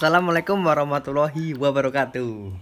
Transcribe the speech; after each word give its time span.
Assalamualaikum 0.00 0.64
warahmatullahi 0.64 1.52
wabarakatuh. 1.60 2.56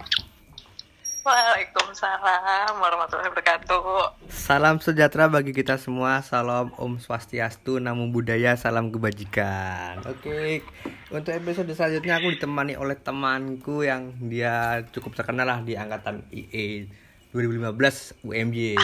Waalaikumsalam 1.23 2.75
warahmatullahi 2.83 3.31
wabarakatuh. 3.31 3.83
Salam 4.27 4.83
sejahtera 4.83 5.31
bagi 5.31 5.55
kita 5.55 5.79
semua. 5.79 6.19
Salam 6.27 6.75
Om 6.75 6.99
Swastiastu, 6.99 7.79
Namo 7.79 8.11
Buddhaya, 8.11 8.59
salam 8.59 8.91
kebajikan. 8.91 10.03
Oke, 10.03 10.67
untuk 11.15 11.31
episode 11.31 11.71
selanjutnya 11.79 12.19
aku 12.19 12.35
ditemani 12.35 12.75
oleh 12.75 12.99
temanku 12.99 13.87
yang 13.87 14.19
dia 14.19 14.83
cukup 14.91 15.15
terkenal 15.15 15.47
lah 15.47 15.63
di 15.63 15.79
angkatan 15.79 16.27
IE 16.35 16.91
2015 17.31 18.19
UMY. 18.27 18.75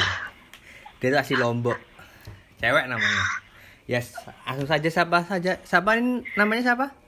Dia 1.02 1.06
itu 1.10 1.18
asli 1.18 1.34
Lombok. 1.34 1.82
Cewek 2.62 2.86
namanya. 2.86 3.22
Yes, 3.90 4.14
langsung 4.46 4.70
saja 4.70 4.86
siapa 4.86 5.26
saja. 5.26 5.58
Siapa 5.66 5.98
namanya 6.38 6.62
siapa? 6.70 7.02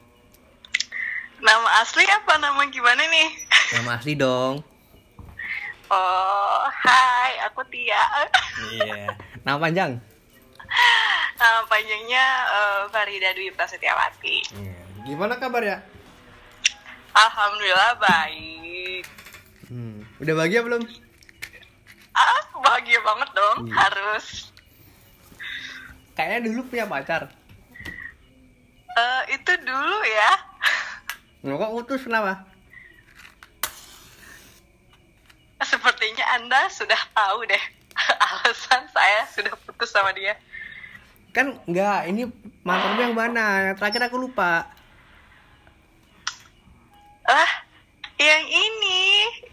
Nama 1.40 1.68
asli 1.84 2.04
apa? 2.08 2.40
Nama 2.40 2.62
gimana 2.72 3.02
nih? 3.04 3.28
Nama 3.80 3.90
asli 4.00 4.16
dong. 4.16 4.64
Oh, 5.86 6.62
hai, 6.66 7.38
aku 7.46 7.62
Tia. 7.70 8.04
Iya. 8.76 9.12
Nama 9.44 9.60
panjang? 9.60 10.00
Nama 11.38 11.60
panjangnya 11.68 12.24
eh, 12.48 12.80
Farida 12.90 13.30
Dwi 13.36 13.52
Prasetyawati. 13.52 14.36
Iya. 14.56 14.80
Gimana 15.06 15.38
kabar 15.38 15.62
ya? 15.62 15.78
Alhamdulillah 17.14 17.92
baik. 18.00 19.04
Hmm. 19.70 20.02
Udah 20.18 20.34
bahagia 20.34 20.64
belum? 20.64 20.82
Ah, 22.16 22.42
bahagia 22.64 22.98
banget 23.04 23.30
dong. 23.36 23.58
Iya. 23.68 23.74
Harus. 23.76 24.26
Kayaknya 26.16 26.48
dulu 26.48 26.60
punya 26.66 26.88
pacar. 26.88 27.28
Eh, 28.96 29.22
itu 29.36 29.52
dulu 29.62 29.98
ya. 30.08 30.32
Nggak 31.46 31.62
kok 31.62 31.74
putus 31.78 32.02
kenapa? 32.02 32.42
Sepertinya 35.62 36.26
Anda 36.34 36.66
sudah 36.66 36.98
tahu 37.14 37.46
deh 37.46 37.64
alasan 38.26 38.82
saya 38.90 39.22
sudah 39.30 39.54
putus 39.62 39.94
sama 39.94 40.10
dia. 40.10 40.34
Kan 41.30 41.54
enggak, 41.70 42.10
ini 42.10 42.26
mantanmu 42.66 42.98
yang 42.98 43.14
mana? 43.14 43.70
Yang 43.70 43.78
terakhir 43.78 44.10
aku 44.10 44.18
lupa. 44.18 44.66
Ah, 47.30 47.52
yang 48.18 48.44
ini, 48.50 49.02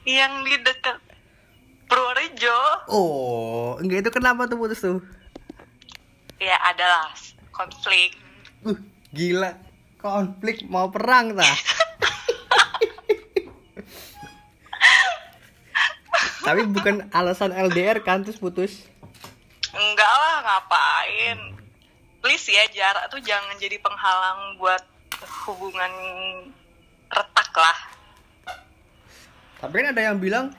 yang 0.09 0.41
di 0.49 0.57
dekat 0.65 0.97
Purworejo. 1.85 2.89
Oh, 2.89 3.77
enggak 3.77 4.09
itu 4.09 4.11
kenapa 4.17 4.49
tuh 4.49 4.57
putus 4.57 4.81
tuh? 4.81 4.97
Ya 6.41 6.57
adalah 6.65 7.13
konflik. 7.53 8.17
Uh, 8.65 8.81
gila. 9.13 9.53
Konflik 10.01 10.65
mau 10.65 10.89
perang 10.89 11.37
tah. 11.37 11.45
Tapi 16.43 16.67
bukan 16.67 17.07
alasan 17.15 17.55
LDR 17.55 18.03
kan 18.03 18.27
terus 18.27 18.35
putus. 18.35 18.83
Enggak 19.71 20.11
lah, 20.11 20.35
ngapain? 20.43 21.39
Please 22.19 22.51
ya, 22.51 22.67
jarak 22.67 23.07
tuh 23.07 23.23
jangan 23.23 23.55
jadi 23.55 23.79
penghalang 23.79 24.59
buat 24.59 24.83
hubungan 25.47 25.91
retak 27.07 27.51
lah. 27.55 27.77
Tapi 29.63 29.73
kan 29.79 29.95
ada 29.95 30.01
yang 30.03 30.19
bilang 30.19 30.51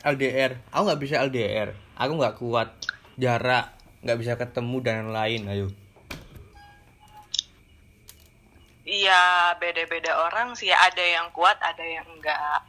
LDR. 0.00 0.56
Aku 0.72 0.88
nggak 0.88 1.00
bisa 1.04 1.20
LDR. 1.28 1.76
Aku 2.00 2.16
nggak 2.16 2.40
kuat 2.40 2.72
jarak, 3.20 3.76
nggak 4.00 4.18
bisa 4.18 4.32
ketemu 4.40 4.76
dan 4.80 5.12
lain. 5.12 5.44
Ayo. 5.52 5.68
Iya, 8.88 9.52
beda-beda 9.60 10.16
orang 10.16 10.56
sih. 10.56 10.72
Ada 10.72 11.04
yang 11.04 11.28
kuat, 11.36 11.60
ada 11.60 11.84
yang 11.84 12.08
enggak. 12.08 12.64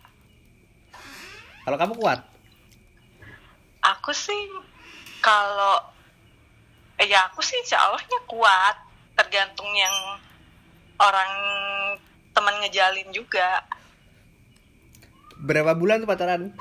Kalau 1.64 1.78
kamu 1.80 1.96
kuat, 1.96 2.20
Aku 3.80 4.12
sih 4.12 4.36
kalau 5.24 5.80
eh, 7.00 7.08
ya 7.08 7.32
aku 7.32 7.40
sih 7.40 7.56
insya 7.64 7.80
Allahnya 7.80 8.20
kuat. 8.28 8.76
Tergantung 9.16 9.68
yang 9.76 9.96
orang 11.00 11.32
teman 12.36 12.60
ngejalin 12.64 13.12
juga. 13.12 13.64
berapa 15.40 15.72
bulan 15.72 16.04
tuh 16.04 16.10
pacaran? 16.12 16.52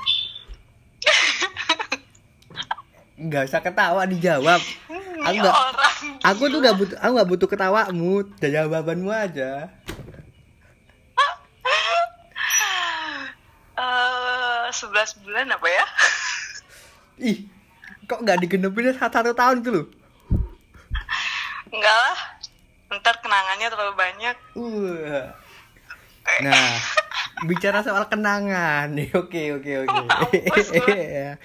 Nggak 3.27 3.51
usah 3.51 3.59
ketawa 3.59 4.07
dijawab. 4.07 4.63
Aku 5.19 5.43
orang 5.43 6.23
aku 6.23 6.47
tuh 6.47 6.63
nggak 6.63 6.79
butuh, 6.79 6.95
aku 6.95 7.11
nggak 7.11 7.29
butuh 7.35 7.51
ketawamu, 7.51 8.23
jawabanmu 8.39 9.11
aja. 9.11 9.67
eh 13.79 14.67
11 14.71 15.23
bulan 15.27 15.51
apa 15.51 15.67
ya? 15.67 15.83
Ih, 17.19 17.45
kok 18.07 18.23
nggak 18.23 18.39
digenepin 18.39 18.95
satu, 18.95 19.11
satu 19.11 19.31
tahun 19.35 19.59
tuh 19.59 19.71
loh? 19.75 19.85
Enggak 21.69 21.97
lah. 21.99 22.19
Ntar 22.89 23.15
kenangannya 23.21 23.67
terlalu 23.69 23.93
banyak. 23.93 24.35
Uh. 24.57 25.29
Nah, 26.39 26.73
bicara 27.45 27.81
soal 27.81 28.05
kenangan 28.07 28.89
oke 29.21 29.41
oke 29.59 29.71
oke. 29.85 29.97
Ya. 31.19 31.37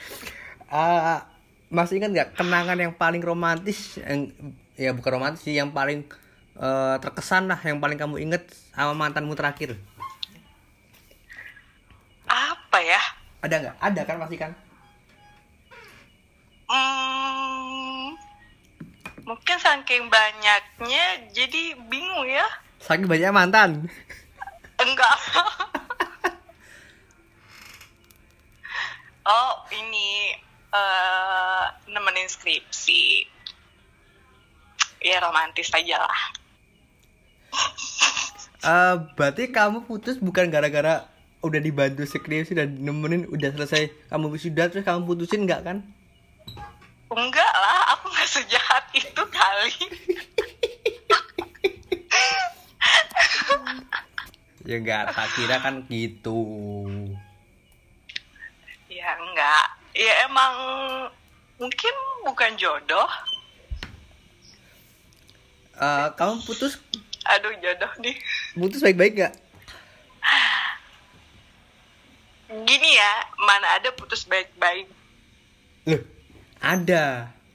Ah, 0.71 1.27
masih 1.71 1.99
ingat 1.99 2.11
nggak 2.11 2.31
kenangan 2.39 2.79
yang 2.79 2.95
paling 2.95 3.23
romantis? 3.23 3.99
Yang, 4.01 4.35
ya 4.79 4.91
bukan 4.95 5.11
romantis 5.21 5.43
sih, 5.43 5.55
yang 5.55 5.71
paling 5.75 6.07
eh, 6.59 6.97
terkesan 7.03 7.51
lah, 7.51 7.59
yang 7.63 7.79
paling 7.79 7.99
kamu 7.99 8.23
inget 8.23 8.47
sama 8.75 8.95
mantanmu 8.95 9.35
terakhir. 9.35 9.79
Apa 12.25 12.79
ya? 12.81 13.03
Ada 13.45 13.55
nggak? 13.61 13.77
Ada 13.79 14.01
kan 14.09 14.17
pasti 14.23 14.37
kan? 14.41 14.51
Hmm, 16.65 18.17
mungkin 19.29 19.57
saking 19.61 20.09
banyaknya 20.09 21.05
jadi 21.37 21.77
bingung 21.89 22.25
ya. 22.25 22.47
Saking 22.81 23.09
banyak 23.09 23.33
mantan. 23.33 23.89
Enggak. 24.81 25.17
oh, 29.29 29.53
ini 29.73 30.37
eh 30.75 31.65
nemenin 31.93 32.29
skripsi. 32.29 33.29
Ya 35.05 35.21
romantis 35.21 35.69
aja 35.73 36.01
lah. 36.01 36.21
Eh, 38.65 38.97
berarti 39.13 39.53
kamu 39.53 39.85
putus 39.85 40.17
bukan 40.17 40.49
gara-gara 40.49 41.05
udah 41.45 41.61
dibantu 41.61 42.09
skripsi 42.09 42.57
dan 42.57 42.81
nemenin 42.81 43.29
udah 43.29 43.53
selesai 43.53 43.93
kamu 44.09 44.33
wisuda 44.33 44.73
terus 44.73 44.89
kamu 44.89 45.05
putusin 45.05 45.45
nggak 45.45 45.61
kan? 45.69 45.85
Enggak 47.15 47.53
lah, 47.55 47.95
aku 47.95 48.11
nggak 48.11 48.31
sejahat 48.31 48.85
itu 48.91 49.23
kali. 49.31 49.75
Ya 54.65 54.77
nggak, 54.81 55.15
tak 55.15 55.29
kira 55.39 55.57
kan 55.63 55.87
gitu. 55.87 56.43
ya 58.91 59.15
enggak. 59.21 59.67
Ya 59.95 60.27
emang 60.27 60.55
mungkin 61.61 61.95
bukan 62.27 62.57
jodoh. 62.59 63.07
Eh, 65.75 66.07
kamu 66.19 66.43
putus 66.47 66.81
Aduh 67.25 67.57
jodoh 67.63 67.93
nih. 68.05 68.17
putus 68.59 68.85
baik-baik 68.85 69.17
nggak? 69.17 69.35
Gini 72.55 72.91
ya, 72.95 73.13
mana 73.41 73.81
ada 73.81 73.91
putus 73.97 74.29
baik-baik. 74.29 74.87
Loh, 75.89 76.01
ada. 76.65 77.05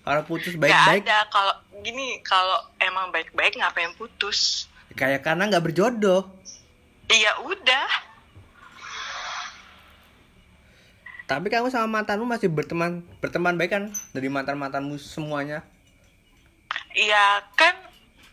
Kalau 0.06 0.22
putus 0.26 0.54
baik-baik, 0.58 1.06
ada 1.06 1.26
kalau 1.30 1.54
gini 1.86 2.22
kalau 2.26 2.58
emang 2.82 3.14
baik-baik 3.14 3.58
ngapain 3.58 3.94
putus? 3.94 4.70
kayak 5.00 5.22
karena 5.24 5.48
nggak 5.48 5.66
berjodoh. 5.70 6.28
Iya 7.10 7.40
udah. 7.46 7.90
Tapi 11.30 11.46
kamu 11.48 11.70
sama 11.70 12.02
mantanmu 12.02 12.26
masih 12.26 12.50
berteman 12.50 13.06
berteman 13.22 13.54
baik 13.54 13.72
kan 13.72 13.84
dari 14.18 14.28
mantan 14.28 14.58
mantanmu 14.58 14.98
semuanya? 14.98 15.62
Iya 16.98 17.46
kan 17.54 17.78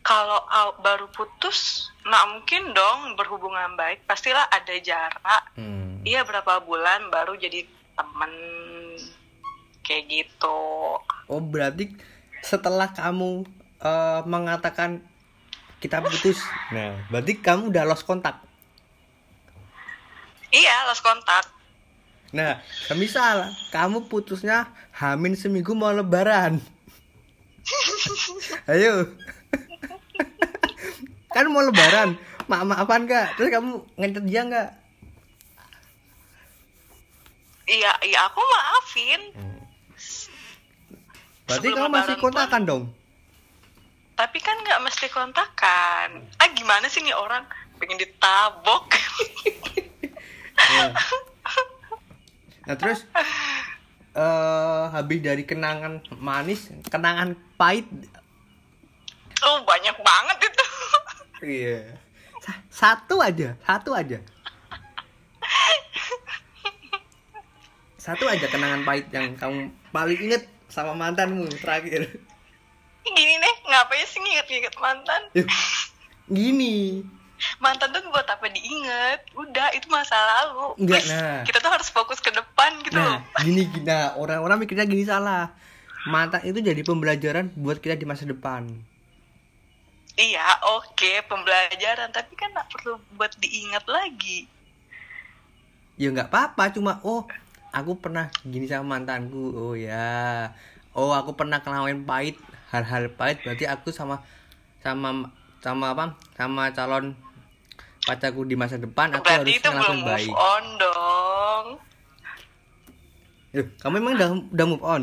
kalau 0.01 0.43
baru 0.81 1.07
putus 1.13 1.93
nggak 2.03 2.27
mungkin 2.33 2.63
dong 2.73 3.15
berhubungan 3.15 3.77
baik. 3.77 4.03
Pastilah 4.09 4.49
ada 4.49 4.75
jarak. 4.81 5.43
Hmm. 5.55 6.01
Iya 6.03 6.25
berapa 6.25 6.65
bulan 6.65 7.13
baru 7.13 7.37
jadi 7.37 7.69
temen 7.97 8.33
kayak 9.87 10.05
gitu. 10.11 10.59
Oh 11.31 11.39
berarti 11.39 11.95
setelah 12.43 12.91
kamu 12.91 13.47
eh, 13.81 14.21
mengatakan 14.27 15.01
kita 15.79 16.03
putus, 16.03 16.43
nah 16.75 16.99
berarti 17.09 17.39
kamu 17.39 17.71
udah 17.71 17.87
lost 17.87 18.03
kontak. 18.03 18.43
Iya 20.51 20.91
lost 20.91 21.07
kontak. 21.07 21.47
Nah, 22.35 22.59
misal 22.99 23.55
kamu 23.71 24.11
putusnya 24.11 24.67
hamin 24.91 25.39
seminggu 25.39 25.79
mau 25.79 25.95
lebaran. 25.95 26.59
Ayo. 28.71 29.15
kan 31.31 31.47
mau 31.53 31.63
lebaran. 31.63 32.19
maaf 32.47 32.63
maafan 32.63 33.11
nggak 33.11 33.35
terus 33.35 33.51
kamu 33.51 33.83
ngentet 33.99 34.25
dia 34.31 34.43
nggak 34.47 34.71
iya 37.67 37.93
iya 38.07 38.19
aku 38.31 38.39
maafin 38.39 39.23
berarti 41.47 41.67
Sebelum 41.71 41.79
kamu 41.79 41.95
masih 41.95 42.17
kontakan 42.19 42.63
dong? 42.67 42.85
Tapi 44.17 44.39
kan 44.41 44.57
nggak 44.65 44.81
mesti 44.83 45.07
kontakan. 45.13 46.09
Ah 46.41 46.49
gimana 46.51 46.91
sih 46.91 47.05
nih 47.05 47.15
orang? 47.15 47.47
Pengen 47.79 48.01
ditabok. 48.01 48.89
Iya. 50.57 50.89
nah 52.67 52.75
terus 52.75 53.07
eh 54.17 54.85
habis 54.91 55.21
dari 55.23 55.45
kenangan 55.47 56.03
manis 56.17 56.73
kenangan 56.89 57.37
pahit. 57.55 57.87
Oh 59.45 59.63
banyak 59.63 59.95
banget 60.01 60.39
itu. 60.49 60.65
Iya. 61.45 62.01
Sa- 62.43 62.65
satu 62.73 63.21
aja 63.21 63.55
satu 63.63 63.93
aja. 63.93 64.19
Satu 68.01 68.25
aja 68.27 68.47
kenangan 68.49 68.83
pahit 68.83 69.07
yang 69.13 69.37
kamu 69.37 69.69
paling 69.93 70.19
inget 70.19 70.49
sama 70.69 70.93
mantanmu 70.95 71.47
terakhir. 71.63 72.11
Gini 73.07 73.35
deh 73.39 73.55
ngapain 73.71 74.07
sih 74.07 74.19
nginget-nginget 74.19 74.75
mantan? 74.83 75.23
Yuk, 75.39 75.47
gini. 76.27 77.07
Mantan 77.61 77.93
tuh 77.93 78.01
buat 78.09 78.25
apa 78.25 78.49
diinget? 78.49 79.21
Udah 79.37 79.69
itu 79.77 79.87
masa 79.93 80.17
lalu. 80.17 80.75
Enggak, 80.81 81.05
nah. 81.13 81.45
kita 81.45 81.61
tuh 81.61 81.71
harus 81.71 81.89
fokus 81.93 82.19
ke 82.19 82.33
depan 82.33 82.81
gitu. 82.83 82.97
Nah 82.97 83.21
gini 83.45 83.69
gini. 83.69 83.85
Nah, 83.85 84.17
orang-orang 84.17 84.65
mikirnya 84.65 84.89
gini 84.89 85.05
salah. 85.05 85.53
Mantan 86.09 86.43
itu 86.49 86.63
jadi 86.63 86.81
pembelajaran 86.81 87.53
buat 87.59 87.79
kita 87.83 87.99
di 87.99 88.09
masa 88.09 88.25
depan. 88.25 88.67
Iya 90.17 90.47
oke 90.81 91.29
pembelajaran. 91.29 92.09
Tapi 92.11 92.33
kan 92.35 92.57
nggak 92.57 92.69
perlu 92.73 92.97
buat 93.21 93.37
diingat 93.37 93.85
lagi. 93.85 94.49
Ya 96.01 96.09
nggak 96.09 96.33
apa-apa. 96.33 96.73
Cuma 96.73 97.05
oh 97.05 97.29
aku 97.77 98.01
pernah 98.01 98.33
gini 98.49 98.65
sama 98.65 98.97
mantanku. 98.97 99.53
Oh 99.53 99.75
ya. 99.77 100.49
Oh 100.97 101.13
aku 101.13 101.37
pernah 101.37 101.61
ngelawan 101.61 102.09
pahit 102.09 102.41
hal-hal 102.73 103.13
pahit. 103.13 103.45
Berarti 103.45 103.69
aku 103.69 103.93
sama 103.93 104.25
sama 104.81 105.29
sama 105.61 105.93
apa? 105.93 106.17
Sama 106.33 106.73
calon 106.73 107.13
pacarku 108.07 108.47
di 108.47 108.55
masa 108.55 108.79
depan 108.79 109.11
aku 109.19 109.27
harus 109.27 109.51
berarti 109.51 109.59
itu 109.59 109.69
belum 109.69 109.99
move 109.99 110.09
baik. 110.09 110.31
on 110.33 110.65
dong. 110.81 111.67
Kamu 113.57 113.95
emang 114.01 114.15
udah 114.17 114.29
udah 114.57 114.67
move 114.69 114.85
on? 114.85 115.03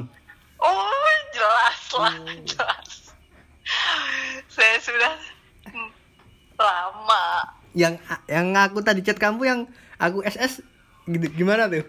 Oh 0.57 1.13
jelas 1.29 1.81
lah 1.93 2.13
Oh. 2.17 2.37
jelas. 2.41 2.89
Saya 4.49 4.77
sudah 4.81 5.13
lama. 6.57 7.25
Yang 7.73 8.01
yang 8.29 8.53
aku 8.57 8.81
tadi 8.81 9.05
chat 9.05 9.17
kamu 9.17 9.41
yang 9.45 9.59
aku 10.01 10.25
SS 10.25 10.61
gitu 11.05 11.27
gimana 11.33 11.67
tuh 11.67 11.83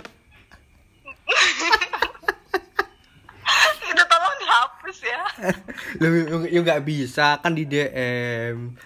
itu 3.91 4.03
tolong 4.09 4.35
dihapus 4.41 4.99
ya. 5.05 5.23
Loh, 6.01 6.45
ya 6.49 6.61
nggak 6.61 6.85
bisa 6.85 7.39
kan 7.41 7.55
di 7.55 7.65
DM 7.69 8.77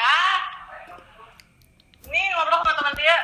ah. 0.00 0.40
Ini 2.10 2.20
ngobrol 2.34 2.58
sama 2.60 2.72
teman 2.74 2.94
dia. 2.98 3.18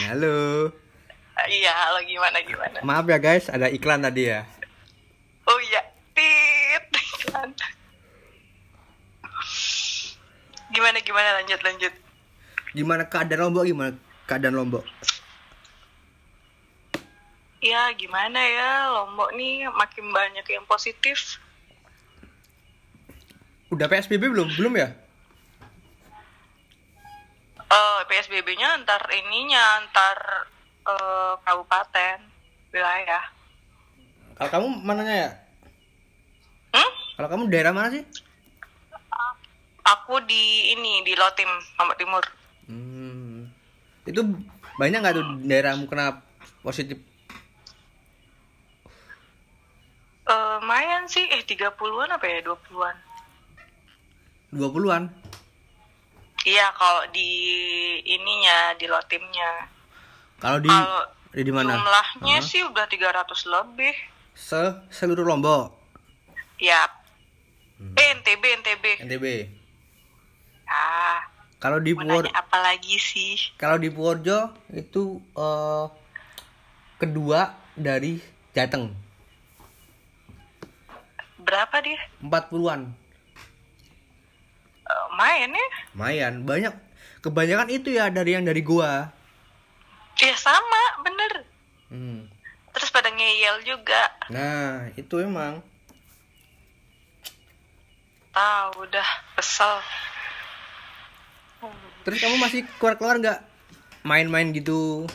Halo. 0.00 0.38
Ah, 1.36 1.46
iya 1.48 1.72
lo 1.96 2.00
gimana 2.04 2.38
gimana? 2.44 2.78
Maaf 2.84 3.08
ya 3.08 3.18
guys 3.20 3.48
ada 3.48 3.72
iklan 3.72 4.04
tadi 4.04 4.28
ya. 4.28 4.44
Oh 5.48 5.58
iya 5.60 5.80
tit 6.12 6.84
iklan. 7.16 7.50
gimana 10.70 11.02
gimana? 11.02 11.42
Lanjut 11.42 11.60
lanjut 11.66 11.94
gimana 12.70 13.06
keadaan 13.06 13.50
lombok 13.50 13.64
gimana 13.66 13.92
keadaan 14.30 14.54
lombok? 14.54 14.84
Ya 17.60 17.92
gimana 17.92 18.40
ya? 18.40 18.88
Lombok 18.94 19.36
nih 19.36 19.68
makin 19.74 20.06
banyak 20.14 20.46
yang 20.48 20.64
positif. 20.64 21.42
Udah 23.68 23.86
PSBB 23.90 24.32
belum? 24.32 24.48
Belum 24.56 24.74
ya? 24.78 24.88
Eh 27.70 28.00
PSBB-nya 28.08 28.82
antar 28.82 29.02
ininya 29.14 29.62
antar 29.82 30.18
eh, 30.88 31.34
kabupaten 31.44 32.18
wilayah. 32.72 33.22
Kalau 34.40 34.50
kamu 34.50 34.66
mananya 34.82 35.16
ya? 35.28 35.30
Hmm? 36.70 36.92
kalau 37.18 37.28
kamu 37.28 37.50
daerah 37.50 37.74
mana 37.74 37.92
sih? 37.92 38.06
Aku 39.84 40.22
di 40.22 40.72
ini 40.72 41.02
di 41.02 41.18
Lotim 41.18 41.50
Lombok 41.76 41.98
Timur 41.98 42.24
Hmm. 42.70 43.50
Itu 44.06 44.22
banyak 44.78 44.98
nggak 45.02 45.14
tuh 45.14 45.26
daerahmu 45.42 45.84
kena 45.84 46.22
positif? 46.62 47.02
Eh, 50.24 50.54
lumayan 50.56 51.10
sih 51.10 51.26
eh 51.26 51.42
30-an 51.42 52.14
apa 52.14 52.22
ya 52.22 52.38
20-an 52.46 52.96
20-an. 54.52 55.04
iya 56.42 56.70
kalau 56.72 57.02
di 57.10 57.30
ininya 58.00 58.74
di 58.74 58.86
Lotimnya 58.86 59.66
Kalau 60.38 60.58
di 60.58 60.70
Kalau 60.70 61.02
di, 61.34 61.42
di 61.42 61.50
mana? 61.50 61.74
jumlahnya 61.74 62.38
Hah? 62.38 62.46
sih 62.46 62.62
udah 62.62 62.86
300 62.86 63.26
lebih 63.44 63.94
Se 64.32 64.58
seluruh 64.88 65.26
Lombok. 65.26 65.74
ya 66.56 66.86
Hmm. 67.80 67.96
eh 67.96 68.12
NTB 68.12 68.44
NTB 68.60 68.84
NTB. 69.02 69.24
ah 70.68 71.24
Kalau 71.60 71.76
di 71.76 71.92
mau 71.92 72.02
Pur 72.02 72.24
nanya 72.24 72.32
apa 72.34 72.58
lagi 72.58 72.96
sih 72.96 73.36
kalau 73.54 73.76
di 73.76 73.92
Purworejo 73.92 74.48
itu 74.72 75.02
eh, 75.30 75.86
kedua 76.96 77.40
dari 77.74 78.16
Jateng. 78.50 78.96
berapa 81.40 81.72
dia 81.80 81.98
40-an. 82.20 82.80
Eh, 84.82 85.06
main 85.12 85.50
ya 85.50 85.66
Lumayan, 85.90 86.34
banyak. 86.44 86.74
Kebanyakan 87.20 87.68
itu 87.68 87.90
ya 87.90 88.08
dari 88.08 88.32
yang 88.32 88.44
dari 88.44 88.60
gua. 88.60 89.12
ya 90.16 90.36
sama 90.36 90.82
bener 91.00 91.32
Hmm. 91.88 92.28
terus 92.70 92.86
pada 92.88 93.08
ngeyel 93.08 93.66
juga 93.66 94.14
Nah, 94.28 94.88
itu 94.94 95.18
emang. 95.18 95.58
tahu 98.30 98.86
udah 98.86 99.08
kesel 99.34 99.80
Terus 102.10 102.20
kamu 102.20 102.36
masih 102.36 102.60
keluar-keluar 102.76 103.16
nggak? 103.16 103.38
Main-main 104.02 104.50
gitu. 104.50 105.06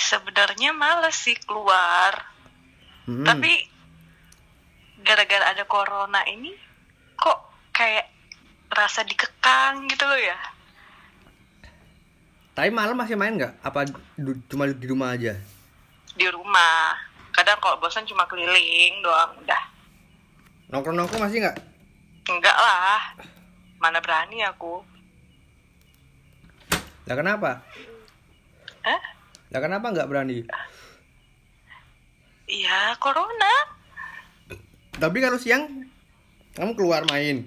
sebenarnya 0.00 0.74
males 0.74 1.14
sih 1.14 1.38
keluar 1.38 2.26
Hmm. 3.00 3.22
tapi 3.22 3.62
gara-gara 5.00 5.50
ada 5.50 5.62
corona 5.62 6.18
ini 6.24 6.50
kok 7.14 7.38
kayak 7.70 8.10
rasa 8.68 9.02
dikekang 9.02 9.86
gitu 9.86 10.02
loh 10.02 10.18
ya 10.18 10.34
Tapi 12.50 12.68
malam 12.68 12.92
masih 12.92 13.14
main 13.14 13.34
nggak? 13.34 13.62
Apa 13.62 13.86
cuma 14.46 14.66
di 14.66 14.86
rumah 14.86 15.14
aja? 15.14 15.38
di 16.10 16.26
rumah 16.26 16.98
kadang 17.30 17.56
kalau 17.58 17.78
bosan 17.78 18.02
cuma 18.02 18.26
keliling 18.26 18.98
doang 19.00 19.30
udah 19.38 19.62
Nongkrong-nongkrong 20.68 21.22
masih 21.22 21.38
nggak? 21.40 21.56
enggak 22.26 22.56
lah 22.56 23.14
mana 23.80 23.98
berani 23.98 24.44
aku 24.44 24.84
Lah 27.06 27.16
kenapa? 27.16 27.64
eh 28.82 29.00
Lah 29.50 29.58
kenapa 29.58 29.88
nggak 29.88 30.06
berani? 30.06 30.44
iya 32.46 32.94
corona 32.96 33.54
Tapi 34.92 35.16
kalau 35.18 35.36
siang 35.36 35.88
kamu 36.52 36.72
keluar 36.74 37.02
main. 37.06 37.46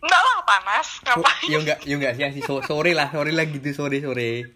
enggak 0.00 0.16
lah 0.18 0.36
panas 0.42 0.88
ngapain 1.02 1.46
ya 1.46 1.58
enggak, 1.58 1.78
ya 1.82 1.94
enggak 1.94 2.14
siang 2.14 2.32
sih 2.32 2.42
So- 2.42 2.60
sore 2.62 2.90
lah, 2.90 3.08
sore 3.08 3.30
lah 3.30 3.44
gitu 3.44 3.70
sore 3.70 4.00
sore. 4.00 4.48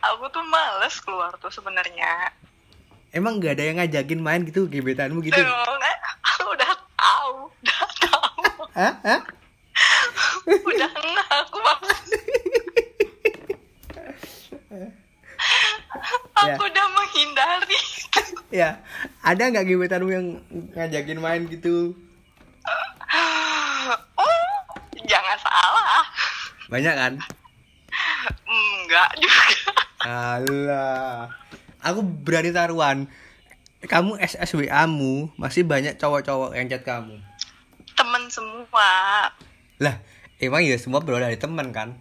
aku 0.00 0.24
tuh 0.28 0.44
males 0.44 0.94
keluar 1.00 1.32
tuh 1.34 1.48
sebenarnya 1.48 2.28
Emang 3.10 3.38
nggak 3.38 3.54
ada 3.54 3.64
yang 3.64 3.78
ngajakin 3.78 4.18
main 4.18 4.42
gitu 4.42 4.66
gebetanmu 4.66 5.22
gitu? 5.22 5.38
Tuh, 5.38 5.46
eh, 5.80 5.96
aku 6.20 6.50
udah 6.50 6.66
tahu 6.92 7.34
udah 7.46 7.78
tahu 7.96 8.38
Hah? 8.74 8.92
Hah? 9.00 9.20
udah 10.68 10.90
enggak 10.90 11.28
aku 11.30 11.58
mah 11.58 11.78
Ya. 16.34 16.50
aku 16.50 16.66
udah 16.66 16.86
menghindari 16.90 17.78
Ya, 18.60 18.82
ada 19.20 19.42
nggak 19.44 19.64
gebetanmu 19.64 20.10
yang 20.10 20.26
ngajakin 20.72 21.18
main 21.18 21.42
gitu? 21.46 21.94
oh 24.14 24.34
jangan 25.00 25.38
salah 25.38 26.02
Banyak 26.66 26.94
kan? 26.94 27.12
enggak 28.44 29.10
juga 29.16 29.72
Alah. 30.04 31.32
Aku 31.80 32.02
berani 32.02 32.50
taruhan. 32.50 33.08
kamu 33.84 34.16
SSWA-mu 34.18 35.32
masih 35.36 35.64
banyak 35.64 35.96
cowok-cowok 35.96 36.52
yang 36.52 36.68
chat 36.68 36.80
kamu. 36.82 37.20
Temen 37.94 38.22
semua. 38.28 39.28
Lah, 39.76 39.96
emang 40.42 40.62
ya 40.64 40.76
semua 40.78 41.02
berawal 41.02 41.30
dari 41.30 41.38
teman 41.38 41.70
kan? 41.70 41.94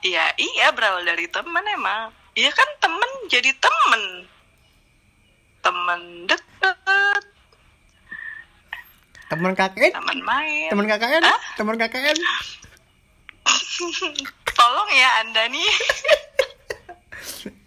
Iya, 0.00 0.32
iya 0.40 0.72
berawal 0.72 1.04
dari 1.04 1.28
temen 1.28 1.64
emang. 1.76 2.12
Iya 2.32 2.50
kan 2.54 2.68
temen 2.80 3.10
jadi 3.28 3.52
temen. 3.56 4.02
Temen 5.60 6.00
deket, 6.24 7.24
Teman 9.30 9.54
KKN? 9.54 9.92
temen 9.94 10.18
main. 10.24 10.68
Teman 10.72 10.86
KKN? 10.88 11.22
Hah? 11.22 11.40
Teman 11.54 11.76
KKN? 11.76 12.16
Tolong 14.56 14.90
ya 14.92 15.24
Anda 15.24 15.48
nih, 15.48 15.70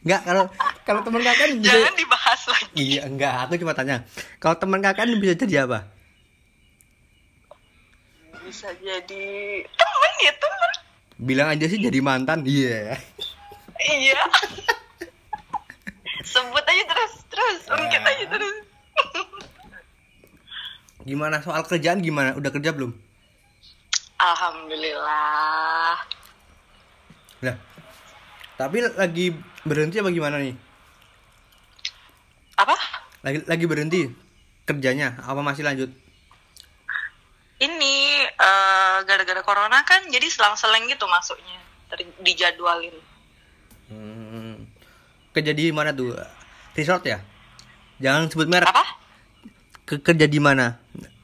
Enggak, 0.03 0.21
kalau 0.27 0.43
kalau 0.83 0.99
teman 1.07 1.23
KKN 1.23 1.63
bisa 1.63 1.79
jangan 1.79 1.95
dibahas 1.95 2.41
lagi. 2.51 2.67
Iya, 2.75 3.07
enggak, 3.07 3.47
aku 3.47 3.55
cuma 3.63 3.71
tanya. 3.71 4.03
Kalau 4.43 4.59
teman 4.59 4.83
KKN 4.83 5.15
bisa 5.23 5.33
jadi 5.39 5.63
apa? 5.63 5.87
Bisa 8.43 8.69
jadi 8.83 9.27
temen 9.63 10.13
ya 10.19 10.33
temen. 10.35 10.71
Bilang 11.23 11.47
aja 11.55 11.65
sih 11.71 11.79
jadi 11.79 11.99
mantan. 12.03 12.43
Iya. 12.43 12.99
Iya. 13.79 14.19
Sebut 16.23 16.65
aja 16.65 16.83
terus, 16.87 17.13
terus, 17.31 17.59
ungkit 17.71 18.03
aja 18.03 18.25
terus. 18.27 18.55
Gimana 21.03 21.43
soal 21.43 21.67
kerjaan 21.67 21.99
gimana? 21.99 22.35
Udah 22.35 22.51
kerja 22.51 22.71
belum? 22.71 22.95
Alhamdulillah. 24.19 25.99
Lah. 27.43 27.57
Tapi 28.55 28.77
lagi 28.95 29.35
berhenti 29.67 29.99
apa 29.99 30.09
gimana 30.15 30.39
nih? 30.39 30.55
Apa? 32.55 32.75
Lagi 33.23 33.39
lagi 33.43 33.65
berhenti 33.67 34.01
kerjanya 34.63 35.19
apa 35.27 35.43
masih 35.43 35.67
lanjut? 35.67 35.91
Ini 37.59 37.95
eh, 38.33 38.97
gara-gara 39.05 39.41
corona 39.41 39.81
kan 39.83 40.05
jadi 40.09 40.25
selang-seleng 40.29 40.89
gitu 40.89 41.05
masuknya. 41.05 41.59
Ter- 41.91 42.17
dijadwalin. 42.21 42.95
Hmm. 43.91 44.65
Kerja 45.33 45.53
di 45.53 45.69
mana 45.69 45.93
tuh? 45.93 46.13
Resort 46.73 47.03
ya? 47.05 47.21
Jangan 48.01 48.29
sebut 48.29 48.49
merek. 48.49 48.69
Apa? 48.69 48.85
Ke- 49.85 50.01
kerja 50.01 50.25
di 50.25 50.39
mana? 50.41 50.81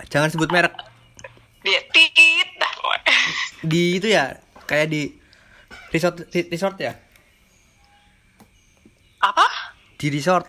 Jangan 0.10 0.30
sebut 0.30 0.50
merek. 0.50 0.74
Dia 1.66 1.82
tit 1.92 2.50
dah. 2.56 2.74
Di 3.70 4.00
itu 4.00 4.08
ya, 4.08 4.40
kayak 4.64 4.88
di 4.88 5.12
resort 5.92 6.24
di- 6.32 6.48
resort 6.48 6.80
ya? 6.80 6.96
Apa? 9.20 9.44
Di 10.00 10.08
resort. 10.08 10.48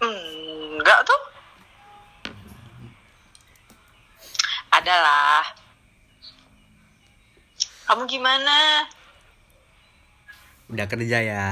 Hmm, 0.00 0.80
enggak 0.80 1.04
tuh. 1.04 1.22
Adalah. 4.72 5.44
Kamu 7.84 7.97
gimana? 8.08 8.88
Udah 10.72 10.88
kerja 10.88 11.18
ya. 11.20 11.46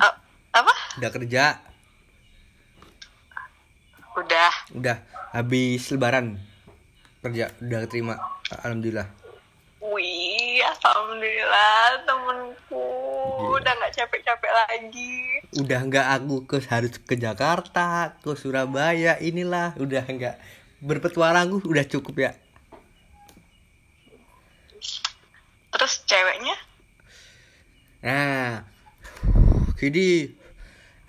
Eh, 0.00 0.14
apa? 0.56 0.74
Udah 0.96 1.10
kerja. 1.12 1.44
Udah. 4.16 4.52
Udah 4.72 4.96
habis 5.36 5.84
lebaran. 5.92 6.40
Kerja 7.20 7.52
udah 7.60 7.80
terima. 7.84 8.16
Alhamdulillah. 8.64 9.08
Wih, 9.84 10.64
alhamdulillah 10.64 12.02
temenku 12.08 12.88
udah 13.52 13.72
nggak 13.76 13.94
capek-capek 13.96 14.52
lagi. 14.52 15.16
Udah 15.60 15.80
nggak 15.84 16.06
aku 16.20 16.48
ke 16.48 16.56
harus 16.72 16.96
ke 17.00 17.20
Jakarta, 17.20 18.16
ke 18.20 18.32
Surabaya, 18.32 19.20
inilah 19.20 19.76
udah 19.76 20.04
nggak 20.08 20.36
berpetualang 20.80 21.60
udah 21.64 21.84
cukup 21.88 22.16
ya. 22.16 22.32
Terus 25.74 26.06
ceweknya? 26.06 26.56
Nah, 28.04 28.62
jadi 29.74 30.30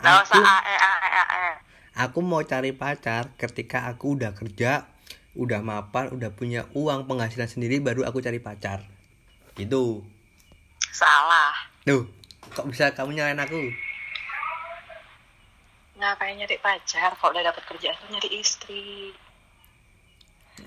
Nggak 0.01 0.15
aku, 0.25 0.41
usah 0.41 0.41
ae 0.41 0.75
ae 0.75 1.09
ae. 1.21 1.49
aku 1.95 2.19
mau 2.25 2.41
cari 2.41 2.73
pacar 2.73 3.31
ketika 3.37 3.85
aku 3.87 4.17
udah 4.17 4.33
kerja, 4.33 4.89
udah 5.37 5.61
mapan, 5.61 6.11
udah 6.11 6.33
punya 6.33 6.65
uang 6.73 7.05
penghasilan 7.05 7.47
sendiri 7.47 7.77
baru 7.79 8.03
aku 8.07 8.19
cari 8.25 8.41
pacar. 8.41 8.83
Gitu. 9.55 10.01
Salah. 10.91 11.53
Tuh, 11.85 12.07
kok 12.55 12.65
bisa 12.67 12.91
kamu 12.91 13.15
nyalain 13.15 13.39
aku? 13.39 13.59
Ngapain 15.95 16.35
nyari 16.35 16.57
pacar? 16.59 17.13
Kalau 17.15 17.31
udah 17.31 17.43
dapet 17.43 17.63
kerjaan 17.69 17.95
tuh 17.95 18.07
nyari 18.11 18.29
istri. 18.41 19.13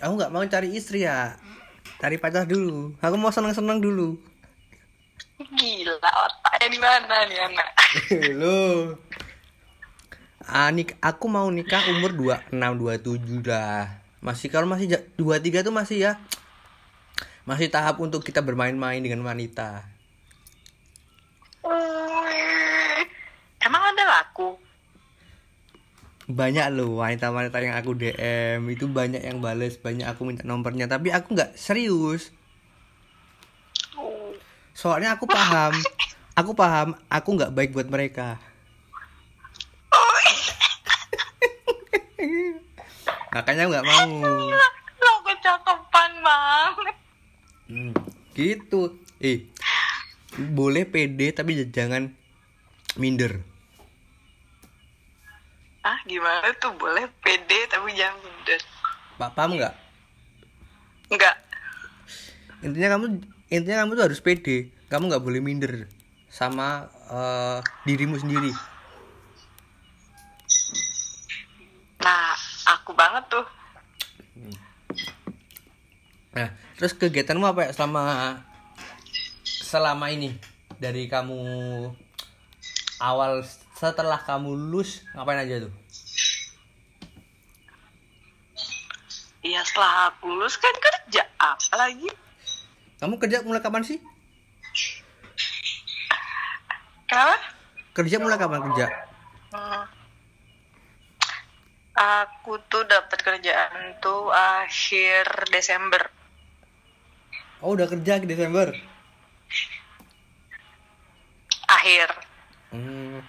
Aku 0.00 0.12
nggak 0.17 0.33
mau 0.33 0.45
cari 0.45 0.73
istri 0.73 1.05
ya. 1.05 1.37
Cari 1.99 2.17
pacar 2.17 2.47
dulu. 2.47 2.95
Aku 2.99 3.17
mau 3.19 3.35
seneng-seneng 3.35 3.83
dulu. 3.83 4.14
Gila 5.38 5.99
otaknya 5.99 6.67
di 6.67 6.78
mana 6.78 7.17
nih 7.26 7.38
anak? 7.43 7.69
Loh. 8.40 8.99
Ah, 10.43 10.71
nik 10.71 10.95
aku 10.99 11.26
mau 11.26 11.50
nikah 11.50 11.83
umur 11.90 12.14
26 12.14 12.55
27 12.55 13.43
dah. 13.43 13.99
Masih 14.19 14.49
kalau 14.49 14.67
masih 14.67 14.87
ja- 14.88 15.07
23 15.14 15.62
tuh 15.62 15.75
masih 15.75 15.99
ya 16.00 16.12
masih 17.43 17.73
tahap 17.73 17.97
untuk 17.97 18.21
kita 18.21 18.45
bermain-main 18.45 19.00
dengan 19.00 19.25
wanita. 19.25 19.88
Wih, 21.64 23.00
Emang 23.59 23.83
ada 23.88 24.05
laku? 24.05 24.61
Banyak 26.28 26.76
loh 26.76 27.00
wanita-wanita 27.00 27.56
yang 27.64 27.80
aku 27.80 27.97
DM 27.97 28.68
itu 28.68 28.85
banyak 28.85 29.25
yang 29.25 29.40
bales, 29.40 29.80
banyak 29.80 30.04
aku 30.04 30.28
minta 30.28 30.44
nomornya, 30.44 30.85
tapi 30.85 31.08
aku 31.08 31.32
nggak 31.32 31.56
serius. 31.56 32.37
Soalnya 34.76 35.16
aku 35.16 35.25
paham, 35.25 35.73
aku 36.37 36.52
paham, 36.52 36.92
aku 37.08 37.28
nggak 37.32 37.56
baik 37.56 37.73
buat 37.73 37.88
mereka. 37.88 38.37
Makanya 43.35 43.73
nggak 43.73 43.88
mau. 43.88 44.12
Lo 45.00 45.12
kecakapan 45.25 46.12
banget. 46.20 46.97
Hmm, 47.73 47.92
gitu. 48.37 49.00
Eh, 49.18 49.49
boleh 50.37 50.85
pede 50.85 51.32
tapi 51.32 51.56
jangan 51.73 52.12
minder. 53.00 53.40
Gimana 56.08 56.48
tuh? 56.56 56.72
Boleh 56.80 57.04
pede 57.20 57.68
tapi 57.68 57.92
jangan 57.92 58.16
minder. 58.24 58.60
Pak 59.20 59.30
paham 59.36 59.60
nggak? 59.60 59.74
Enggak. 61.12 61.36
Intinya 62.64 62.88
kamu 62.96 63.04
intinya 63.52 63.84
kamu 63.84 63.92
tuh 63.92 64.04
harus 64.08 64.20
pede. 64.24 64.72
Kamu 64.88 65.12
nggak 65.12 65.24
boleh 65.24 65.44
minder 65.44 65.84
sama 66.32 66.88
eh, 67.12 67.58
dirimu 67.84 68.16
sendiri. 68.16 68.48
Nah, 72.00 72.32
aku 72.72 72.96
banget 72.96 73.24
tuh. 73.28 73.46
Nah, 76.32 76.48
terus 76.80 76.96
kegiatanmu 76.96 77.44
apa 77.44 77.68
ya 77.68 77.70
selama 77.76 78.02
selama 79.44 80.08
ini 80.08 80.38
dari 80.80 81.10
kamu 81.10 81.36
awal 83.02 83.42
setelah 83.76 84.16
kamu 84.22 84.56
lulus 84.56 85.04
ngapain 85.12 85.42
aja 85.42 85.68
tuh? 85.68 85.72
Iya, 89.38 89.62
setelah 89.62 90.11
aku 90.11 90.35
lulus 90.35 90.59
kan 90.59 90.75
kerja. 90.75 91.23
Apa 91.38 91.75
lagi? 91.78 92.11
Kamu 92.99 93.23
kerja 93.23 93.47
mulai 93.47 93.62
kapan 93.62 93.87
sih? 93.87 94.02
Kenapa? 97.07 97.38
Kerja 97.95 98.16
mulai 98.18 98.38
kapan 98.38 98.61
kerja? 98.66 98.87
Hmm. 99.54 99.85
Aku 101.99 102.59
tuh 102.71 102.87
dapat 102.87 103.18
kerjaan 103.23 103.99
tuh 104.02 104.30
akhir 104.30 105.26
Desember. 105.50 106.02
Oh, 107.59 107.75
udah 107.75 107.90
kerja 107.90 108.23
ke 108.23 108.26
Desember. 108.26 108.71
Akhir. 111.66 112.07
Hmm. 112.71 113.23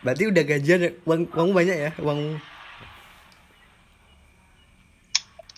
Berarti 0.00 0.32
udah 0.32 0.44
gajian 0.48 0.80
uang 1.04 1.28
uangmu 1.28 1.52
banyak 1.52 1.76
ya, 1.76 1.90
uang 2.00 2.40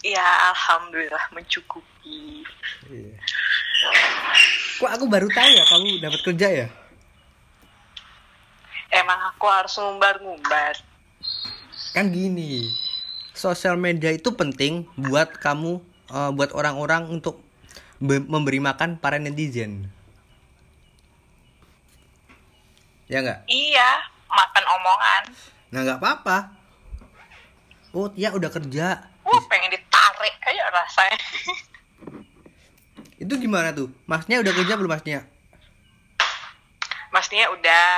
Ya, 0.02 0.50
alhamdulillah 0.50 1.30
mencukupi. 1.30 2.42
Iya. 2.90 3.14
Kok 4.82 4.90
aku 4.90 5.04
baru 5.06 5.30
tahu 5.30 5.50
ya 5.54 5.64
kamu 5.70 5.88
dapat 6.02 6.20
kerja 6.26 6.48
ya? 6.50 6.68
Emang 8.90 9.30
aku 9.30 9.46
harus 9.46 9.78
ngumbar-ngumbar. 9.78 10.74
Kan 11.94 12.10
gini. 12.10 12.66
Sosial 13.32 13.78
media 13.78 14.10
itu 14.10 14.34
penting 14.34 14.90
buat 14.98 15.38
kamu 15.38 15.78
eh, 16.10 16.30
buat 16.34 16.50
orang-orang 16.50 17.06
untuk 17.08 17.38
be- 18.02 18.26
memberi 18.26 18.58
makan 18.58 18.98
para 18.98 19.22
netizen. 19.22 19.86
Ya 23.06 23.22
enggak? 23.22 23.44
Iya, 23.46 23.90
makan 24.26 24.64
omongan 24.66 25.22
Nah 25.72 25.80
nggak 25.84 26.00
apa-apa. 26.00 26.38
Oh 27.92 28.08
Tia 28.08 28.28
udah 28.32 28.50
kerja. 28.52 29.08
wah 29.22 29.42
pengen 29.48 29.72
ditarik 30.22 30.38
aja 30.46 30.62
rasanya 30.70 31.18
Itu 33.18 33.38
gimana 33.38 33.70
tuh? 33.74 33.90
Masnya 34.06 34.42
udah 34.42 34.52
kerja 34.54 34.74
belum 34.78 34.90
masnya? 34.90 35.26
Masnya 37.10 37.50
udah 37.50 37.90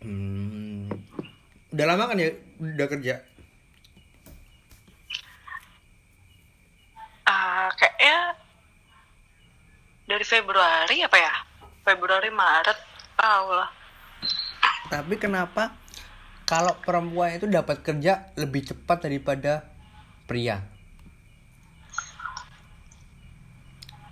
Hmm. 0.00 0.88
Udah 1.76 1.84
lama 1.84 2.08
kan 2.08 2.16
ya 2.16 2.32
udah 2.56 2.88
kerja? 2.88 3.20
ah 7.30 7.70
kayaknya 7.78 8.34
dari 10.08 10.24
Februari 10.26 10.98
apa 11.04 11.14
ya 11.14 11.30
Februari 11.86 12.26
Maret 12.32 12.74
tahu 13.14 13.54
lah 13.54 13.70
Tapi 14.90 15.14
kenapa 15.14 15.78
kalau 16.42 16.74
perempuan 16.82 17.38
itu 17.38 17.46
dapat 17.46 17.86
kerja 17.86 18.34
lebih 18.34 18.66
cepat 18.66 19.06
daripada 19.06 19.62
pria? 20.26 20.79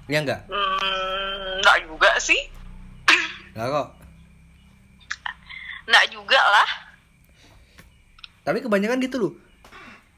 Ya 0.09 0.19
enggak? 0.19 0.41
hmm, 0.45 1.61
nggak 1.61 1.79
juga 1.85 2.11
sih 2.19 2.41
Enggak 3.53 3.69
kok. 3.71 3.88
nggak 5.85 6.07
juga 6.11 6.37
lah 6.38 6.71
Tapi 8.41 8.61
kebanyakan 8.61 9.00
gitu 9.00 9.17
loh. 9.19 9.33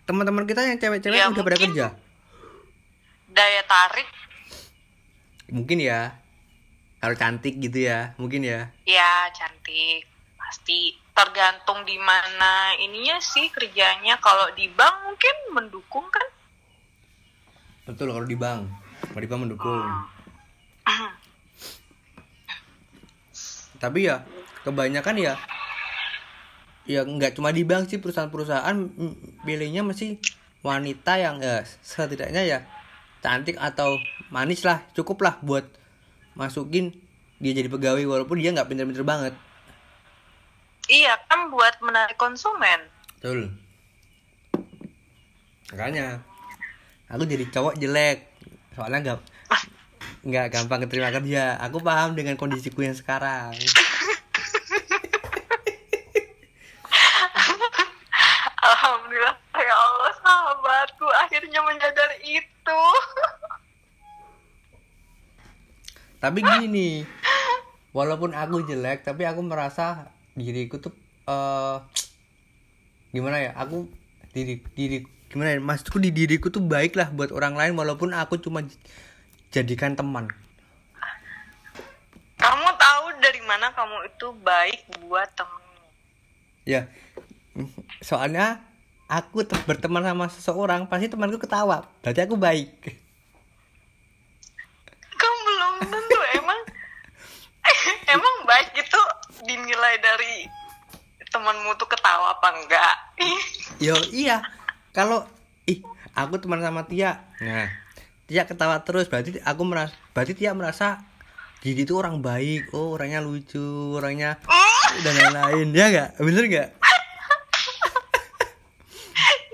Teman-teman 0.02 0.42
kita 0.44 0.62
yang 0.62 0.78
cewek-cewek 0.78 1.14
Ya, 1.16 1.26
udah 1.26 1.42
pada 1.42 1.58
kerja. 1.58 1.86
daya 3.28 3.62
tarik 3.64 4.06
Mungkin 5.48 5.78
ya. 5.80 6.14
Harus 7.00 7.16
cantik 7.16 7.58
gitu 7.58 7.82
ya. 7.82 8.14
Mungkin 8.16 8.42
ya. 8.42 8.70
ya 8.84 9.26
cantik 9.32 10.06
pasti 10.36 10.94
tergantung 11.10 11.82
di 11.82 11.94
mana 11.96 12.52
ininya 12.76 13.18
sih 13.18 13.46
kerjanya 13.48 14.18
kalau 14.18 14.50
di 14.52 14.66
bank 14.68 14.94
mungkin 15.04 15.34
mendukung 15.52 16.06
kan 16.06 16.26
Betul 17.84 18.10
kalau 18.10 18.22
di 18.24 18.34
bank. 18.34 18.66
Bank 19.10 19.40
mendukung. 19.40 19.86
Tapi 23.80 23.98
ya 24.04 24.24
kebanyakan 24.60 25.16
ya 25.16 25.34
ya 26.84 27.06
nggak 27.06 27.38
cuma 27.38 27.54
di 27.54 27.62
bank 27.62 27.86
sih 27.88 28.02
perusahaan-perusahaan 28.02 28.76
pilihnya 29.46 29.86
masih 29.86 30.18
wanita 30.60 31.16
yang 31.16 31.40
ya 31.40 31.64
setidaknya 31.80 32.42
ya 32.44 32.58
cantik 33.24 33.56
atau 33.56 34.00
manis 34.28 34.64
lah 34.66 34.84
cukup 34.92 35.22
lah 35.24 35.34
buat 35.40 35.64
masukin 36.34 36.92
dia 37.40 37.56
jadi 37.56 37.72
pegawai 37.72 38.04
walaupun 38.04 38.36
dia 38.36 38.52
nggak 38.52 38.68
pinter-pinter 38.68 39.04
banget. 39.04 39.34
Iya 40.90 41.16
kan 41.30 41.48
buat 41.48 41.80
menarik 41.80 42.20
konsumen. 42.20 42.84
Betul. 43.16 43.54
Makanya 45.72 46.20
aku 47.08 47.24
jadi 47.24 47.48
cowok 47.48 47.78
jelek 47.80 48.29
soalnya 48.80 49.00
nggak 49.04 49.20
nggak 50.24 50.46
gampang 50.56 50.80
keterima 50.88 51.12
kerja. 51.12 51.60
Aku 51.68 51.84
paham 51.84 52.16
dengan 52.16 52.40
kondisiku 52.40 52.80
yang 52.80 52.96
sekarang. 52.96 53.52
Alhamdulillah 58.64 59.36
ya 59.52 59.76
Allah 59.76 60.12
sahabatku 60.24 61.04
akhirnya 61.12 61.60
menyadari 61.60 62.40
itu. 62.40 62.82
Tapi 66.24 66.40
gini 66.40 67.04
walaupun 67.92 68.32
aku 68.32 68.64
jelek 68.64 69.04
tapi 69.04 69.28
aku 69.28 69.44
merasa 69.44 70.08
diriku 70.32 70.80
tuh 70.80 70.96
eh 71.28 71.76
gimana 73.12 73.44
ya? 73.44 73.52
Aku 73.60 73.92
diri 74.32 74.64
diri 74.72 75.04
gimana 75.30 75.54
ya 75.54 75.62
maksudku 75.62 76.02
di 76.02 76.10
diriku 76.10 76.50
tuh 76.50 76.60
baik 76.60 76.98
lah 76.98 77.08
buat 77.14 77.30
orang 77.30 77.54
lain 77.54 77.72
walaupun 77.78 78.10
aku 78.10 78.42
cuma 78.42 78.66
jadikan 79.54 79.94
teman. 79.94 80.26
Kamu 82.40 82.68
tahu 82.74 83.04
dari 83.22 83.40
mana 83.46 83.70
kamu 83.72 84.10
itu 84.10 84.26
baik 84.42 84.80
buat 85.06 85.28
temenmu 85.38 85.70
ya 86.68 86.86
soalnya 87.98 88.62
aku 89.10 89.42
te- 89.42 89.58
berteman 89.66 90.06
sama 90.06 90.30
seseorang 90.30 90.86
pasti 90.86 91.10
temanku 91.10 91.42
ketawa. 91.42 91.82
Berarti 92.04 92.20
aku 92.22 92.36
baik. 92.38 92.70
Kamu 95.18 95.36
belum 95.42 95.74
tentu 95.90 96.18
emang 96.38 96.60
emang 98.14 98.34
baik 98.46 98.70
itu 98.78 99.00
dinilai 99.44 99.98
dari 99.98 100.46
temanmu 101.30 101.74
tuh 101.78 101.90
ketawa 101.90 102.38
apa 102.38 102.48
enggak? 102.54 102.96
Yo 103.82 103.96
iya 104.14 104.38
kalau 104.90 105.22
ih 105.70 105.82
aku 106.18 106.42
teman 106.42 106.58
sama 106.58 106.86
Tia. 106.86 107.22
Nah. 107.38 107.70
Tia 108.26 108.46
ketawa 108.46 108.82
terus 108.86 109.10
berarti 109.10 109.42
aku 109.42 109.62
merasa 109.66 109.94
berarti 110.14 110.34
Tia 110.38 110.54
merasa 110.54 111.02
jadi 111.60 111.84
itu 111.84 111.92
orang 111.98 112.24
baik. 112.24 112.72
Oh 112.72 112.96
orangnya 112.96 113.20
lucu 113.20 113.98
orangnya 114.00 114.40
dan 115.04 115.12
lain-lain. 115.12 115.68
Ya 115.76 115.86
nggak? 115.92 116.10
Bener 116.18 116.44
nggak? 116.48 116.68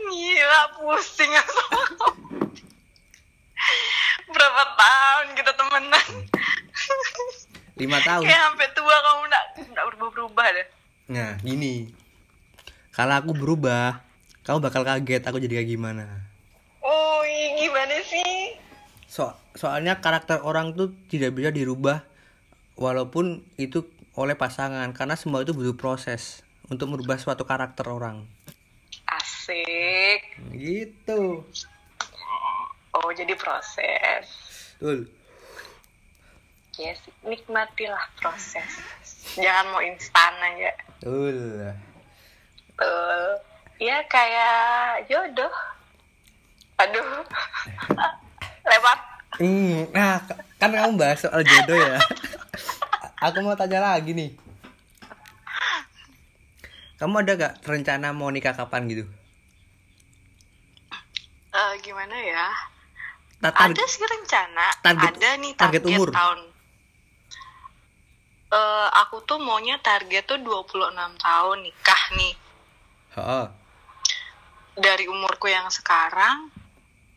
Gila 0.07 0.63
pusing 0.79 1.33
aku. 1.35 1.61
Berapa 4.31 4.63
tahun 4.79 5.27
kita 5.35 5.53
temenan? 5.59 6.07
Lima 7.77 7.99
tahun. 8.07 8.25
Kayak 8.25 8.43
sampai 8.55 8.69
tua 8.73 8.97
kamu 9.03 9.21
enggak 9.27 9.45
enggak 9.67 9.85
berubah-berubah 9.91 10.47
deh. 10.55 10.67
Nah 11.11 11.31
gini. 11.43 11.91
Kalau 12.95 13.19
aku 13.19 13.37
berubah 13.37 14.06
kamu 14.47 14.63
bakal 14.63 14.87
kaget 14.87 15.27
aku 15.27 15.43
jadi 15.43 15.59
kayak 15.59 15.75
gimana? 15.75 16.07
Oh 16.79 17.27
gimana 17.59 17.99
sih? 18.07 18.55
So 19.11 19.35
soalnya 19.59 19.99
karakter 19.99 20.39
orang 20.39 20.71
tuh 20.79 20.95
tidak 21.11 21.35
bisa 21.35 21.51
dirubah 21.51 22.07
walaupun 22.79 23.43
itu 23.59 23.83
oleh 24.15 24.39
pasangan 24.39 24.87
karena 24.95 25.19
semua 25.19 25.43
itu 25.43 25.51
butuh 25.51 25.75
proses 25.75 26.47
untuk 26.71 26.95
merubah 26.95 27.19
suatu 27.19 27.43
karakter 27.43 27.91
orang. 27.91 28.23
Asik. 29.11 30.39
Gitu. 30.55 31.43
Oh 32.95 33.11
jadi 33.11 33.35
proses. 33.35 34.31
Betul. 34.79 35.11
yes 36.79 37.03
nikmatilah 37.27 38.15
proses. 38.23 38.71
Jangan 39.35 39.75
mau 39.75 39.83
instan 39.83 40.33
aja. 40.39 40.71
Betul. 41.03 41.39
Betul. 42.79 43.56
Ya 43.77 44.01
kayak 44.07 44.57
jodoh. 45.07 45.53
Aduh. 46.77 47.05
Lewat. 48.69 48.99
Hmm, 49.37 49.85
nah, 49.93 50.17
kan 50.57 50.71
kamu 50.71 50.97
bahas 50.97 51.21
soal 51.21 51.41
jodoh 51.41 51.77
ya. 51.77 52.01
Aku 53.23 53.41
mau 53.41 53.53
tanya 53.53 53.81
lagi 53.83 54.13
nih. 54.13 54.33
Kamu 56.97 57.21
ada 57.21 57.37
gak 57.37 57.55
rencana 57.63 58.11
mau 58.11 58.33
nikah 58.33 58.53
kapan 58.53 58.89
gitu? 58.89 59.05
Eh, 61.53 61.73
gimana 61.81 62.17
ya? 62.17 62.49
Ta- 63.39 63.53
tar- 63.53 63.69
Ada 63.71 63.85
sih 63.85 64.01
rencana. 64.03 64.67
target- 64.81 65.17
Ada 65.17 65.31
nih 65.37 65.53
target 65.55 65.83
target, 65.83 65.93
umur. 65.93 66.09
tahun. 66.11 66.41
Eh, 68.49 68.89
aku 68.97 69.21
tuh 69.23 69.37
maunya 69.37 69.77
target 69.79 70.25
tuh 70.25 70.41
26 70.41 70.89
tahun 71.19 71.59
nikah 71.61 72.03
nih. 72.15 72.33
Oh, 73.19 73.49
Dari 74.77 75.09
umurku 75.09 75.49
yang 75.49 75.69
sekarang 75.73 76.53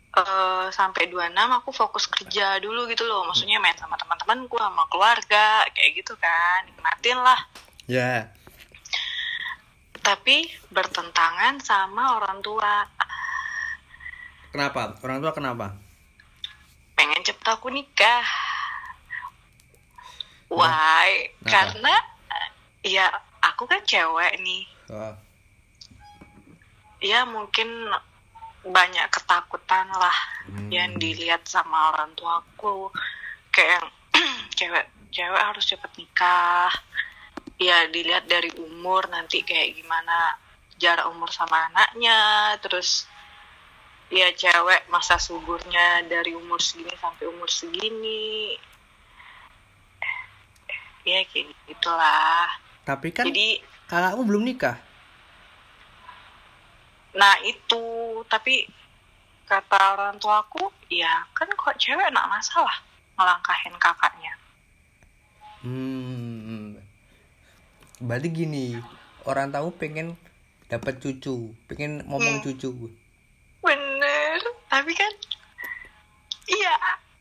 eh 0.10 0.68
sampai 0.74 1.06
26 1.06 1.38
aku 1.38 1.70
fokus 1.70 2.10
kerja 2.10 2.58
dulu 2.58 2.90
gitu 2.90 3.06
loh. 3.06 3.28
Maksudnya 3.30 3.62
main 3.62 3.78
sama 3.78 4.00
teman-temanku, 4.00 4.58
sama 4.58 4.88
keluarga, 4.90 5.68
kayak 5.76 5.92
gitu 6.02 6.18
kan. 6.18 6.66
Nikmatin 6.66 7.20
lah. 7.20 7.40
ya. 7.86 8.32
Tapi 10.00 10.50
bertentangan 10.74 11.62
sama 11.62 12.18
orang 12.18 12.42
tua. 12.42 12.88
Kenapa? 14.50 14.98
Orang 15.06 15.22
tua 15.22 15.36
kenapa? 15.36 15.78
pengen 17.00 17.24
cepet 17.24 17.48
aku 17.48 17.72
nikah. 17.72 18.28
Why? 20.52 21.32
Kenapa? 21.40 21.48
Karena 21.48 21.96
ya 22.84 23.08
aku 23.40 23.64
kan 23.64 23.80
cewek 23.88 24.36
nih. 24.44 24.68
Oh, 24.92 25.16
Ya 27.00 27.24
mungkin 27.24 27.68
banyak 28.60 29.08
ketakutan 29.08 29.88
lah 29.96 30.18
Hmm. 30.50 30.68
yang 30.74 30.98
dilihat 31.00 31.46
sama 31.48 31.94
orang 31.96 32.12
tuaku. 32.18 32.92
Kayak 33.54 33.88
cewek 34.58 34.86
cewek 35.14 35.42
harus 35.42 35.66
cepet 35.66 35.92
nikah. 35.96 36.72
Ya 37.60 37.88
dilihat 37.92 38.28
dari 38.28 38.52
umur 38.56 39.08
nanti 39.12 39.44
kayak 39.44 39.76
gimana 39.80 40.36
jarak 40.80 41.08
umur 41.12 41.30
sama 41.32 41.72
anaknya. 41.72 42.56
Terus 42.64 43.08
ya 44.10 44.34
cewek 44.34 44.90
masa 44.90 45.22
suburnya 45.22 46.02
dari 46.10 46.34
umur 46.34 46.58
segini 46.58 46.98
sampai 46.98 47.30
umur 47.30 47.46
segini 47.46 48.58
ya 51.06 51.22
kayak 51.30 51.54
gitulah 51.70 52.50
tapi 52.86 53.14
kan 53.14 53.30
jadi 53.30 53.62
kakakmu 53.86 54.26
belum 54.26 54.44
nikah 54.50 54.82
nah 57.14 57.36
itu. 57.46 57.86
Tapi 58.30 58.68
kata 59.50 59.98
orang 59.98 60.22
tuaku 60.22 60.70
ya 60.94 61.26
kan 61.34 61.50
kok 61.50 61.78
cewek 61.82 62.14
nak 62.14 62.30
masalah 62.30 62.78
ngelangkahin 63.18 63.76
kakaknya. 63.82 64.34
Hmm 65.66 66.80
berarti 68.00 68.32
gini 68.32 68.80
orang 69.28 69.52
tahu 69.52 69.76
pengen 69.76 70.16
dapat 70.72 71.04
cucu 71.04 71.52
pengen 71.68 72.00
ngomong 72.08 72.40
Hmm. 72.40 72.44
cucu. 72.48 72.72
Bener 73.60 74.40
tapi 74.72 74.96
kan 74.96 75.12
iya 76.48 76.76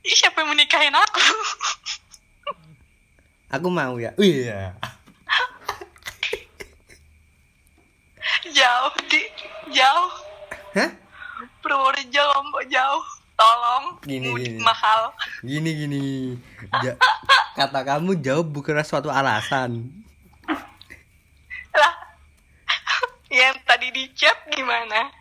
siapa 0.06 0.46
yang 0.46 0.54
menikahin 0.54 0.94
aku? 0.94 1.22
Aku 3.48 3.68
mau 3.72 3.98
ya? 3.98 4.14
Iya 4.20 4.78
jauh 8.46 8.94
di. 9.06 9.20
Jauh. 9.70 10.10
Hah? 10.76 10.90
Purworejo 11.60 12.22
Lombok 12.22 12.64
jauh. 12.68 13.04
Tolong 13.38 14.02
Gini, 14.02 14.34
gini. 14.34 14.58
mahal. 14.58 15.14
Gini 15.46 15.70
gini. 15.70 16.02
Ja- 16.82 16.98
kata 17.58 17.86
kamu 17.86 18.18
jawab 18.18 18.50
bukanlah 18.50 18.82
suatu 18.82 19.14
alasan. 19.14 19.86
Lah 21.70 21.94
yang 23.38 23.54
tadi 23.62 23.94
di 23.94 24.10
chat 24.18 24.34
gimana? 24.50 25.14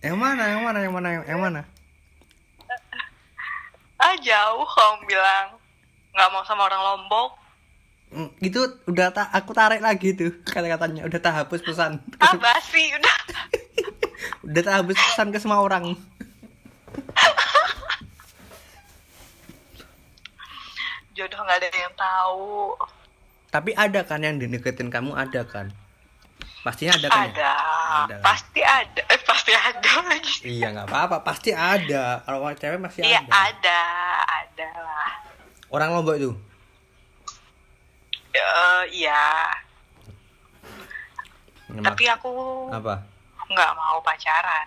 Yang 0.00 0.16
mana 0.16 0.42
yang 0.48 0.62
mana 0.64 0.78
yang 0.80 0.92
mana 0.96 1.08
yang, 1.12 1.24
yang 1.28 1.40
mana? 1.44 1.60
Ah 4.00 4.16
jauh 4.24 4.64
kamu 4.64 5.04
bilang. 5.04 5.60
Nggak 6.16 6.28
mau 6.32 6.44
sama 6.48 6.64
orang 6.64 6.80
Lombok 6.80 7.36
itu 8.38 8.60
udah 8.86 9.10
tak 9.10 9.26
aku 9.34 9.50
tarik 9.50 9.82
lagi 9.82 10.14
tuh 10.14 10.30
kata-katanya. 10.46 11.02
Udah 11.06 11.18
tak 11.18 11.34
hapus 11.34 11.60
pesan 11.66 11.98
ah 12.22 12.34
basi 12.38 12.94
udah. 12.94 13.18
Udah 14.48 14.62
tak 14.64 14.74
hapus 14.80 14.96
pesan 14.96 15.32
ke 15.32 15.38
semua 15.40 15.60
orang. 15.60 15.92
Jodoh 21.16 21.40
nggak 21.44 21.58
ada 21.60 21.68
yang 21.74 21.94
tahu. 21.94 22.74
Tapi 23.52 23.70
ada 23.76 24.02
kan 24.02 24.18
yang 24.24 24.40
dideketin 24.40 24.90
kamu? 24.90 25.14
Ada 25.14 25.46
kan? 25.46 25.70
Pastinya 26.64 26.96
ada 26.96 27.08
kan 27.12 27.28
ya? 27.28 27.32
ada, 27.36 27.52
Ada. 28.08 28.16
pasti 28.24 28.60
ada. 28.64 29.02
Eh 29.12 29.20
pasti 29.20 29.52
ada 29.52 29.92
lagi. 30.08 30.34
Iya 30.42 30.72
nggak 30.72 30.88
apa-apa. 30.88 31.20
Pasti 31.20 31.52
ada. 31.52 32.24
Kalau 32.24 32.48
cewek 32.56 32.80
masih 32.80 33.04
iya 33.04 33.20
ada. 33.20 33.52
ada. 33.52 33.80
Ada 34.24 34.68
lah. 34.80 35.12
Orang 35.68 35.92
lombok 35.92 36.16
itu 36.16 36.32
Eh, 38.34 38.82
iya. 38.90 39.22
Nama- 41.70 41.86
tapi 41.86 42.04
aku 42.10 42.32
apa? 42.70 43.06
nggak 43.46 43.70
mau 43.78 44.02
pacaran. 44.02 44.66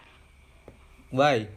Why? 1.11 1.47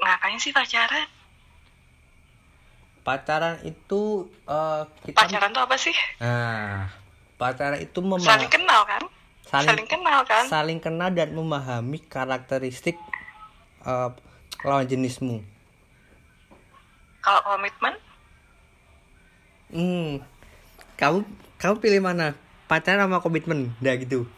Ngapain 0.00 0.36
sih 0.36 0.52
pacaran. 0.52 1.08
Pacaran 3.00 3.56
itu 3.64 4.28
eh, 4.44 4.82
kita 5.08 5.16
pacaran 5.16 5.48
tuh 5.52 5.62
apa 5.64 5.76
sih? 5.80 5.96
Nah 6.20 6.88
pacaran 7.40 7.80
itu 7.80 7.98
memahami 8.04 8.28
saling 8.28 8.52
kenal 8.52 8.80
kan? 8.84 9.02
Saling, 9.48 9.66
saling 9.66 9.88
kenal 9.88 10.20
kan? 10.28 10.44
saling 10.46 10.78
kenal 10.78 11.08
dan 11.10 11.32
memahami 11.32 11.98
karakteristik 12.04 13.00
eh, 13.84 14.10
lawan 14.64 14.84
jenismu. 14.84 15.40
Kalau 17.20 17.40
komitmen 17.44 17.96
hmm. 19.72 20.22
Kamu 21.00 21.24
kamu 21.60 21.74
pilih 21.80 22.00
mana? 22.04 22.36
Pacaran 22.70 23.08
sama 23.08 23.18
komitmen? 23.24 23.74
Dah 23.82 23.96
gitu? 23.98 24.28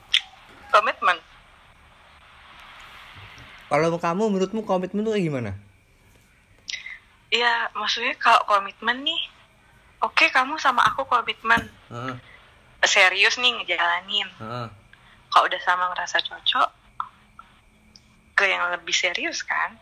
Komitmen. 0.73 1.19
Kalau 3.73 3.97
kamu 3.97 4.23
menurutmu 4.29 4.69
komitmen 4.69 5.05
kayak 5.09 5.25
gimana? 5.25 5.53
Iya, 7.33 7.73
maksudnya 7.73 8.13
kalau 8.21 8.45
komitmen 8.45 9.09
nih, 9.09 9.21
oke 10.05 10.29
kamu 10.29 10.61
sama 10.61 10.85
aku 10.85 11.09
komitmen. 11.09 11.65
Heeh, 11.89 12.17
serius 12.85 13.41
nih 13.41 13.57
ngejalanin. 13.57 14.29
heeh. 14.37 14.69
Kalau 15.33 15.49
udah 15.49 15.61
sama 15.65 15.89
ngerasa 15.97 16.21
cocok, 16.21 16.69
ke 18.37 18.45
yang 18.45 18.69
lebih 18.77 18.93
serius 18.93 19.41
kan? 19.41 19.73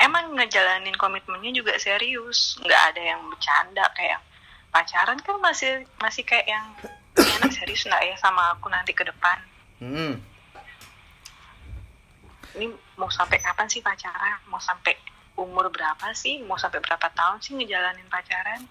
Emang 0.00 0.32
ngejalanin 0.32 0.96
komitmennya 0.96 1.52
juga 1.52 1.76
serius, 1.76 2.56
nggak 2.64 2.82
ada 2.96 3.02
yang 3.04 3.20
bercanda 3.28 3.84
kayak 3.92 4.24
pacaran 4.70 5.18
kan 5.20 5.36
masih 5.42 5.84
masih 5.98 6.22
kayak 6.22 6.46
yang 6.46 6.66
"Ini 7.18 7.42
anak 7.42 7.52
serius 7.52 7.82
nggak 7.84 8.02
ya 8.06 8.14
sama 8.16 8.54
aku 8.54 8.70
nanti 8.70 8.94
ke 8.94 9.02
depan. 9.02 9.38
Hmm. 9.82 10.14
Ini 12.54 12.66
mau 12.98 13.10
sampai 13.10 13.38
kapan 13.42 13.66
sih 13.66 13.82
pacaran? 13.82 14.38
Mau 14.46 14.62
sampai 14.62 14.94
umur 15.38 15.70
berapa 15.70 16.14
sih? 16.14 16.42
Mau 16.46 16.58
sampai 16.58 16.82
berapa 16.82 17.10
tahun 17.10 17.42
sih 17.42 17.58
ngejalanin 17.58 18.06
pacaran? 18.06 18.62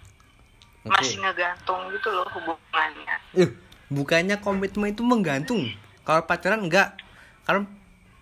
Oke. 0.88 0.96
Masih 0.96 1.20
ngegantung 1.20 1.92
gitu 1.92 2.08
loh 2.12 2.28
hubungannya. 2.32 3.16
Eh, 3.36 3.50
bukannya 3.92 4.40
komitmen 4.40 4.96
itu 4.96 5.04
menggantung. 5.04 5.68
Kalau 6.08 6.24
pacaran 6.24 6.64
enggak. 6.64 6.96
Kalau 7.44 7.68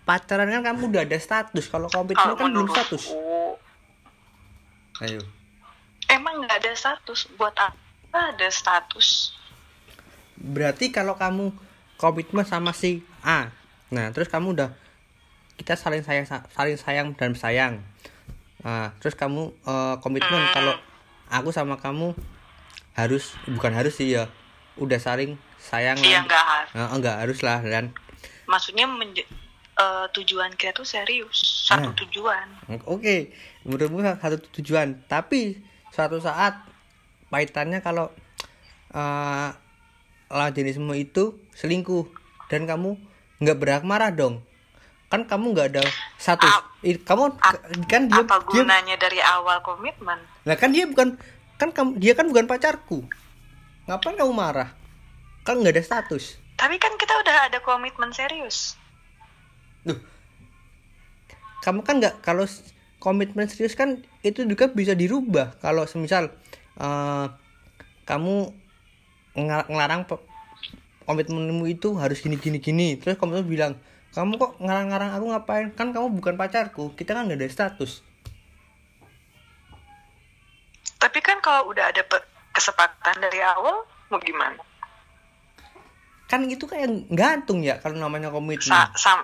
pacaran 0.06 0.50
kan 0.50 0.62
kamu 0.74 0.90
udah 0.90 1.02
ada 1.06 1.18
status. 1.22 1.66
Kalau 1.70 1.90
komitmen 1.90 2.34
kan 2.38 2.50
belum 2.50 2.70
status. 2.74 3.14
Ayo. 5.06 5.22
Emang 6.10 6.42
nggak 6.42 6.58
ada 6.58 6.72
status. 6.74 7.28
Buat 7.34 7.56
apa 7.56 7.76
ada 8.32 8.48
status? 8.48 9.34
Berarti 10.36 10.90
kalau 10.90 11.16
kamu 11.16 11.50
komitmen 11.96 12.46
sama 12.46 12.72
si 12.72 13.02
A. 13.22 13.50
Nah, 13.90 14.12
terus 14.12 14.28
kamu 14.28 14.54
udah 14.54 14.70
kita 15.58 15.74
saling 15.74 16.06
sayang 16.06 16.28
saling 16.52 16.78
sayang 16.78 17.08
dan 17.14 17.34
sayang. 17.34 17.82
Nah, 18.62 18.94
terus 19.00 19.14
kamu 19.14 19.50
eh, 19.64 19.96
komitmen 20.00 20.44
Hmm. 20.44 20.54
kalau 20.54 20.74
aku 21.28 21.50
sama 21.50 21.76
kamu 21.76 22.14
harus 22.94 23.34
bukan 23.48 23.74
harus 23.74 23.94
sih 23.94 24.14
ya. 24.14 24.30
Udah 24.78 24.98
saling 24.98 25.36
sayang. 25.58 25.98
Iya 25.98 26.22
nggak 26.24 26.44
harus. 26.46 26.72
Nah, 26.72 26.88
enggak 26.94 27.16
harus 27.18 27.40
lah 27.42 27.60
dan 27.60 27.90
Maksudnya 28.48 28.88
menje- 28.88 29.28
eh, 29.76 30.06
tujuan 30.14 30.54
kita 30.54 30.72
tuh 30.74 30.86
serius. 30.86 31.66
Satu 31.68 31.92
Nah. 31.92 31.96
tujuan. 31.98 32.48
Oke, 32.86 33.34
menurutmu 33.62 34.00
satu 34.02 34.38
tujuan. 34.56 35.02
Tapi 35.04 35.58
suatu 35.98 36.22
saat 36.22 36.62
paitannya 37.34 37.82
kalau 37.82 38.14
eh 38.94 39.50
lawan 40.30 40.54
jenismu 40.54 40.94
itu 40.94 41.42
selingkuh 41.58 42.06
dan 42.54 42.70
kamu 42.70 43.02
nggak 43.42 43.58
berhak 43.58 43.84
marah 43.84 44.14
dong. 44.14 44.46
Kan 45.10 45.26
kamu 45.26 45.58
nggak 45.58 45.68
ada 45.74 45.84
status. 46.22 46.54
Ap- 46.54 46.70
I- 46.86 47.02
kamu 47.02 47.34
ap- 47.42 47.66
kan 47.90 48.06
dia, 48.06 48.22
apa 48.22 48.46
dia 48.46 48.62
gunanya 48.62 48.96
dari 49.02 49.18
awal 49.24 49.66
komitmen? 49.66 50.22
lah 50.46 50.54
kan 50.54 50.70
dia 50.70 50.86
bukan 50.86 51.18
kan 51.58 51.74
kamu 51.74 51.98
dia 51.98 52.14
kan 52.14 52.30
bukan 52.30 52.46
pacarku. 52.46 53.02
Ngapain 53.90 54.14
kamu 54.14 54.34
marah? 54.38 54.70
Kan 55.42 55.66
nggak 55.66 55.80
ada 55.80 55.84
status. 55.84 56.38
Tapi 56.60 56.78
kan 56.78 56.94
kita 57.02 57.18
udah 57.18 57.50
ada 57.50 57.58
komitmen 57.66 58.14
serius. 58.14 58.78
Duh. 59.82 59.98
Kamu 61.66 61.82
kan 61.82 61.98
nggak 61.98 62.22
kalau 62.22 62.46
komitmen 62.98 63.46
serius 63.50 63.78
kan 63.78 64.02
itu 64.22 64.44
juga 64.46 64.70
bisa 64.70 64.94
dirubah. 64.98 65.58
Kalau 65.62 65.86
semisal 65.86 66.34
eh, 66.78 67.26
kamu 68.08 68.36
ngel- 69.38 69.68
ngelarang 69.70 70.08
komitmenmu 71.08 71.66
itu 71.70 71.96
harus 71.96 72.20
gini 72.20 72.36
gini 72.36 72.60
gini 72.60 73.00
terus 73.00 73.16
kamu 73.16 73.40
tuh 73.44 73.48
bilang 73.48 73.74
kamu 74.16 74.40
kok 74.42 74.58
ngarang-ngarang 74.58 75.12
aku 75.14 75.26
ngapain? 75.30 75.68
Kan 75.78 75.94
kamu 75.94 76.18
bukan 76.18 76.34
pacarku. 76.36 76.96
Kita 76.98 77.14
kan 77.14 77.30
nggak 77.30 77.38
ada 77.38 77.50
status. 77.54 78.02
Tapi 80.98 81.20
kan 81.22 81.38
kalau 81.46 81.70
udah 81.70 81.94
ada 81.94 82.02
kesepakatan 82.50 83.22
dari 83.22 83.38
awal, 83.46 83.86
mau 84.10 84.18
gimana? 84.18 84.58
kan 86.28 86.44
itu 86.44 86.68
kayak 86.68 87.08
gantung 87.08 87.64
ya 87.64 87.80
kalau 87.80 87.96
namanya 87.96 88.28
komitmen. 88.28 88.68
Sa 88.68 88.92
sam- 89.00 89.24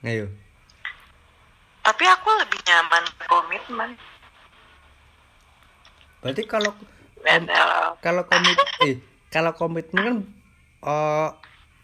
ayo 0.00 0.30
tapi 1.86 2.02
aku 2.02 2.28
lebih 2.42 2.60
nyaman 2.66 3.04
komitmen. 3.30 3.90
berarti 6.18 6.42
kalau 6.50 6.74
Dan 7.22 7.46
kalau 7.46 7.94
kalau 8.02 8.22
komit 8.26 8.58
eh 8.86 8.98
kalau 9.30 9.54
komitmen 9.54 10.02
kan 10.02 10.16
eh, 10.82 11.28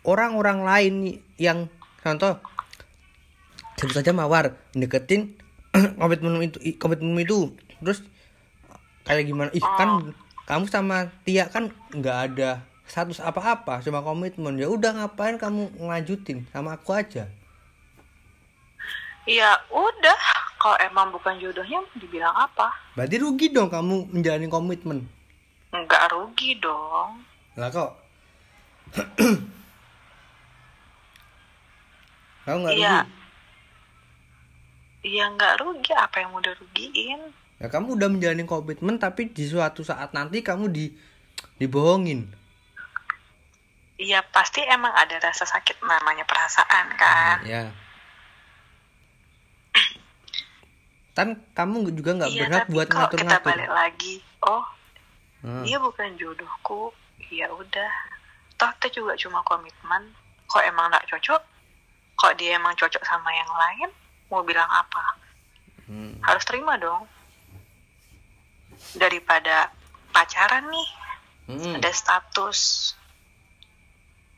orang-orang 0.02 0.66
lain 0.66 0.94
yang 1.38 1.70
contoh 2.02 2.42
sebut 3.78 3.94
saja 3.94 4.10
mawar 4.10 4.58
deketin 4.74 5.38
komitmen 6.02 6.50
itu 6.50 6.58
komitmen 6.82 7.22
itu. 7.22 7.54
Terus 7.78 8.02
kayak 9.06 9.30
gimana? 9.30 9.50
Ih 9.54 9.62
kan 9.62 10.10
kamu 10.50 10.66
sama 10.66 11.14
Tia 11.22 11.46
kan 11.46 11.70
nggak 11.94 12.18
ada 12.34 12.66
status 12.90 13.22
apa-apa 13.22 13.78
cuma 13.86 14.02
komitmen. 14.02 14.58
Ya 14.58 14.66
udah 14.66 14.98
ngapain 14.98 15.38
kamu 15.38 15.78
ngelanjutin? 15.78 16.50
Sama 16.50 16.74
aku 16.74 16.90
aja 16.98 17.30
ya 19.24 19.54
udah 19.68 20.18
kalau 20.58 20.78
emang 20.78 21.10
bukan 21.10 21.38
jodohnya 21.38 21.82
dibilang 21.94 22.34
apa? 22.34 22.70
Berarti 22.94 23.16
rugi 23.18 23.50
dong 23.50 23.66
kamu 23.66 24.10
menjalani 24.10 24.46
komitmen? 24.46 24.98
Nggak 25.70 26.10
rugi 26.10 26.58
dong. 26.58 27.22
Lah 27.54 27.68
kok? 27.68 27.90
Kamu 32.42 32.58
nggak 32.58 32.74
Iya. 32.74 32.90
rugi? 33.00 33.10
Iya 35.04 35.24
nggak 35.30 35.54
rugi. 35.62 35.92
Apa 35.94 36.16
yang 36.20 36.34
udah 36.34 36.52
rugiin? 36.58 37.20
Ya 37.62 37.70
kamu 37.70 37.94
udah 37.94 38.08
menjalani 38.10 38.42
komitmen 38.42 38.98
tapi 38.98 39.30
di 39.30 39.46
suatu 39.46 39.86
saat 39.86 40.10
nanti 40.10 40.42
kamu 40.42 40.66
di 40.68 40.90
dibohongin. 41.56 42.26
Iya 43.94 44.26
pasti 44.34 44.66
emang 44.66 44.90
ada 44.90 45.14
rasa 45.22 45.46
sakit 45.46 45.78
namanya 45.80 46.26
perasaan 46.26 46.86
kan? 46.98 47.38
Ya 47.46 47.70
kan 51.12 51.36
kamu 51.52 51.92
juga 51.92 52.16
nggak 52.16 52.30
Iya 52.32 52.40
berhak 52.48 52.66
buat 52.72 52.88
kalau 52.88 53.08
kita 53.12 53.24
ngatur-ngatur 53.24 53.52
balik 53.52 53.72
lagi 53.72 54.14
Oh 54.42 54.64
Hmm. 55.42 55.66
dia 55.66 55.76
bukan 55.82 56.14
jodohku. 56.16 56.94
Ya 57.34 57.50
udah. 57.50 57.92
Toh 58.56 58.70
kita 58.78 59.02
juga 59.02 59.18
cuma 59.18 59.42
komitmen. 59.42 60.14
Kok 60.46 60.62
emang 60.62 60.88
nggak 60.94 61.10
cocok? 61.10 61.42
Kok 62.14 62.34
dia 62.38 62.56
emang 62.56 62.78
cocok 62.78 63.02
sama 63.02 63.30
yang 63.34 63.50
lain? 63.50 63.90
Mau 64.30 64.46
bilang 64.46 64.70
apa? 64.70 65.18
Hmm. 65.82 66.14
harus 66.22 66.46
terima 66.46 66.78
dong. 66.78 67.10
Daripada 68.94 69.74
pacaran 70.14 70.70
nih. 70.70 70.90
Hmm. 71.50 71.74
ada 71.82 71.90
status. 71.90 72.94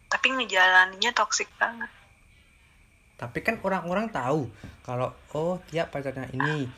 Tapi 0.08 0.40
ngejalaninnya 0.40 1.12
toksik 1.12 1.52
banget. 1.60 1.92
Tapi 3.20 3.38
kan 3.44 3.60
orang-orang 3.60 4.08
tahu 4.08 4.48
kalau 4.84 5.08
oh 5.32 5.56
dia 5.66 5.88
pacarnya 5.88 6.28
ini. 6.30 6.68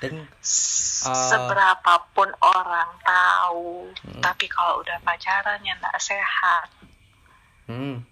Dan 0.00 0.18
Ah. 0.18 1.14
seberapapun 1.14 2.26
orang 2.40 2.90
tahu 3.02 3.86
Hmm. 4.02 4.18
tapi 4.18 4.46
kalau 4.46 4.80
udah 4.80 4.98
pacaran 5.00 5.62
yang 5.62 5.78
nggak 5.78 5.94
sehat. 5.98 6.66
Hmm, 7.66 8.02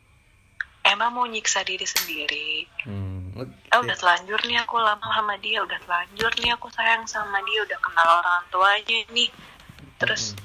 emang 0.82 1.10
mau 1.10 1.26
nyiksa 1.26 1.62
diri 1.62 1.82
sendiri. 1.82 2.66
Hmm, 2.86 3.34
eh 3.42 3.78
udah 3.78 3.96
telanjur 3.96 4.38
nih 4.44 4.60
aku 4.60 4.78
lama 4.78 5.02
sama 5.02 5.34
dia 5.38 5.62
udah 5.62 5.78
telanjur 5.80 6.30
nih 6.38 6.54
aku 6.54 6.70
sayang 6.70 7.02
sama 7.06 7.42
dia 7.42 7.58
udah 7.66 7.78
kenal 7.80 8.08
orang 8.22 8.44
tuanya 8.50 8.98
nih. 9.10 9.30
Terus 9.98 10.38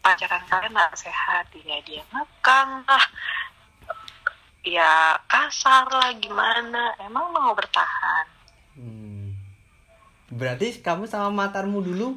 pacaran 0.00 0.42
kalian 0.48 0.72
nggak 0.72 0.96
sehat 0.96 1.46
ya 1.52 1.78
dia 1.84 2.02
ngekang 2.08 2.82
lah 2.82 3.04
ya 4.62 5.18
kasar 5.26 5.90
lah 5.90 6.14
gimana? 6.18 6.94
Emang 7.02 7.34
mau 7.34 7.50
bertahan? 7.54 8.26
Hmm. 8.78 9.34
Berarti 10.32 10.80
kamu 10.80 11.10
sama 11.10 11.28
mantanmu 11.28 11.82
dulu 11.82 12.16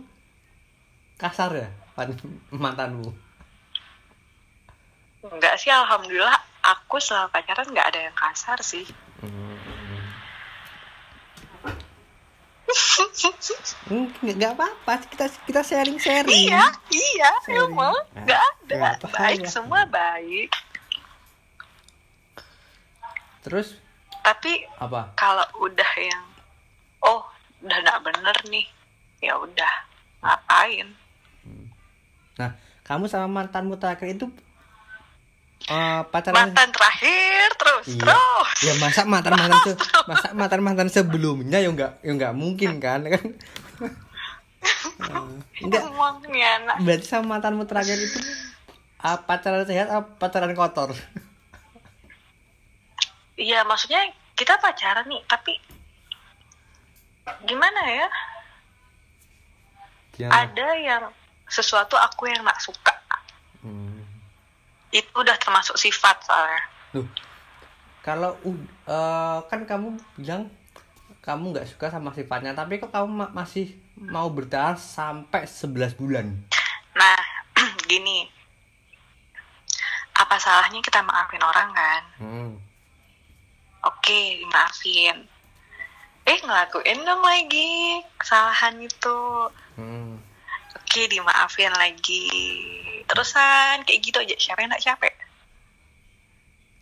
kasar 1.18 1.52
ya 1.58 1.70
mantanmu? 2.54 3.26
enggak 5.26 5.58
sih 5.58 5.74
alhamdulillah 5.74 6.38
aku 6.62 7.02
selama 7.02 7.34
pacaran 7.34 7.66
nggak 7.66 7.88
ada 7.90 8.00
yang 8.10 8.14
kasar 8.14 8.62
sih. 8.62 8.86
Hmm, 9.26 9.58
nggak 14.38 14.54
apa-apa 14.54 14.94
kita 15.10 15.26
kita 15.50 15.62
sharing 15.66 15.98
sharing. 15.98 16.30
iya 16.30 16.70
iya 16.94 17.32
emang 17.58 17.98
nggak 18.14 18.42
ada. 18.70 19.02
baik 19.10 19.50
semua 19.50 19.86
baik 19.90 20.54
Terus 23.46 23.78
tapi 24.20 24.66
apa? 24.76 25.14
kalau 25.14 25.46
udah 25.62 25.92
yang 25.96 26.26
oh 27.00 27.22
udah 27.62 27.78
nggak 27.78 28.00
bener 28.04 28.38
nih 28.48 28.66
ya 29.20 29.38
udah 29.38 29.74
ngapain 30.20 30.90
Nah, 32.36 32.52
kamu 32.82 33.06
sama 33.06 33.30
mantanmu 33.32 33.78
terakhir 33.78 34.12
itu 34.12 34.26
eh, 35.64 36.02
pacaran? 36.06 36.36
mantan 36.44 36.68
terakhir 36.70 37.48
terus 37.56 37.86
Iya. 37.88 38.02
terus 38.02 38.48
Ya 38.60 38.74
masa 38.76 39.02
mantan 39.06 39.34
mantan 39.36 39.62
se 39.68 39.72
masa 40.04 40.28
mantan 40.34 40.62
mantan 40.62 40.90
sebelumnya 40.90 41.58
ya 41.58 41.70
nggak 41.70 42.02
ya 42.02 42.12
nggak 42.12 42.34
mungkin 42.34 42.78
kan 42.78 43.06
kan? 43.14 43.26
Eh, 44.98 45.62
Enggak. 45.62 45.84
Berarti 46.82 47.06
sama 47.06 47.38
mantanmu 47.38 47.64
terakhir 47.64 47.96
itu 47.96 48.18
ah, 48.98 49.22
pacaran 49.22 49.64
sehat 49.64 49.88
apa 49.88 50.18
pacaran 50.18 50.52
kotor? 50.52 50.92
iya 53.36 53.62
maksudnya 53.62 54.00
kita 54.34 54.56
pacaran 54.58 55.06
nih 55.06 55.24
tapi 55.26 55.56
gimana 57.44 57.82
ya 57.86 58.08
Gimana? 60.14 60.48
ada 60.48 60.68
yang 60.78 61.04
sesuatu 61.46 61.96
aku 61.96 62.28
yang 62.28 62.42
nggak 62.42 62.60
suka 62.60 62.94
Hmm. 63.60 63.98
itu 64.92 65.10
udah 65.12 65.34
termasuk 65.36 65.74
sifat 65.76 66.22
soalnya 66.22 66.62
Loh, 66.94 67.10
kalau 68.00 68.38
eh, 68.86 69.40
kan 69.44 69.66
kamu 69.66 69.98
bilang 70.16 70.54
kamu 71.20 71.50
nggak 71.50 71.66
suka 71.66 71.90
sama 71.90 72.14
sifatnya, 72.14 72.54
tapi 72.54 72.78
kok 72.78 72.94
kamu 72.94 73.10
ma- 73.10 73.34
masih 73.34 73.74
mau 73.98 74.30
bertahan 74.30 74.78
sampai 74.78 75.50
11 75.50 75.98
bulan? 75.98 76.30
nah 76.94 77.18
gini 77.90 78.30
apa 80.14 80.38
salahnya 80.38 80.80
kita 80.80 81.02
maafin 81.02 81.42
orang 81.42 81.70
kan 81.74 82.02
Hmm. 82.16 82.52
Oke 84.06 84.22
dimaafin 84.38 85.18
eh 86.26 86.38
ngelakuin 86.38 87.02
dong 87.02 87.26
lagi 87.26 87.98
kesalahan 88.22 88.78
itu 88.78 89.50
Hmm. 89.74 90.22
oke 90.78 91.02
dimaafin 91.10 91.74
lagi 91.74 92.30
terusan 93.04 93.82
kayak 93.82 94.00
gitu 94.00 94.22
aja 94.22 94.38
siapa 94.38 94.62
yang 94.62 94.70
nggak 94.70 94.86
capek 94.86 95.14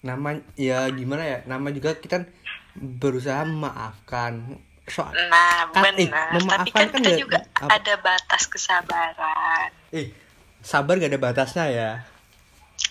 Nama 0.04 0.36
ya 0.60 0.92
gimana 0.92 1.24
ya? 1.24 1.40
Nama 1.48 1.72
juga 1.72 1.96
kita 1.96 2.28
berusaha 2.76 3.48
memaafkan. 3.48 4.60
Soal 4.84 5.16
nah 5.32 5.64
Kan, 5.72 5.96
eh, 5.96 6.12
tapi 6.44 6.76
kan 6.76 6.92
kan 6.92 7.00
kita 7.00 7.16
juga 7.16 7.40
apa- 7.56 7.72
ada 7.72 7.94
batas 8.04 8.44
kesabaran 8.52 9.72
eh 9.96 10.12
sabar 10.60 11.00
gak 11.00 11.08
ada 11.08 11.24
batasnya 11.24 11.66
ya. 11.72 11.92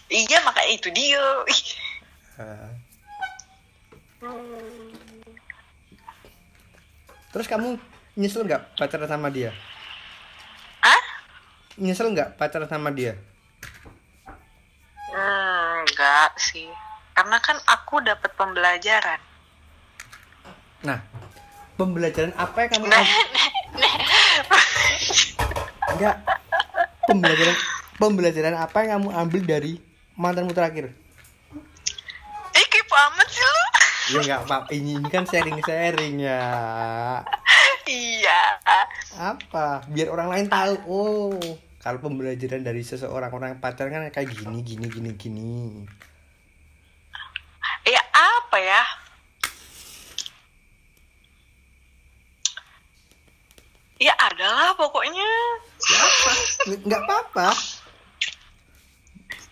iya 0.08 0.40
makanya 0.40 0.72
itu 0.72 0.88
dia 0.88 1.20
Ih. 1.44 1.60
Terus 7.32 7.46
kamu 7.48 7.74
nyesel 8.14 8.46
nggak 8.46 8.78
pacaran 8.78 9.08
sama 9.10 9.28
dia? 9.32 9.50
ah 10.82 11.02
Nyesel 11.74 12.12
nggak 12.12 12.38
pacaran 12.38 12.68
sama 12.70 12.94
dia? 12.94 13.18
hmm, 15.10 15.88
enggak 15.88 16.30
sih 16.38 16.70
karena 17.12 17.36
kan 17.42 17.58
aku 17.66 17.98
dapat 18.00 18.30
pembelajaran 18.34 19.18
Nah, 20.82 20.98
pembelajaran 21.74 22.34
apa 22.34 22.56
yang 22.62 22.70
kamu 22.74 22.84
nah, 22.90 23.06
Enggak. 25.92 26.16
Pembelajaran 27.02 27.56
pembelajaran 27.96 28.54
apa 28.56 28.76
yang 28.82 28.90
kamu 28.98 29.08
ambil 29.14 29.42
dari 29.42 29.72
mantanmu 30.14 30.50
terakhir? 30.50 30.90
eh 32.52 32.66
kepo 32.68 32.94
amat 32.94 33.28
sih 33.28 33.42
lu 33.42 33.61
Ya 34.10 34.18
enggak 34.18 34.40
apa 34.50 34.66
ini, 34.74 34.98
ini 34.98 35.06
kan 35.06 35.22
sharing-sharing 35.22 36.18
ya. 36.18 36.42
iya 37.86 38.40
Apa? 39.14 39.86
Biar 39.86 40.10
orang 40.10 40.34
lain 40.34 40.46
tahu. 40.50 40.74
Oh, 40.90 41.38
kalau 41.78 42.02
pembelajaran 42.02 42.66
dari 42.66 42.82
seseorang 42.82 43.30
orang 43.30 43.62
pacaran 43.62 43.94
kan 43.94 44.10
kayak 44.10 44.34
gini 44.34 44.58
gini 44.66 44.86
gini 44.90 45.10
gini. 45.14 45.54
ya 47.82 47.98
apa 48.14 48.58
ya 48.62 48.82
ya 53.98 54.14
adalah 54.18 54.70
pokoknya 54.78 55.26
Ya 55.82 55.98
apa? 55.98 56.30
Enggak 56.78 57.02
apa-apa. 57.06 57.48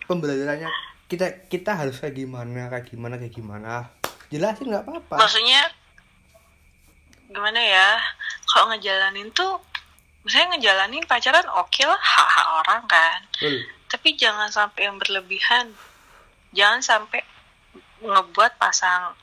Pembelajarannya 0.07 0.71
kita 1.11 1.47
kita 1.51 1.75
harus 1.75 1.99
kayak 1.99 2.15
gimana, 2.15 2.71
kayak 2.71 2.87
gimana, 2.87 3.19
kayak 3.19 3.35
gimana. 3.35 3.91
Jelasin 4.31 4.71
nggak 4.71 4.83
apa-apa. 4.87 5.15
maksudnya 5.19 5.61
gimana 7.27 7.59
ya 7.59 7.99
kalau 8.45 8.71
ngejalanin 8.71 9.27
tuh 9.31 9.59
misalnya 10.23 10.55
ngejalanin 10.55 11.03
pacaran 11.03 11.47
oke 11.55 11.81
lah 11.81 11.95
hak 11.97 12.27
hak 12.29 12.47
orang 12.59 12.83
kan 12.87 13.19
Betul. 13.35 13.63
tapi 13.87 14.15
jangan 14.15 14.47
sampai 14.47 14.87
yang 14.87 14.95
berlebihan 14.95 15.71
jangan 16.51 16.79
sampai 16.79 17.23
ngebuat 17.99 18.55
pasang 18.55 19.15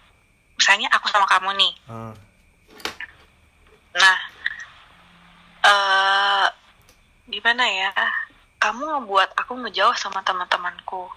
misalnya 0.57 0.89
aku 0.91 1.09
sama 1.09 1.25
kamu 1.25 1.57
nih 1.57 1.73
Ah. 1.87 2.13
nah 3.95 4.19
eh 5.63 6.47
gimana 7.29 7.65
ya 7.65 7.93
kamu 8.59 8.83
ngebuat 8.89 9.37
aku 9.37 9.53
ngejauh 9.63 9.95
sama 9.95 10.25
teman-temanku 10.25 11.13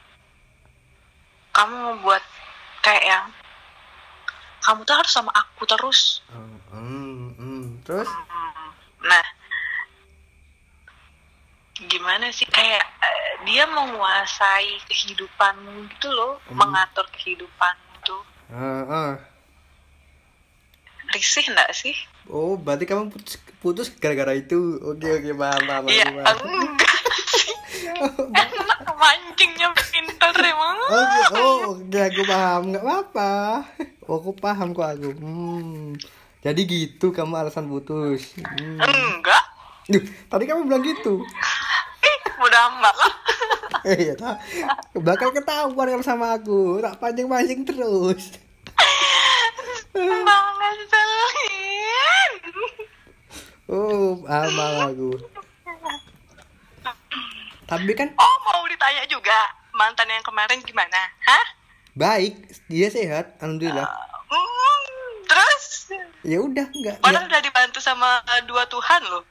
kamu 1.52 1.74
ngebuat 1.88 2.24
kayak 2.82 3.04
yang 3.04 3.26
kamu 4.62 4.82
tuh 4.82 4.96
harus 4.96 5.10
sama 5.10 5.32
aku 5.32 5.66
terus 5.66 6.22
Hmm, 6.28 6.58
hmm, 6.70 7.22
hmm. 7.34 7.64
terus 7.82 8.10
nah 9.02 9.26
gimana 11.82 12.30
sih 12.30 12.46
kayak 12.46 12.86
eh, 13.02 13.30
dia 13.44 13.66
menguasai 13.66 14.78
kehidupanmu 14.86 15.90
gitu 15.90 16.10
loh 16.10 16.38
Hmm. 16.46 16.58
mengatur 16.58 17.06
kehidupanmu 17.12 17.94
tuh 18.02 18.22
Ah, 18.48 18.84
ah. 18.86 19.12
risih 21.10 21.44
nggak 21.46 21.72
sih 21.74 21.96
oh 22.28 22.56
berarti 22.56 22.86
kamu 22.86 23.10
putus, 23.10 23.36
putus 23.58 23.88
gara-gara 23.94 24.32
itu 24.32 24.56
oke 24.80 25.04
oke 25.04 25.32
paham 25.34 25.62
paham 25.66 25.84
iya 25.88 26.06
paham, 26.06 26.24
paham. 26.24 26.38
enggak 26.48 27.01
mancingnya 29.02 29.68
pinter 29.74 30.34
emang 30.46 30.78
Oke, 30.86 31.22
oh, 31.42 31.58
oke 31.74 32.00
aku 32.00 32.22
paham, 32.30 32.62
nggak 32.70 32.84
apa-apa. 32.86 33.34
Oh, 34.06 34.22
aku 34.22 34.32
paham 34.38 34.78
kok 34.78 34.86
aku. 34.86 35.10
Hmm. 35.18 35.98
Jadi 36.46 36.62
gitu 36.70 37.10
kamu 37.10 37.42
alasan 37.42 37.66
putus. 37.66 38.38
Hmm. 38.38 38.78
enggak 38.78 39.44
Duh, 39.90 40.04
tadi 40.30 40.44
kamu 40.46 40.70
bilang 40.70 40.86
gitu. 40.86 41.26
ih 42.02 42.18
udah 42.42 42.62
amat 42.70 42.96
lah 42.96 43.14
Eh, 43.82 44.14
ya 44.14 44.14
tak. 44.14 44.38
Bakal 44.94 45.34
ketahuan 45.34 45.74
kalau 45.74 46.06
sama 46.06 46.38
aku. 46.38 46.78
Tak 46.86 47.02
pancing-pancing 47.02 47.66
terus. 47.66 48.38
banget 49.98 50.78
Oh, 53.72 54.22
amal 54.30 54.92
aku. 54.94 55.18
Tapi 57.72 57.96
kan 57.96 58.12
oh 58.12 58.36
mau 58.44 58.68
ditanya 58.68 59.08
juga 59.08 59.40
mantan 59.72 60.06
yang 60.06 60.20
kemarin 60.22 60.60
gimana 60.60 61.00
hah 61.24 61.46
baik, 61.92 62.36
dia 62.68 62.88
sehat, 62.88 63.36
alhamdulillah. 63.38 63.88
Hmm, 64.28 64.80
terus 65.26 65.92
Ya 66.22 66.40
udah, 66.40 66.68
enggak. 66.70 67.00
padahal 67.00 67.24
Ya, 67.24 67.30
udah 67.30 67.42
dibantu 67.42 67.80
sama 67.80 68.20
dua 68.46 68.68
Tuhan 68.68 69.02
loh 69.08 69.24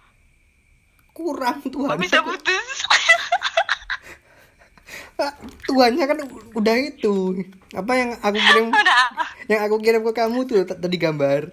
kurang 1.10 1.60
kok 1.60 1.68
Tuhan. 1.68 1.96
bisa 2.00 2.20
putus 2.20 2.68
Ah, 5.20 5.36
Tuhannya 5.68 6.00
kan 6.00 6.16
udah 6.56 6.76
itu. 6.80 7.44
Apa 7.76 7.92
yang 7.92 8.16
aku 8.18 8.40
kirim 8.40 8.72
udah 8.72 9.04
yang 9.46 9.60
aku 9.62 9.76
kirim 9.78 10.00
ke 10.00 10.12
kamu 10.16 10.48
tuh 10.48 10.64
tadi 10.64 10.96
gambar 10.96 11.52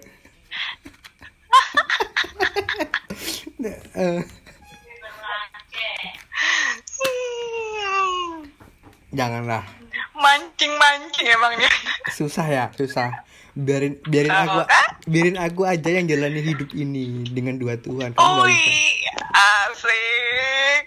Eh, 3.94 4.22
janganlah. 9.10 9.64
Mancing 10.12 10.74
mancing 10.74 11.26
emangnya. 11.28 11.70
Susah 12.10 12.46
ya 12.46 12.64
susah. 12.72 13.24
Biarin 13.52 13.98
biarin 14.04 14.30
Oh, 14.30 14.42
aku 14.44 14.58
kan? 14.64 14.88
biarin 15.04 15.36
aku 15.36 15.62
aja 15.64 15.88
yang 15.88 16.06
jalani 16.06 16.42
hidup 16.44 16.70
ini 16.72 17.26
dengan 17.26 17.56
dua 17.56 17.74
Tuhan. 17.76 18.14
Nggak 18.14 18.22
bisa. 18.22 18.42
Ui, 18.44 18.62
asik. 19.34 20.82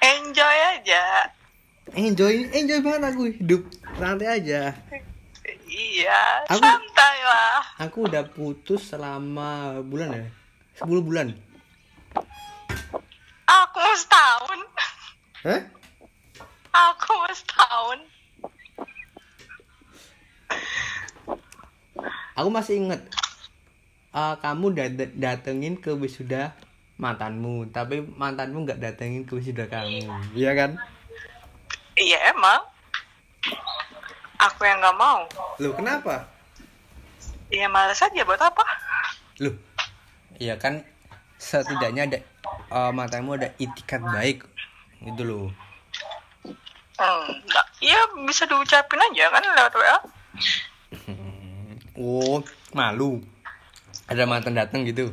Enjoy 0.00 0.56
aja. 0.72 1.04
enjoy 1.92 2.46
enjoy 2.50 2.78
banget 2.80 3.02
aku 3.10 3.22
hidup. 3.30 3.62
Santai 3.94 4.28
aja. 4.32 4.72
Iya, 5.66 6.20
Aku- 6.48 6.62
santai 6.62 7.16
lah. 7.22 7.58
aku 7.78 7.98
udah 8.04 8.26
putus 8.26 8.90
selama 8.90 9.78
bulan 9.80 10.10
ya? 10.12 10.26
10 10.76 10.98
bulan 11.00 11.26
mau 13.80 13.94
setahun. 13.96 14.60
Hah? 15.48 15.60
Aku 16.70 17.10
mau 17.16 17.32
setahun. 17.32 17.98
Aku 22.36 22.48
masih 22.48 22.74
inget 22.84 23.00
eh, 24.10 24.34
kamu 24.40 24.66
dat- 24.76 25.16
datengin 25.16 25.80
ke 25.80 25.92
wisuda 25.96 26.52
mantanmu, 27.00 27.72
tapi 27.72 28.04
mantanmu 28.04 28.68
nggak 28.68 28.80
datengin 28.80 29.24
ke 29.24 29.32
wisuda 29.40 29.64
kamu, 29.68 30.04
iya 30.36 30.52
kan? 30.52 30.76
Iya 31.96 32.36
emang. 32.36 32.60
Aku 34.40 34.64
yang 34.64 34.80
nggak 34.80 34.96
mau. 34.96 35.24
Loh 35.60 35.72
kenapa? 35.76 36.28
Iya 37.52 37.68
males 37.68 38.00
aja 38.00 38.24
buat 38.24 38.40
apa? 38.40 38.64
Loh, 39.40 39.56
iya 40.36 40.56
kan 40.56 40.84
setidaknya 41.40 42.02
ada 42.04 42.18
eh, 42.68 42.92
mantanmu 42.92 43.40
ada 43.40 43.48
itikat 43.56 44.04
baik, 44.04 44.44
gitu 45.00 45.22
loh. 45.24 45.48
Enggak. 47.00 47.66
Iya 47.80 48.00
bisa 48.28 48.44
diucapin 48.44 49.00
aja 49.00 49.32
kan 49.32 49.44
lewat 49.56 49.74
WA. 49.74 49.98
Oh, 52.00 52.40
malu. 52.72 53.20
Ada 54.08 54.24
mantan 54.24 54.56
datang 54.56 54.88
gitu. 54.88 55.12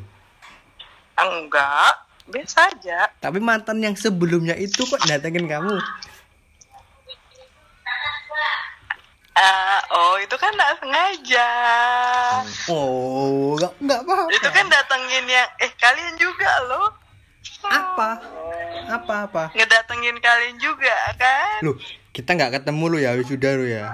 Enggak. 1.19 1.99
Biasa 2.31 2.71
aja. 2.71 3.11
Tapi 3.19 3.43
mantan 3.43 3.83
yang 3.83 3.91
sebelumnya 3.99 4.55
itu 4.55 4.87
kok 4.87 5.03
datengin 5.03 5.51
kamu? 5.51 5.83
Ah, 9.37 9.79
oh 9.93 10.17
itu 10.17 10.33
kan 10.33 10.49
nggak 10.49 10.81
sengaja. 10.81 11.49
Oh, 12.73 13.53
nggak 13.53 13.69
nggak 13.85 13.99
apa 14.01 14.15
Itu 14.33 14.49
kan 14.49 14.65
datengin 14.65 15.29
yang 15.29 15.49
eh 15.61 15.69
kalian 15.77 16.17
juga 16.17 16.49
loh. 16.65 16.89
Apa? 17.61 18.17
Apa 18.89 19.13
apa? 19.29 19.43
Ngedatengin 19.53 20.17
kalian 20.17 20.57
juga 20.57 20.95
kan? 21.21 21.61
Loh, 21.61 21.77
kita 22.17 22.33
nggak 22.33 22.61
ketemu 22.61 22.83
lo 22.89 22.97
ya 22.97 23.13
wisuda 23.13 23.49
lo 23.53 23.65
ya. 23.69 23.93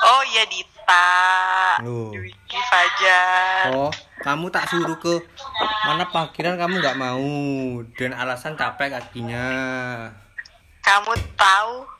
Oh 0.00 0.22
iya 0.32 0.48
Dita. 0.48 1.08
Dwiki 1.84 2.58
Fajar. 2.72 3.68
Oh, 3.76 3.92
kamu 4.24 4.48
tak 4.48 4.64
suruh 4.72 4.96
ke 4.96 5.20
mana 5.84 6.08
parkiran 6.08 6.56
kamu 6.56 6.80
nggak 6.80 6.96
mau 6.96 7.28
dengan 8.00 8.16
alasan 8.24 8.56
capek 8.56 8.96
kakinya. 8.96 9.44
Kamu 10.80 11.12
tahu 11.36 11.99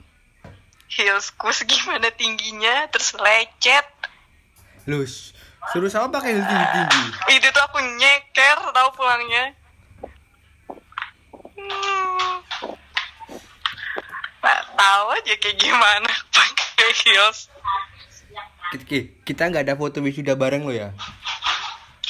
heelsku 0.90 1.48
segimana 1.50 2.10
tingginya 2.10 2.90
terus 2.90 3.14
lecet. 3.14 3.86
Loh, 4.84 5.02
s- 5.02 5.30
suruh 5.70 5.86
sama 5.86 6.10
pakai 6.10 6.34
heels 6.34 6.44
tinggi 6.44 6.66
tinggi. 6.68 7.02
Itu 7.32 7.46
tuh 7.48 7.62
aku 7.62 7.78
nyeker 7.78 8.58
tahu 8.70 8.88
pulangnya. 8.92 9.44
Hmm. 11.54 12.34
Nggak 14.40 14.60
tahu 14.72 15.04
aja 15.12 15.34
kayak 15.36 15.56
gimana 15.56 16.10
pakai 16.34 16.90
heels. 17.04 17.46
Kita 19.22 19.46
nggak 19.46 19.66
ada 19.66 19.74
foto 19.74 19.98
wisuda 20.00 20.34
bareng 20.34 20.62
lo 20.62 20.72
ya. 20.72 20.90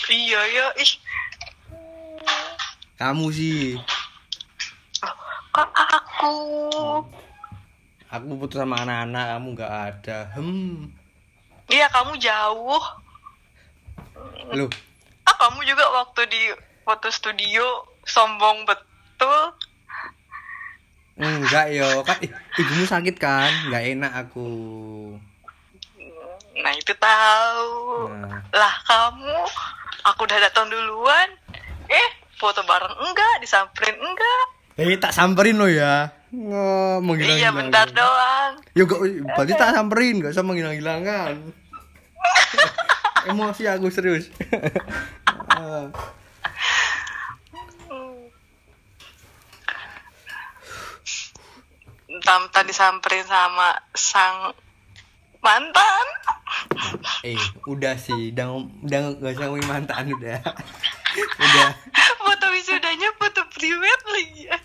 Iya 0.06 0.40
ya, 0.50 0.66
ih. 0.76 0.92
Kamu 2.96 3.28
sih. 3.30 3.78
Kok 5.50 5.70
aku? 5.72 6.34
Aku 8.10 8.34
putus 8.42 8.58
sama 8.58 8.82
anak-anak, 8.82 9.38
kamu 9.38 9.48
nggak 9.54 9.74
ada. 9.86 10.18
Hmm. 10.34 10.90
Iya 11.70 11.86
kamu 11.94 12.18
jauh. 12.18 12.84
Loh, 14.50 14.70
Ah 15.22 15.36
kamu 15.38 15.62
juga 15.62 15.86
waktu 15.94 16.26
di 16.26 16.42
foto 16.82 17.06
studio 17.06 17.86
sombong 18.02 18.66
betul. 18.66 19.54
enggak 21.20 21.70
yo. 21.70 22.02
Kan 22.02 22.18
ibumu 22.58 22.82
sakit 22.88 23.14
kan? 23.20 23.70
Nggak 23.70 23.84
enak 23.94 24.12
aku. 24.26 24.50
Nah 26.58 26.72
itu 26.74 26.92
tahu. 26.98 28.10
Nah. 28.10 28.42
Lah 28.50 28.74
kamu, 28.90 29.38
aku 30.10 30.26
udah 30.26 30.38
datang 30.42 30.66
duluan. 30.66 31.28
Eh 31.86 32.08
foto 32.42 32.66
bareng 32.66 32.98
enggak, 33.06 33.38
disamperin 33.38 34.02
enggak. 34.02 34.44
Eh, 34.80 34.98
tak 34.98 35.14
samperin 35.14 35.60
lo 35.60 35.70
ya. 35.70 36.10
Nggak, 36.30 36.96
menghilang 37.02 37.38
Iya 37.42 37.50
bentar 37.50 37.86
doang. 37.90 38.52
Ya 38.78 38.86
gak, 38.86 39.00
berarti 39.34 39.52
tak 39.58 39.74
samperin, 39.74 40.22
gak 40.22 40.30
usah 40.30 40.46
menghilang-hilangan. 40.46 41.34
Emosi 43.30 43.66
aku 43.66 43.90
serius. 43.90 44.30
Tam 52.22 52.46
tadi 52.54 52.70
disamperin 52.70 53.26
sama 53.26 53.74
sang 53.98 54.54
mantan. 55.42 56.06
eh, 57.26 57.38
udah 57.66 57.98
sih, 57.98 58.30
udah, 58.30 58.46
udah 58.86 59.00
gak 59.18 59.34
usah 59.34 59.44
ngomongin 59.50 59.66
mantan 59.66 60.04
udah. 60.14 60.38
udah. 61.42 61.68
foto 62.22 62.46
wisudanya 62.54 63.10
foto 63.18 63.42
priwet 63.50 64.00
lagi 64.14 64.46
ya. 64.46 64.58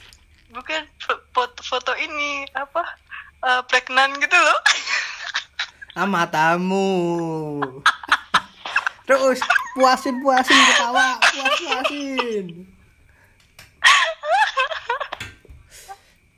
Bukan 0.55 0.81
fo- 0.97 1.23
foto, 1.35 1.59
foto 1.61 1.91
ini 1.99 2.47
apa? 2.55 2.83
eh, 3.45 3.61
pregnant 3.67 4.15
gitu 4.17 4.33
loh. 4.33 4.59
Ah, 5.93 6.07
matamu. 6.07 6.87
Terus 9.05 9.37
puasin 9.77 10.17
puasin 10.19 10.57
ketawa, 10.57 11.19
puas 11.21 11.55
puasin. 11.61 12.45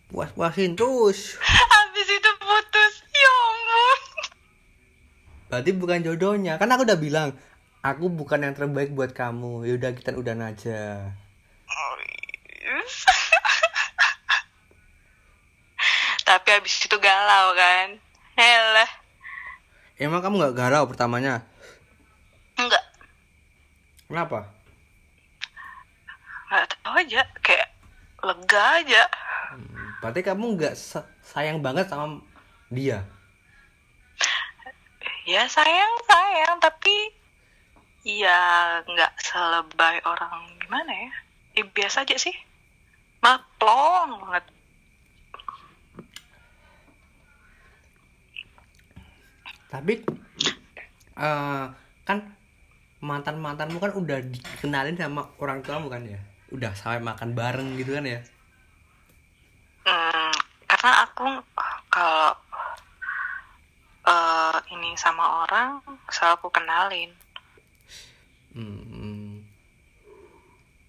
Puas 0.09 0.29
puasin 0.35 0.75
terus. 0.75 1.39
Habis 1.39 2.07
itu 2.11 2.31
putus. 2.37 2.93
Ya 3.13 3.33
ampun. 3.33 3.99
berarti 5.47 5.71
bukan 5.73 6.03
jodohnya 6.03 6.59
kan 6.59 6.67
aku 6.75 6.83
udah 6.83 6.99
bilang 6.99 7.29
aku 7.79 8.11
bukan 8.11 8.43
yang 8.43 8.51
terbaik 8.51 8.91
buat 8.91 9.15
kamu 9.15 9.63
yaudah 9.63 9.95
kita 9.95 10.11
udah 10.11 10.35
aja 10.43 11.07
tapi 16.27 16.51
habis 16.51 16.75
itu 16.83 16.97
galau 16.99 17.55
kan. 17.55 17.95
Helah 18.35 19.07
emang 19.97 20.21
kamu 20.21 20.35
nggak 20.37 20.55
galau 20.57 20.83
pertamanya? 20.85 21.41
Enggak 22.57 22.85
kenapa? 24.09 24.49
Nggak 26.47 26.65
tahu 26.79 26.93
aja 26.95 27.21
kayak 27.43 27.69
lega 28.23 28.63
aja. 28.81 29.03
Hmm, 29.53 29.87
berarti 29.99 30.21
kamu 30.23 30.45
nggak 30.57 30.75
sa- 30.77 31.09
sayang 31.25 31.59
banget 31.61 31.89
sama 31.89 32.21
dia? 32.69 33.03
Ya 35.27 35.43
sayang 35.51 35.93
sayang 36.07 36.55
tapi 36.63 37.11
ya 38.07 38.39
nggak 38.87 39.11
selebay 39.19 39.99
orang 40.07 40.55
gimana 40.63 40.93
ya. 40.93 41.11
Ya 41.57 41.63
biasa 41.67 42.07
aja 42.07 42.15
sih. 42.15 42.33
Mah 43.19 43.41
plong 43.59 44.23
banget 44.23 44.45
tapi 49.67 49.99
eh 51.17 51.65
kan 52.07 52.17
mantan 53.03 53.37
mantanmu 53.37 53.77
kan 53.77 53.93
udah 53.93 54.19
dikenalin 54.23 54.97
sama 54.97 55.27
orang 55.37 55.61
tuamu 55.61 55.91
kan 55.91 56.07
ya? 56.07 56.19
Udah 56.49 56.71
sampai 56.73 57.03
makan 57.03 57.35
bareng 57.35 57.75
gitu 57.75 57.99
kan 57.99 58.05
ya? 58.07 58.19
Hmm, 59.83 60.33
karena 60.65 60.91
aku 61.03 61.25
kalau 61.91 62.31
eh, 64.07 64.57
ini 64.71 64.95
sama 64.95 65.45
orang 65.45 65.83
selalu 66.07 66.33
aku 66.39 66.47
kenalin. 66.49 67.11
Hmm, 68.55 69.43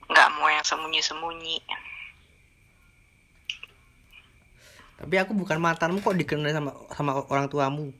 nggak 0.08 0.28
mau 0.38 0.48
yang 0.48 0.64
sembunyi-sembunyi. 0.64 1.60
Tapi 4.98 5.14
aku 5.14 5.30
bukan 5.34 5.58
mantanmu 5.62 6.00
kok 6.00 6.16
dikenalin 6.16 6.56
sama 6.56 6.70
sama 6.94 7.12
orang 7.28 7.50
tuamu 7.50 7.90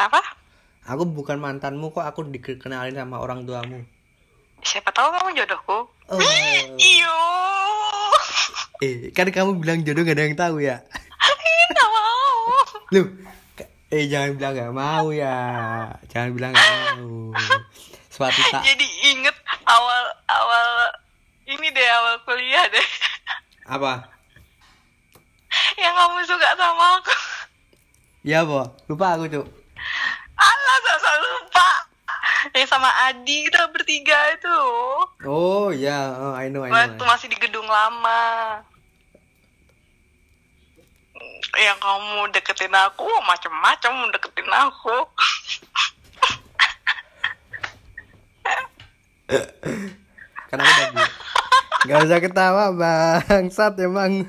kenapa? 0.00 0.24
Aku 0.88 1.04
bukan 1.04 1.36
mantanmu 1.36 1.92
kok 1.92 2.08
aku 2.08 2.24
dikenalin 2.32 2.96
sama 2.96 3.20
orang 3.20 3.44
tuamu. 3.44 3.84
Siapa 4.64 4.88
tahu 4.96 5.12
kamu 5.12 5.36
jodohku. 5.36 5.92
Oh 6.08 6.20
iyo. 6.80 7.16
Eh 8.80 9.12
kan 9.12 9.28
kamu 9.28 9.60
bilang 9.60 9.84
jodoh 9.84 10.00
gak 10.08 10.16
ada 10.16 10.24
yang 10.24 10.40
tahu 10.40 10.64
ya? 10.64 10.80
Nggak 11.68 11.88
mau. 11.92 12.32
Lu 12.96 13.02
eh 13.92 14.08
jangan 14.08 14.40
bilang 14.40 14.52
gak 14.56 14.72
mau 14.72 15.06
ya. 15.12 15.36
Jangan 16.08 16.32
bilang 16.32 16.56
gak 16.56 16.72
mau. 16.96 17.36
Suatu 18.08 18.40
saat 18.48 18.64
jadi 18.64 18.86
inget 19.12 19.36
awal 19.68 20.04
awal 20.32 20.96
ini 21.44 21.68
deh 21.76 21.88
awal 22.00 22.16
kuliah 22.24 22.64
deh. 22.72 22.88
Apa? 23.68 24.08
Yang 25.76 25.92
kamu 25.92 26.18
suka 26.24 26.48
sama 26.56 26.86
aku. 27.04 27.14
Ya 28.24 28.48
bo. 28.48 28.64
Lupa 28.88 29.20
aku 29.20 29.28
cuk 29.28 29.59
saya 31.00 31.18
lupa. 31.20 31.70
Yang 32.56 32.68
sama 32.72 32.90
Adi 33.08 33.44
kita 33.48 33.68
bertiga 33.68 34.16
itu. 34.32 34.60
Oh 35.28 35.68
ya 35.70 36.16
oh, 36.16 36.34
I 36.34 36.48
know 36.48 36.64
I 36.64 36.72
know. 36.72 36.76
waktu 36.76 37.02
masih 37.04 37.28
di 37.28 37.36
gedung 37.36 37.68
lama. 37.68 38.64
Yang 41.56 41.78
kamu 41.82 42.30
deketin 42.32 42.72
aku 42.72 43.10
macem-macem 43.26 43.92
deketin 44.14 44.48
aku. 44.48 44.96
Karena 50.50 50.64
aku 50.66 50.98
Gak 51.80 52.04
usah 52.04 52.20
ketawa 52.20 52.76
bangsat 52.76 53.72
emang 53.80 54.28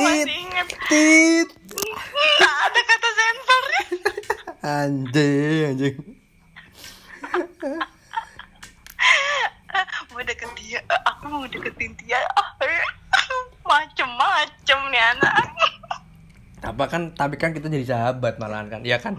tit 0.00 0.08
tit 0.08 0.24
masih 0.24 0.40
inget 0.48 0.68
tit. 0.88 1.48
Nggak 2.40 2.56
ada 2.64 2.80
kata 2.88 3.08
sensornya 3.12 3.84
anjing 4.80 5.68
anjing. 5.68 5.96
Mau 10.10 10.26
deket 10.26 10.50
dia. 10.58 10.82
Aku 11.06 11.30
mau 11.30 11.46
deketin 11.46 11.94
dia. 12.02 12.18
Macem-macem 13.70 14.78
nih 14.90 15.02
anak. 15.16 15.46
Apa 16.60 16.84
kan 16.90 17.14
tapi 17.16 17.40
kan 17.40 17.56
kita 17.56 17.72
jadi 17.72 17.88
sahabat 17.88 18.36
malahan 18.36 18.68
kan. 18.68 18.80
Iya 18.84 19.00
kan? 19.00 19.16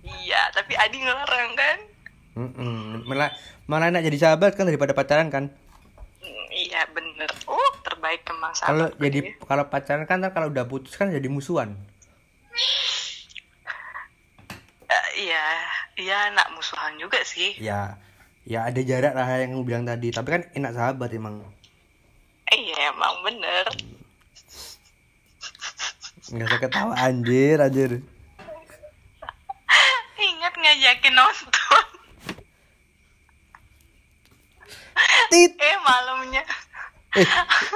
Iya 0.00 0.48
tapi 0.56 0.72
Adi 0.78 1.04
ngelarang 1.04 1.52
kan? 1.58 1.78
Mm-mm. 2.30 3.10
malah 3.10 3.34
malah 3.66 3.90
enak 3.90 4.06
jadi 4.06 4.30
sahabat 4.30 4.54
kan 4.54 4.64
daripada 4.64 4.94
pacaran 4.94 5.28
kan? 5.28 5.50
Hmm, 6.22 6.46
iya 6.54 6.86
bener. 6.94 7.28
Oh 7.50 7.69
terbaik 8.00 8.24
emang 8.32 8.56
kalau 8.56 8.88
jadi 8.96 9.18
dia. 9.20 9.36
kalau 9.44 9.68
pacaran 9.68 10.08
kan 10.08 10.24
kalau 10.32 10.48
udah 10.48 10.64
putus 10.64 10.96
kan 10.96 11.12
jadi 11.12 11.28
musuhan. 11.28 11.76
Eh, 14.88 15.06
iya 15.28 15.44
iya 16.00 16.32
anak 16.32 16.48
musuhan 16.56 16.96
juga 16.96 17.20
sih. 17.28 17.60
Ya 17.60 18.00
ya 18.48 18.64
ada 18.64 18.80
jarak 18.80 19.12
lah 19.12 19.28
yang 19.36 19.52
aku 19.52 19.68
bilang 19.68 19.84
tadi. 19.84 20.08
Tapi 20.08 20.28
kan 20.32 20.42
enak 20.56 20.72
sahabat 20.72 21.12
emang. 21.12 21.44
Iya 22.48 22.88
emang 22.88 23.20
bener. 23.20 23.68
Nggak 26.32 26.48
usah 26.48 26.60
ketawa. 26.64 26.92
Anjir 27.04 27.60
anjir. 27.60 28.00
Ingat 30.16 30.54
ngajakin 30.56 31.12
nonton. 31.12 31.84
Tit. 35.28 35.52
Eh 35.52 35.76
malamnya 35.84 36.42
eh 37.18 37.28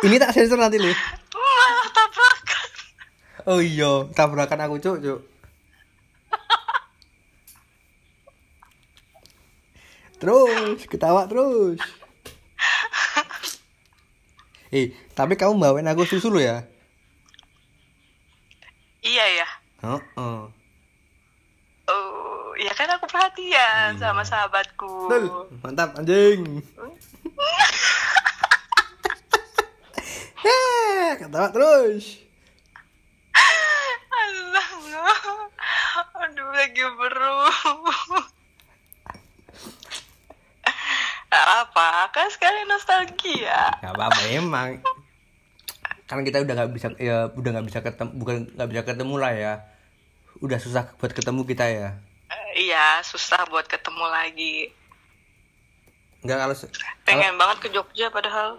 ini 0.07 0.17
tak 0.21 0.31
sensor 0.31 0.59
nanti 0.59 0.79
lu. 0.79 0.87
Malah 0.87 1.89
tabrakan. 1.91 2.69
Oh 3.51 3.61
iya 3.63 4.07
tabrakan 4.15 4.61
aku 4.63 4.77
cuk 4.79 4.99
cuk. 5.03 5.21
Terus 10.23 10.79
ketawa 10.87 11.27
terus. 11.27 11.81
Eh 14.75 14.95
tapi 15.15 15.35
kamu 15.39 15.59
bawain 15.59 15.87
aku 15.91 16.07
susu 16.07 16.31
lo 16.31 16.43
ya? 16.43 16.67
Iya 19.05 19.45
ya 19.45 19.49
oh, 19.85 20.01
oh. 20.17 20.41
oh 21.93 22.49
ya 22.57 22.73
kan 22.73 22.89
aku 22.97 23.05
perhatian 23.05 24.01
sama 24.01 24.25
sahabatku. 24.25 25.13
Betul. 25.13 25.53
mantap 25.61 25.93
anjing 26.01 26.65
Eh, 30.45 31.09
ketawa 31.17 31.49
terus 31.49 32.21
Allah 34.15 34.69
aduh 36.15 36.49
lagi 36.53 36.85
beru 36.97 37.37
apa 41.35 42.09
kan 42.15 42.31
sekali 42.31 42.63
nostalgia. 42.65 43.75
Gak 43.83 43.91
apa-apa 43.91 44.23
emang. 44.31 44.79
Kan 46.07 46.23
kita 46.23 46.45
udah 46.47 46.55
nggak 46.55 46.71
bisa 46.73 46.89
ya 46.97 47.27
udah 47.33 47.51
nggak 47.59 47.67
bisa 47.67 47.81
ketemu 47.83 48.11
bukan 48.15 48.37
nggak 48.55 48.69
bisa 48.71 48.83
ketemu 48.87 49.15
lah 49.19 49.33
ya. 49.35 49.55
Udah 50.39 50.59
susah 50.63 50.95
buat 50.97 51.11
ketemu 51.11 51.43
kita 51.43 51.67
ya. 51.67 51.89
Eh, 52.31 52.71
iya 52.71 53.03
susah 53.03 53.45
buat 53.51 53.67
ketemu 53.67 54.05
lagi. 54.07 54.71
Nggak 56.23 56.39
kalau 56.39 56.55
se- 56.55 56.71
kalau 56.71 57.03
pengen 57.05 57.35
banget 57.37 57.57
ke 57.61 57.69
Jogja 57.75 58.09
padahal 58.09 58.57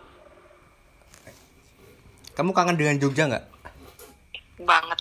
kamu 2.36 2.52
kangen 2.52 2.76
dengan 2.76 3.00
Jogja 3.00 3.32
nggak? 3.32 3.46
Banget. 4.60 5.00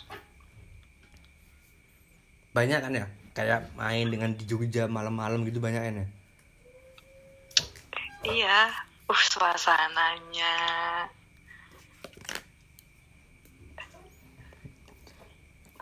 Banyak 2.55 2.79
kan 2.79 2.95
ya? 2.95 3.07
Kayak 3.35 3.75
main 3.75 4.07
dengan 4.07 4.39
di 4.39 4.47
Jogja 4.47 4.87
malam-malam 4.87 5.43
gitu 5.43 5.59
banyak 5.59 5.83
kan 5.83 5.95
ya? 5.99 6.07
Iya. 8.23 8.59
Uh 9.11 9.23
suasananya. 9.35 10.55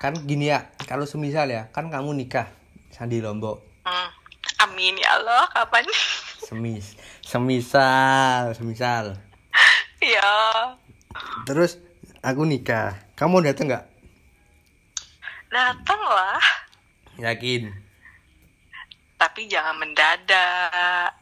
Kan 0.01 0.19
gini 0.27 0.51
ya 0.51 0.67
kalau 0.89 1.07
semisal 1.07 1.47
ya 1.47 1.71
kan 1.71 1.87
kamu 1.93 2.17
nikah 2.17 2.49
Sandi 2.91 3.23
Lombok. 3.23 3.63
Hmm. 3.85 4.09
amin 4.65 4.99
ya 4.99 5.21
Allah. 5.21 5.47
Kapan? 5.53 5.85
Semis 6.49 6.97
semisal 7.23 8.57
semisal. 8.57 9.21
Ya 10.03 10.35
terus 11.43 11.79
aku 12.21 12.43
nikah. 12.43 12.95
Kamu 13.15 13.43
dateng 13.43 13.71
nggak? 13.71 13.85
Datang 15.49 16.01
lah. 16.01 16.43
Yakin? 17.21 17.69
Tapi 19.17 19.47
jangan 19.47 19.79
mendadak. 19.79 21.13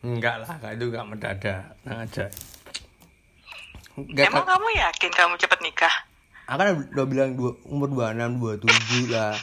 Enggak 0.00 0.42
lah 0.42 0.56
itu 0.72 0.84
nggak 0.88 1.06
mendadak. 1.06 1.62
Nah 1.82 2.02
aja. 2.02 2.26
Nggak 3.98 4.30
Emang 4.30 4.46
kamu 4.46 4.68
yakin 4.78 5.10
kamu 5.10 5.34
cepet 5.36 5.60
nikah? 5.62 5.94
aku 6.48 6.64
kan 6.64 6.80
udah 6.96 7.04
bilang 7.04 7.36
dua, 7.36 7.52
umur 7.68 7.92
26 7.92 8.40
27 8.64 9.12
lah. 9.12 9.36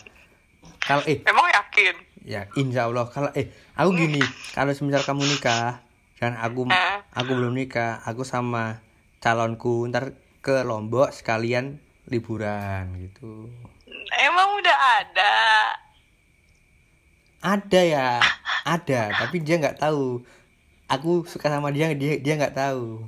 Kalau 0.81 1.05
eh. 1.05 1.21
Emang 1.21 1.45
yakin? 1.53 1.95
ya 2.25 2.49
insya 2.57 2.89
Allah. 2.89 3.05
Kalau 3.13 3.29
eh 3.37 3.53
aku 3.77 3.93
gini. 3.93 4.23
Kalau 4.57 4.73
semisal 4.73 5.05
kamu 5.05 5.29
nikah 5.29 5.85
dan 6.17 6.33
aku 6.41 6.65
Eh. 6.73 6.97
aku 7.13 7.31
belum 7.37 7.53
nikah 7.53 8.01
aku 8.01 8.25
sama 8.25 8.81
calonku 9.25 9.89
ntar 9.89 10.13
ke 10.45 10.61
Lombok 10.61 11.09
sekalian 11.09 11.81
liburan 12.05 12.93
gitu. 13.01 13.49
Emang 14.21 14.61
udah 14.61 14.77
ada. 15.01 15.33
ada 17.41 17.81
ya 17.81 18.21
ada 18.65 19.01
tapi 19.17 19.41
dia 19.41 19.57
nggak 19.57 19.81
tahu. 19.81 20.21
Aku 20.85 21.25
suka 21.25 21.49
sama 21.49 21.73
dia 21.73 21.89
dia 21.97 22.21
dia 22.21 22.37
nggak 22.37 22.53
tahu. 22.53 23.01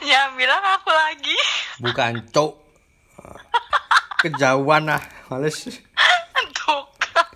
Jangan 0.00 0.32
bilang 0.40 0.64
aku 0.64 0.88
lagi. 0.88 1.36
bukan 1.84 2.24
cok. 2.32 2.52
Kejauhan 4.24 4.88
lah 4.88 5.04
males. 5.28 5.68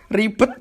Ribet 0.08 0.52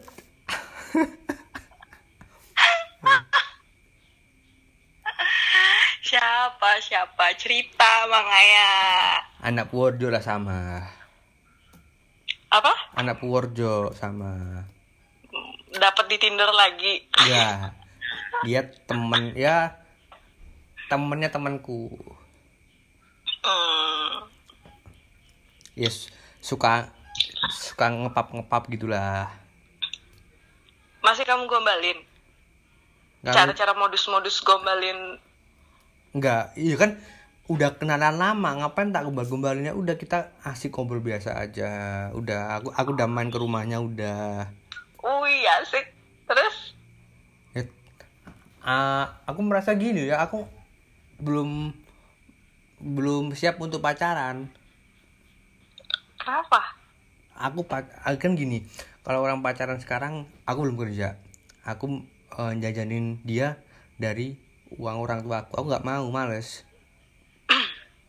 Siapa 6.06 6.78
siapa 6.80 7.34
cerita 7.34 8.06
makanya. 8.06 8.70
anak 9.41 9.70
Purworejo 9.70 10.14
lah 10.14 10.22
sama 10.22 10.86
Apa? 12.47 12.70
anak 12.93 13.18
Purworejo 13.18 13.89
sama 13.91 14.62
Dapat 15.72 16.06
di 16.06 16.18
Tinder 16.18 16.47
lagi. 16.47 17.10
ya 17.26 17.74
dia 18.45 18.62
temen 18.86 19.34
ya 19.34 19.82
temennya 20.86 21.34
temanku 21.34 21.89
Hmm. 23.41 24.26
yes 25.74 26.10
suka 26.39 26.89
suka 27.47 27.86
ngepap 27.88 28.30
ngepap 28.32 28.66
gitulah 28.68 29.30
Masih 30.99 31.22
kamu 31.22 31.45
gombalin? 31.45 31.97
Cara-cara 33.22 33.74
modus-modus 33.74 34.41
gombalin 34.41 35.22
Enggak, 36.16 36.55
iya 36.55 36.80
kan 36.80 36.95
udah 37.51 37.76
kenalan 37.76 38.16
lama, 38.16 38.63
ngapain 38.63 38.95
tak 38.95 39.03
gombal-gombalinnya? 39.03 39.76
Udah 39.76 39.99
kita 39.99 40.32
asik 40.47 40.72
ngobrol 40.72 41.03
biasa 41.03 41.36
aja. 41.36 42.07
Udah 42.16 42.55
aku 42.55 42.72
aku 42.72 42.95
udah 42.95 43.03
main 43.11 43.28
ke 43.28 43.36
rumahnya 43.36 43.84
udah. 43.84 44.47
Wih 45.03 45.43
asik 45.59 45.91
Terus 46.26 46.74
Ya, 47.51 47.68
ah, 48.63 49.20
aku 49.28 49.43
merasa 49.43 49.76
gini 49.76 50.07
ya, 50.07 50.24
aku 50.24 50.47
belum 51.20 51.76
belum 52.80 53.36
siap 53.36 53.59
untuk 53.59 53.84
pacaran. 53.84 54.47
Kenapa? 56.16 56.80
Aku 57.36 57.68
pac- 57.68 57.91
ah, 58.07 58.16
kan 58.16 58.39
gini, 58.39 58.63
kalau 59.03 59.20
orang 59.20 59.43
pacaran 59.43 59.84
sekarang 59.84 60.24
aku 60.47 60.63
belum 60.63 60.80
kerja. 60.80 61.20
Aku 61.68 62.07
eh, 62.39 62.53
jajanin 62.63 63.20
dia 63.28 63.59
dari 63.99 64.45
uang 64.74 64.97
orang 64.97 65.22
tua 65.22 65.45
aku. 65.45 65.51
Aku 65.61 65.66
nggak 65.70 65.86
mau, 65.86 66.09
males. 66.09 66.66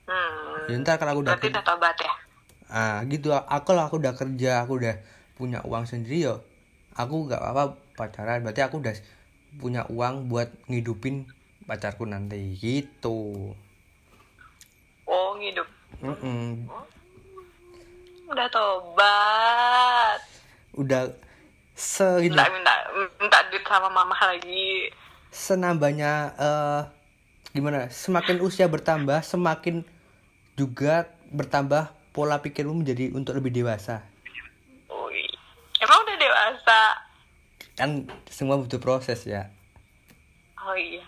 Hmm 0.06 0.70
Ya, 0.70 0.78
ntar 0.82 0.98
kalau 0.98 1.14
aku 1.14 1.20
udah 1.22 1.34
Berarti 1.38 1.50
udah 1.52 1.64
tobat 1.66 1.96
ya? 1.98 2.12
ah 2.66 2.98
gitu 3.06 3.30
aku 3.30 3.78
lah 3.78 3.86
aku 3.86 4.02
udah 4.02 4.18
kerja 4.18 4.66
aku 4.66 4.82
udah 4.82 4.98
punya 5.38 5.62
uang 5.62 5.86
sendiri 5.86 6.26
yo 6.26 6.42
aku 6.98 7.30
nggak 7.30 7.38
apa 7.38 7.78
pacaran 7.94 8.42
berarti 8.42 8.66
aku 8.66 8.82
udah 8.82 8.90
punya 9.62 9.86
uang 9.86 10.26
buat 10.26 10.50
ngidupin 10.66 11.30
pacarku 11.62 12.02
nanti 12.10 12.58
gitu 12.58 13.54
Oh 15.06 15.38
ngidup 15.38 15.70
Mm-mm. 16.02 16.66
Udah 18.26 18.50
tobat 18.50 20.20
udah 20.74 21.06
Minta, 21.06 21.78
sehidup 21.78 22.50
minta, 22.50 22.74
minta 23.22 23.38
duit 23.54 23.62
sama 23.62 23.86
mama 23.86 24.18
lagi 24.18 24.90
senambahnya 25.36 26.32
eh 26.40 26.82
gimana 27.52 27.92
semakin 27.92 28.40
usia 28.40 28.64
bertambah 28.72 29.20
semakin 29.20 29.84
juga 30.56 31.12
bertambah 31.28 31.92
pola 32.16 32.40
pikirmu 32.40 32.80
menjadi 32.80 33.12
untuk 33.12 33.36
lebih 33.36 33.52
dewasa. 33.52 34.00
Wih. 34.88 35.28
Emang 35.84 36.00
udah 36.08 36.16
dewasa? 36.16 36.80
kan 37.76 38.08
semua 38.32 38.56
butuh 38.56 38.80
proses 38.80 39.20
ya. 39.28 39.52
Oh 40.56 40.72
iya. 40.72 41.04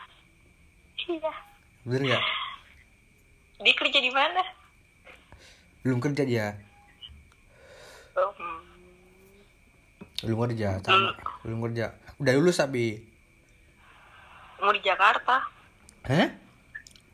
Iya. 1.08 1.32
Bener 1.88 2.02
nggak? 2.04 2.24
Dia 3.64 3.74
kerja 3.74 3.98
di 4.04 4.12
mana? 4.12 4.44
belum 5.88 6.04
kerja 6.04 6.22
dia. 6.28 6.46
Oh, 8.12 8.28
hmm. 8.36 8.60
belum 10.28 10.38
kerja 10.44 10.84
sama. 10.84 11.16
Belum 11.40 11.64
kerja. 11.64 11.96
Udah 12.20 12.32
lulus 12.36 12.60
tapi 12.60 13.07
Mau 14.58 14.74
di 14.74 14.82
Jakarta 14.82 15.36
Hah? 16.08 16.28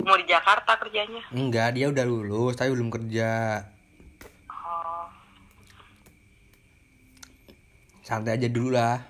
Mau 0.04 0.16
di 0.16 0.26
Jakarta 0.28 0.76
kerjanya 0.80 1.22
Enggak, 1.32 1.76
dia 1.76 1.88
udah 1.88 2.04
lulus 2.04 2.56
tapi 2.56 2.72
belum 2.72 2.88
kerja. 2.92 3.60
Oh 4.48 5.08
Santai 8.04 8.36
aja 8.36 8.48
dulu 8.52 8.76
lah. 8.76 9.00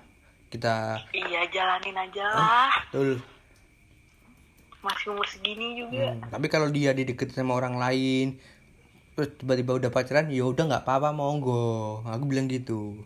Kita 0.47 0.95
Iya 1.11 1.41
jalanin 1.51 1.95
aja 1.99 2.25
lah 2.31 2.71
betul. 2.87 3.19
Masih 4.79 5.07
umur 5.11 5.27
segini 5.27 5.81
juga 5.81 6.13
Hmm, 6.13 6.29
Tapi 6.29 6.47
kalau 6.47 6.69
dia 6.69 6.93
dideketin 6.93 7.33
sama 7.41 7.57
orang 7.57 7.75
lain, 7.81 8.37
terus 9.17 9.33
tiba-tiba 9.41 9.81
udah 9.81 9.89
pacaran, 9.89 10.29
ya 10.29 10.45
udah 10.45 10.69
nggak 10.69 10.85
apa-apa 10.85 11.09
monggo. 11.09 12.05
Aku 12.05 12.29
bilang 12.29 12.45
gitu. 12.45 13.01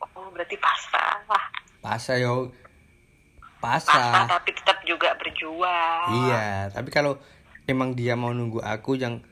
Oh 0.00 0.28
berarti 0.32 0.56
pasrah 0.56 1.20
lah 1.28 1.44
Pasah 1.84 2.16
yo. 2.16 2.48
Pasrah 3.60 4.26
Pasah. 4.26 4.40
tapi 4.40 4.50
tetap 4.56 4.80
juga 4.88 5.12
berjuang 5.20 6.08
Iya, 6.26 6.72
tapi 6.72 6.88
kalau 6.88 7.20
emang 7.68 7.94
dia 7.94 8.16
mau 8.16 8.32
nunggu 8.32 8.64
aku 8.64 8.96
yang 8.96 9.22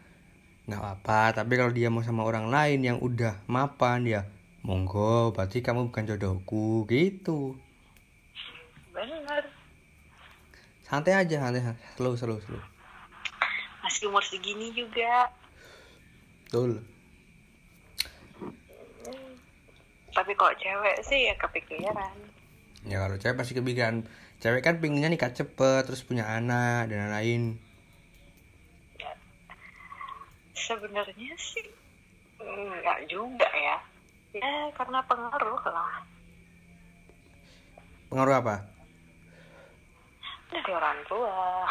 nggak 0.69 0.79
apa-apa. 0.79 1.43
Tapi 1.43 1.53
kalau 1.57 1.73
dia 1.73 1.89
mau 1.89 2.05
sama 2.05 2.23
orang 2.29 2.53
lain 2.53 2.85
yang 2.85 2.99
udah 3.01 3.41
mapan 3.49 4.05
ya 4.05 4.23
monggo. 4.61 5.33
Berarti 5.33 5.65
kamu 5.65 5.89
bukan 5.89 6.05
jodohku 6.05 6.85
gitu. 6.87 7.57
Bener 8.93 9.49
Santai 10.85 11.21
aja, 11.21 11.37
santai, 11.45 11.77
slow, 11.97 12.17
slow, 12.17 12.41
slow. 12.41 12.61
Masih 13.85 14.09
umur 14.09 14.25
segini 14.25 14.73
juga 14.73 15.33
Betul. 16.49 16.81
Tapi 20.17 20.33
kalau 20.33 20.57
cewek 20.57 20.97
sih 21.05 21.29
ya 21.29 21.37
kepikiran 21.37 22.17
Ya 22.87 23.03
kalau 23.03 23.19
cewek 23.19 23.35
pasti 23.35 23.59
kepikiran 23.59 24.07
Cewek 24.39 24.63
kan 24.63 24.79
pinginnya 24.79 25.11
nikah 25.11 25.35
cepet 25.35 25.83
Terus 25.83 26.07
punya 26.07 26.31
anak 26.31 26.87
dan 26.93 27.11
lain-lain. 27.11 27.59
Sebenarnya 30.55 31.35
sih 31.35 31.67
Enggak 32.39 32.99
juga 33.11 33.49
ya. 33.51 33.77
Ya 34.37 34.71
karena 34.77 35.03
pengaruh 35.09 35.63
lah. 35.67 36.07
Pengaruh 38.09 38.35
apa? 38.41 38.57
Dari 40.49 40.73
orang 40.73 40.99
tua. 41.11 41.67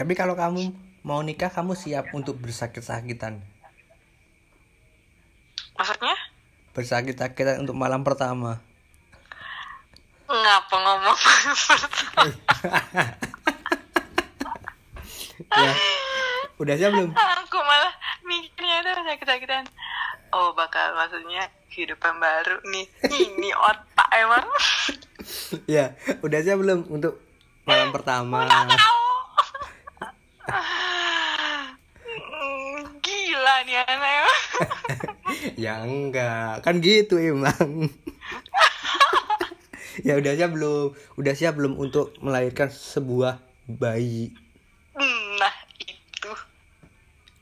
Tapi 0.00 0.12
kalau 0.16 0.32
kamu 0.32 0.72
mau 1.04 1.20
nikah 1.20 1.52
Kamu 1.52 1.76
siap 1.76 2.12
untuk 2.16 2.40
bersakit-sakitan? 2.40 3.40
Maksudnya? 5.76 6.16
Bersakit-sakitan 6.80 7.60
untuk 7.60 7.76
malam 7.76 8.00
pertama. 8.00 8.56
Ngapa 10.24 10.76
ngomong? 10.80 11.18
Ya. 15.50 15.74
Udah 16.62 16.78
siap 16.78 16.94
belum? 16.94 17.10
Aku 17.10 17.58
malah 17.58 17.90
mikirnya 18.22 18.86
itu 18.86 19.02
sakit-sakitan. 19.02 19.66
Oh 20.30 20.54
bakal 20.54 20.94
maksudnya 20.94 21.50
kehidupan 21.74 22.22
baru 22.22 22.62
nih. 22.70 22.86
Ini 23.12 23.50
otak 23.52 24.08
emang. 24.16 24.46
Ya 25.66 25.98
Udah 26.24 26.40
siap 26.40 26.62
belum 26.62 26.86
untuk 26.88 27.18
malam 27.68 27.92
pertama? 27.92 28.48
Tahu. 28.48 29.04
Hmm, 32.00 32.80
Gila 33.04 33.56
nih 33.68 33.76
anak 33.84 34.10
emang 34.16 35.09
Ya 35.64 35.80
enggak. 35.82 36.60
Kan 36.64 36.84
gitu 36.84 37.16
emang. 37.16 37.88
Ya 40.00 40.16
udah 40.16 40.32
siap 40.32 40.56
belum? 40.56 40.96
Udah 41.20 41.34
siap 41.36 41.60
belum 41.60 41.76
untuk 41.76 42.16
melahirkan 42.24 42.72
sebuah 42.72 43.36
bayi? 43.68 44.32
Nah 44.96 45.54
itu. 45.76 46.32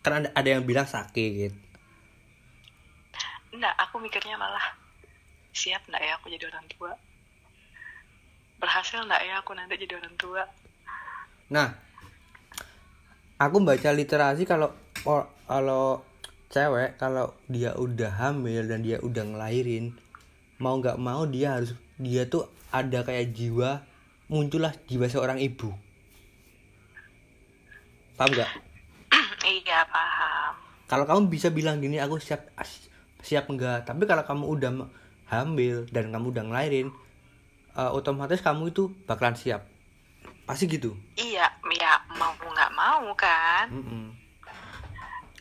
Kan 0.03 0.25
ada, 0.25 0.29
ada 0.35 0.49
yang 0.49 0.67
bilang 0.67 0.89
sakit. 0.89 1.55
Nah 3.55 3.73
aku 3.79 4.03
mikirnya 4.03 4.35
malah 4.35 4.75
Siap 5.59 5.91
nggak 5.91 6.03
ya 6.07 6.13
aku 6.15 6.31
jadi 6.31 6.45
orang 6.55 6.67
tua? 6.71 6.93
Berhasil 8.63 9.03
nggak 9.03 9.23
ya 9.27 9.35
aku 9.43 9.59
nanti 9.59 9.75
jadi 9.75 9.99
orang 9.99 10.15
tua? 10.15 10.47
Nah, 11.51 11.75
aku 13.43 13.57
baca 13.67 13.91
literasi 13.91 14.47
kalau 14.47 14.71
kalau 15.51 16.07
cewek 16.49 16.97
kalau 16.97 17.37
dia 17.45 17.77
udah 17.77 18.09
hamil 18.17 18.65
dan 18.65 18.81
dia 18.81 18.97
udah 19.05 19.25
ngelahirin 19.25 19.93
mau 20.59 20.81
nggak 20.81 20.97
mau 20.97 21.29
dia 21.29 21.61
harus 21.61 21.77
dia 22.01 22.25
tuh 22.27 22.49
ada 22.73 23.05
kayak 23.05 23.37
jiwa 23.37 23.85
muncullah 24.29 24.77
jiwa 24.89 25.09
seorang 25.09 25.41
ibu. 25.41 25.73
Paham 28.19 28.31
nggak? 28.35 28.51
iya 29.63 29.87
paham 29.89 30.53
Kalau 30.91 31.05
kamu 31.07 31.31
bisa 31.33 31.49
bilang 31.55 31.79
gini 31.79 31.97
aku 32.01 32.19
siap 32.19 32.51
siap 33.23 33.47
enggak, 33.49 33.87
tapi 33.89 34.05
kalau 34.05 34.25
kamu 34.25 34.45
udah 34.49 34.73
hamil 35.29 35.85
dan 35.93 36.11
kamu 36.13 36.33
udah 36.33 36.45
ngelahirin 36.49 36.89
eh, 37.77 37.91
otomatis 37.93 38.41
kamu 38.45 38.73
itu 38.73 38.93
bakalan 39.05 39.37
siap. 39.37 39.65
Pasti 40.49 40.65
gitu. 40.65 40.97
iya 41.21 41.45
ya 41.77 42.01
mau 42.17 42.33
nggak 42.33 42.73
mau 42.73 43.13
kan 43.13 43.69
Mm-mm. 43.69 44.28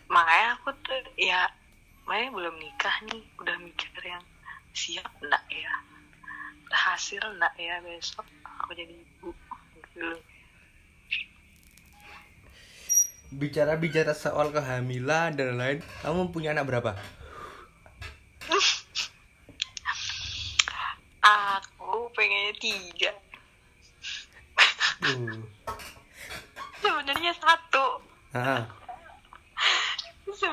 Makanya 0.08 0.60
aku 0.60 0.70
tuh 0.84 1.00
ya 1.20 1.48
makanya 2.08 2.30
belum 2.36 2.56
nikah 2.60 2.96
nih. 3.08 3.24
Udah 3.40 3.56
mikir 3.60 3.92
yang 4.04 4.24
siap 4.72 5.08
enggak 5.20 5.44
ya? 5.52 5.74
Berhasil 6.68 7.22
enggak 7.24 7.54
ya 7.60 7.80
besok? 7.84 8.26
Aku 8.64 8.72
jadi 8.76 8.94
ibu. 8.94 9.32
Dulu 9.96 10.18
bicara-bicara 13.28 14.16
soal 14.16 14.56
kehamilan 14.56 15.36
dan 15.36 15.60
lain 15.60 15.80
kamu 16.00 16.32
punya 16.32 16.56
anak 16.56 16.64
berapa? 16.64 16.96
Aku 21.28 22.08
pengennya 22.16 22.56
tiga. 22.56 23.12
Uh. 25.04 25.44
sebenarnya 26.80 27.34
satu. 27.36 27.86
Ah, 28.32 28.64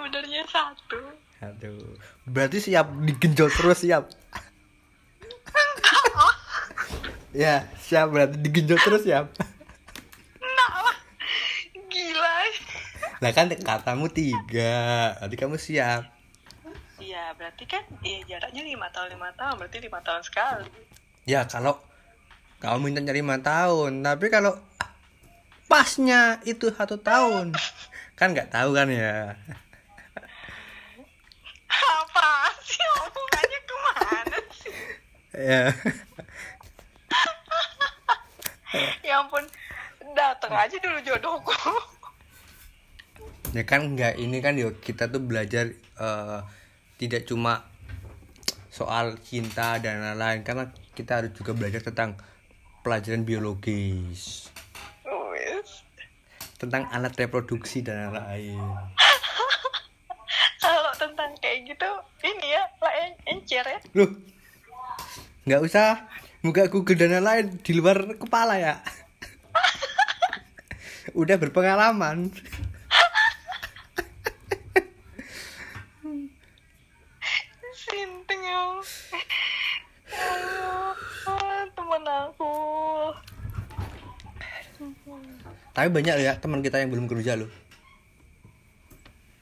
sebenarnya 0.04 0.44
satu. 0.44 1.00
Aduh. 1.40 1.96
Berarti 2.28 2.60
siap 2.60 2.92
digenjot 3.08 3.48
terus 3.56 3.80
siap. 3.80 4.04
Ya 7.34 7.66
siap 7.82 8.14
berarti 8.14 8.38
digenjot 8.38 8.78
terus 8.78 9.02
siap. 9.02 9.26
Nah 10.38 10.70
lah. 10.86 10.98
Gila. 11.90 12.36
Nah 13.18 13.30
kan 13.34 13.50
katamu 13.50 14.06
tiga 14.12 15.16
berarti 15.18 15.36
kamu 15.40 15.56
siap. 15.58 16.04
Iya 17.02 17.34
berarti 17.34 17.66
kan 17.66 17.82
ya 18.06 18.22
jaraknya 18.28 18.62
lima 18.62 18.86
tahun 18.94 19.18
lima 19.18 19.34
tahun 19.34 19.56
berarti 19.56 19.82
lima 19.82 19.98
tahun 20.06 20.22
sekali. 20.22 20.70
Ya 21.26 21.42
kalau 21.48 21.82
kamu 22.62 22.92
minta 22.92 23.10
lima 23.10 23.42
tahun 23.42 24.04
tapi 24.06 24.30
kalau 24.30 24.54
pasnya 25.66 26.38
itu 26.46 26.70
satu 26.70 27.02
tahun 27.02 27.50
kan 28.14 28.30
nggak 28.30 28.54
tahu 28.54 28.78
kan 28.78 28.86
ya 28.94 29.34
apa 31.74 32.28
sih 32.62 32.86
omongannya 33.02 33.60
ke 33.66 33.74
mana 33.82 34.38
sih 34.54 34.76
ya 35.34 35.74
ya 39.06 39.22
ampun 39.22 39.44
datang 40.14 40.52
aja 40.54 40.76
dulu 40.78 40.98
jodohku. 41.02 41.54
Ya 43.54 43.62
kan 43.62 43.94
nggak 43.94 44.18
ini 44.18 44.42
kan 44.42 44.58
yuk 44.58 44.82
kita 44.82 45.10
tuh 45.10 45.22
belajar 45.22 45.74
eh, 45.74 46.40
tidak 46.98 47.26
cuma 47.26 47.66
soal 48.70 49.14
cinta 49.22 49.78
dan 49.78 50.02
lain-lain 50.02 50.42
karena 50.42 50.74
kita 50.98 51.22
harus 51.22 51.32
juga 51.34 51.54
belajar 51.54 51.82
tentang 51.82 52.18
pelajaran 52.82 53.22
biologis. 53.22 54.50
Tentang 56.58 56.86
alat 56.90 57.14
reproduksi 57.18 57.82
dan 57.82 58.10
lain-lain. 58.10 58.58
Kalau 60.64 60.92
tentang 60.96 61.30
kayak 61.38 61.68
gitu 61.68 61.90
ini 62.24 62.56
ya 62.56 62.64
lah 62.80 62.92
en- 63.04 63.20
encer 63.28 63.66
ya. 63.66 63.78
Loh 63.94 64.10
nggak 65.44 65.62
usah. 65.64 66.08
Buka 66.44 66.68
Google 66.68 67.00
dan 67.00 67.16
lain-lain 67.16 67.56
di 67.64 67.72
luar 67.72 68.20
kepala 68.20 68.60
ya. 68.60 68.84
Udah 71.20 71.40
berpengalaman. 71.40 72.28
Sinting 77.72 78.42
ya 78.44 78.60
Allah, 81.24 81.64
temen 81.72 82.04
aku. 82.04 82.52
Tapi 85.72 85.88
banyak 85.88 86.16
ya 86.20 86.36
teman 86.36 86.60
kita 86.60 86.76
yang 86.84 86.92
belum 86.92 87.08
kerja 87.08 87.40
loh. 87.40 87.48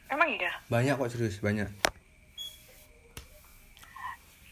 Emang 0.06 0.30
iya? 0.38 0.54
Banyak 0.70 1.02
kok 1.02 1.10
serius 1.10 1.42
banyak 1.42 1.91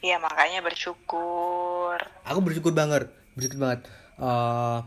Iya 0.00 0.16
makanya 0.16 0.64
bersyukur. 0.64 2.00
Aku 2.24 2.40
bersyukur 2.40 2.72
banget 2.72 3.12
bersyukur 3.36 3.60
banget. 3.60 3.80
Eh, 4.20 4.78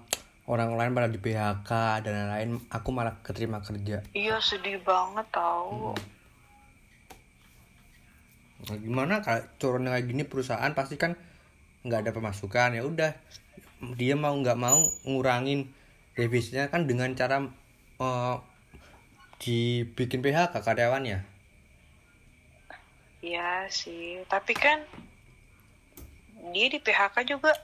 orang 0.49 0.73
lain 0.73 0.93
pada 0.93 1.09
di 1.09 1.21
PHK 1.21 1.71
dan 2.05 2.13
lain-lain 2.13 2.49
aku 2.69 2.89
malah 2.89 3.17
keterima 3.21 3.61
kerja. 3.61 4.01
Iya 4.13 4.37
sedih 4.41 4.81
banget 4.81 5.25
tau. 5.29 5.93
Nah, 8.63 8.77
gimana 8.79 9.19
kalau 9.19 9.43
corona 9.59 9.97
kayak 9.97 10.07
gini 10.07 10.23
perusahaan 10.25 10.71
pasti 10.71 10.95
kan 10.95 11.17
nggak 11.83 12.09
ada 12.09 12.11
pemasukan 12.13 12.77
ya 12.77 12.81
udah. 12.81 13.11
Dia 13.99 14.15
mau 14.15 14.33
nggak 14.33 14.57
mau 14.57 14.79
ngurangin 15.05 15.69
deviznya 16.17 16.69
kan 16.69 16.89
dengan 16.89 17.13
cara 17.13 17.41
eh, 18.01 18.35
dibikin 19.41 20.25
PHK 20.25 20.57
karyawannya 20.57 21.32
Iya 23.23 23.71
sih 23.71 24.19
Tapi 24.27 24.51
kan 24.51 24.83
Dia 26.51 26.67
di 26.67 26.83
PHK 26.83 27.23
juga 27.23 27.55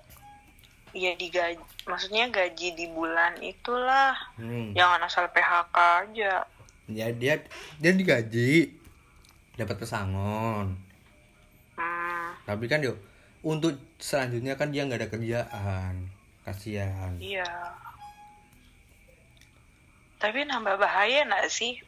Ya 0.95 1.13
digaji 1.19 1.59
Maksudnya 1.89 2.29
gaji 2.29 2.77
di 2.77 2.85
bulan 2.93 3.41
itulah. 3.41 4.13
Hmm. 4.37 4.77
Jangan 4.77 5.01
asal 5.09 5.25
PHK 5.33 5.77
aja. 6.05 6.45
Ya 6.85 7.09
dia 7.09 7.41
dia 7.81 7.91
digaji 7.97 8.77
dapat 9.57 9.81
pesangon. 9.81 10.77
Hmm. 11.73 12.29
Tapi 12.45 12.69
kan 12.69 12.85
yuk 12.85 13.01
untuk 13.41 13.73
selanjutnya 13.97 14.53
kan 14.53 14.69
dia 14.69 14.85
nggak 14.85 15.01
ada 15.01 15.09
kerjaan. 15.09 16.13
Kasihan. 16.45 17.17
Iya. 17.17 17.49
Tapi 20.21 20.45
nambah 20.45 20.77
bahaya 20.77 21.25
gak 21.25 21.47
sih? 21.47 21.79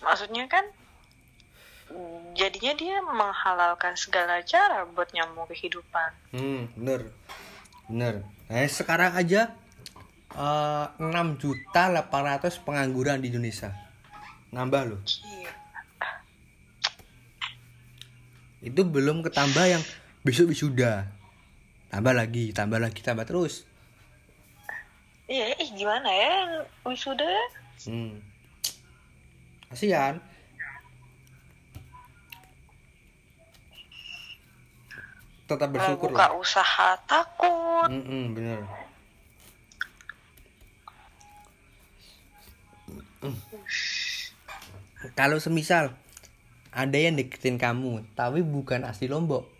Maksudnya 0.00 0.46
kan 0.46 0.62
Jadinya 2.38 2.72
dia 2.78 2.96
menghalalkan 3.02 3.98
segala 3.98 4.40
cara 4.46 4.86
buat 4.86 5.10
nyambung 5.10 5.50
kehidupan 5.50 6.10
Hmm, 6.30 6.70
bener. 6.78 7.10
Bener. 7.90 8.14
Nah, 8.46 8.66
sekarang 8.70 9.18
aja 9.18 9.50
eh, 10.30 10.86
6 10.96 11.42
juta 11.42 11.90
800 11.90 12.62
pengangguran 12.62 13.18
di 13.18 13.34
Indonesia. 13.34 13.74
Nambah 14.54 14.82
loh. 14.86 15.00
Gila. 15.02 15.54
Itu 18.60 18.82
belum 18.86 19.26
ketambah 19.26 19.66
yang 19.66 19.82
besok 20.22 20.54
wisuda. 20.54 21.10
Tambah 21.90 22.14
lagi, 22.14 22.54
tambah 22.54 22.78
lagi, 22.78 23.02
tambah 23.02 23.26
terus. 23.26 23.66
Iya, 25.26 25.54
ih 25.58 25.70
gimana 25.74 26.10
ya 26.10 26.34
wisuda? 26.86 27.26
Hmm. 27.86 28.22
Kasihan. 29.70 30.18
Tetap 35.50 35.66
Mau 35.66 35.74
bersyukur 35.74 36.14
buka 36.14 36.30
lah. 36.30 36.38
usaha 36.38 36.94
takut. 37.10 37.90
Mm-mm, 37.90 38.38
bener. 38.38 38.62
Kalau 45.18 45.42
semisal 45.42 45.90
ada 46.70 46.94
yang 46.94 47.18
deketin 47.18 47.58
kamu, 47.58 48.06
tapi 48.14 48.46
bukan 48.46 48.86
asli 48.86 49.10
Lombok, 49.10 49.50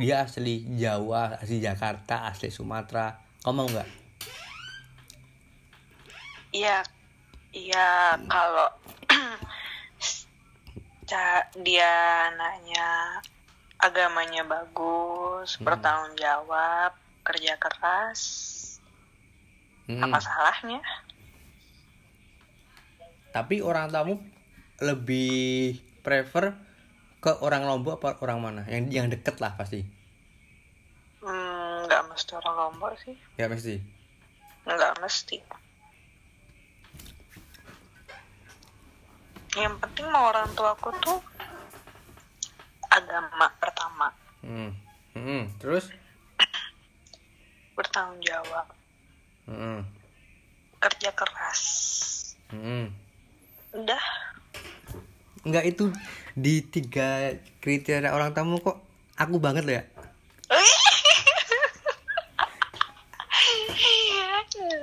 dia 0.00 0.24
asli 0.24 0.64
Jawa, 0.80 1.36
asli 1.36 1.60
Jakarta, 1.60 2.32
asli 2.32 2.48
Sumatera, 2.48 3.20
kamu 3.44 3.52
mau 3.52 3.68
nggak? 3.68 3.88
Iya, 6.56 6.80
iya 7.52 8.16
kalau 8.24 8.72
dia 11.66 11.92
nanya 12.34 13.20
agamanya 13.86 14.42
bagus, 14.42 15.56
Hmm. 15.56 15.64
bertanggung 15.70 16.14
jawab, 16.18 16.92
kerja 17.22 17.54
keras, 17.58 18.20
Hmm, 19.86 20.02
apa 20.02 20.18
salahnya? 20.18 20.82
Tapi 23.30 23.62
orang 23.62 23.86
tamu 23.94 24.18
lebih 24.82 25.78
prefer 26.02 26.58
ke 27.22 27.30
orang 27.38 27.62
Lombok 27.62 28.02
apa 28.02 28.18
orang 28.22 28.38
mana? 28.42 28.62
Yang 28.66 28.82
yang 28.90 29.06
deket 29.06 29.38
lah 29.38 29.54
pasti. 29.54 29.86
Hmm, 31.22 31.82
nggak 31.86 31.96
nggak 32.06 32.12
mesti 32.12 32.32
orang 32.38 32.54
lombok 32.54 32.92
sih 33.02 33.16
ya 33.34 33.50
mesti 33.50 33.82
nggak 34.62 34.92
mesti 35.02 35.36
yang 39.56 39.74
penting 39.80 40.06
mau 40.12 40.30
orang 40.30 40.46
tuaku 40.52 40.94
tuh 41.00 41.18
agama 43.06 43.46
pertama. 43.62 44.10
Hmm. 44.42 44.74
Hmm. 45.14 45.46
terus? 45.62 45.94
Bertanggung 47.78 48.18
jawab. 48.26 48.66
Hmm. 49.46 49.86
kerja 50.82 51.14
keras. 51.14 51.62
Hmm. 52.50 52.90
udah. 53.70 54.02
Enggak 55.46 55.70
itu 55.70 55.94
di 56.34 56.66
tiga 56.66 57.38
kriteria 57.62 58.10
orang 58.10 58.34
tamu 58.34 58.58
kok 58.58 58.82
aku 59.14 59.38
banget 59.38 59.62
loh 59.62 59.78
ya. 59.78 59.86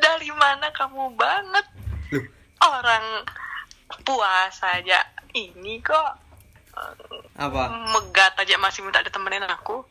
Dari 0.04 0.32
mana 0.32 0.72
kamu 0.72 1.12
banget? 1.20 1.66
Loh, 2.16 2.24
orang 2.64 3.28
puasa 4.08 4.80
aja 4.80 5.04
ini 5.36 5.84
kok 5.84 6.24
apa? 7.36 7.64
megat 7.90 8.34
aja 8.36 8.56
masih 8.58 8.82
minta 8.82 9.00
ditemenin 9.00 9.44
aku 9.44 9.82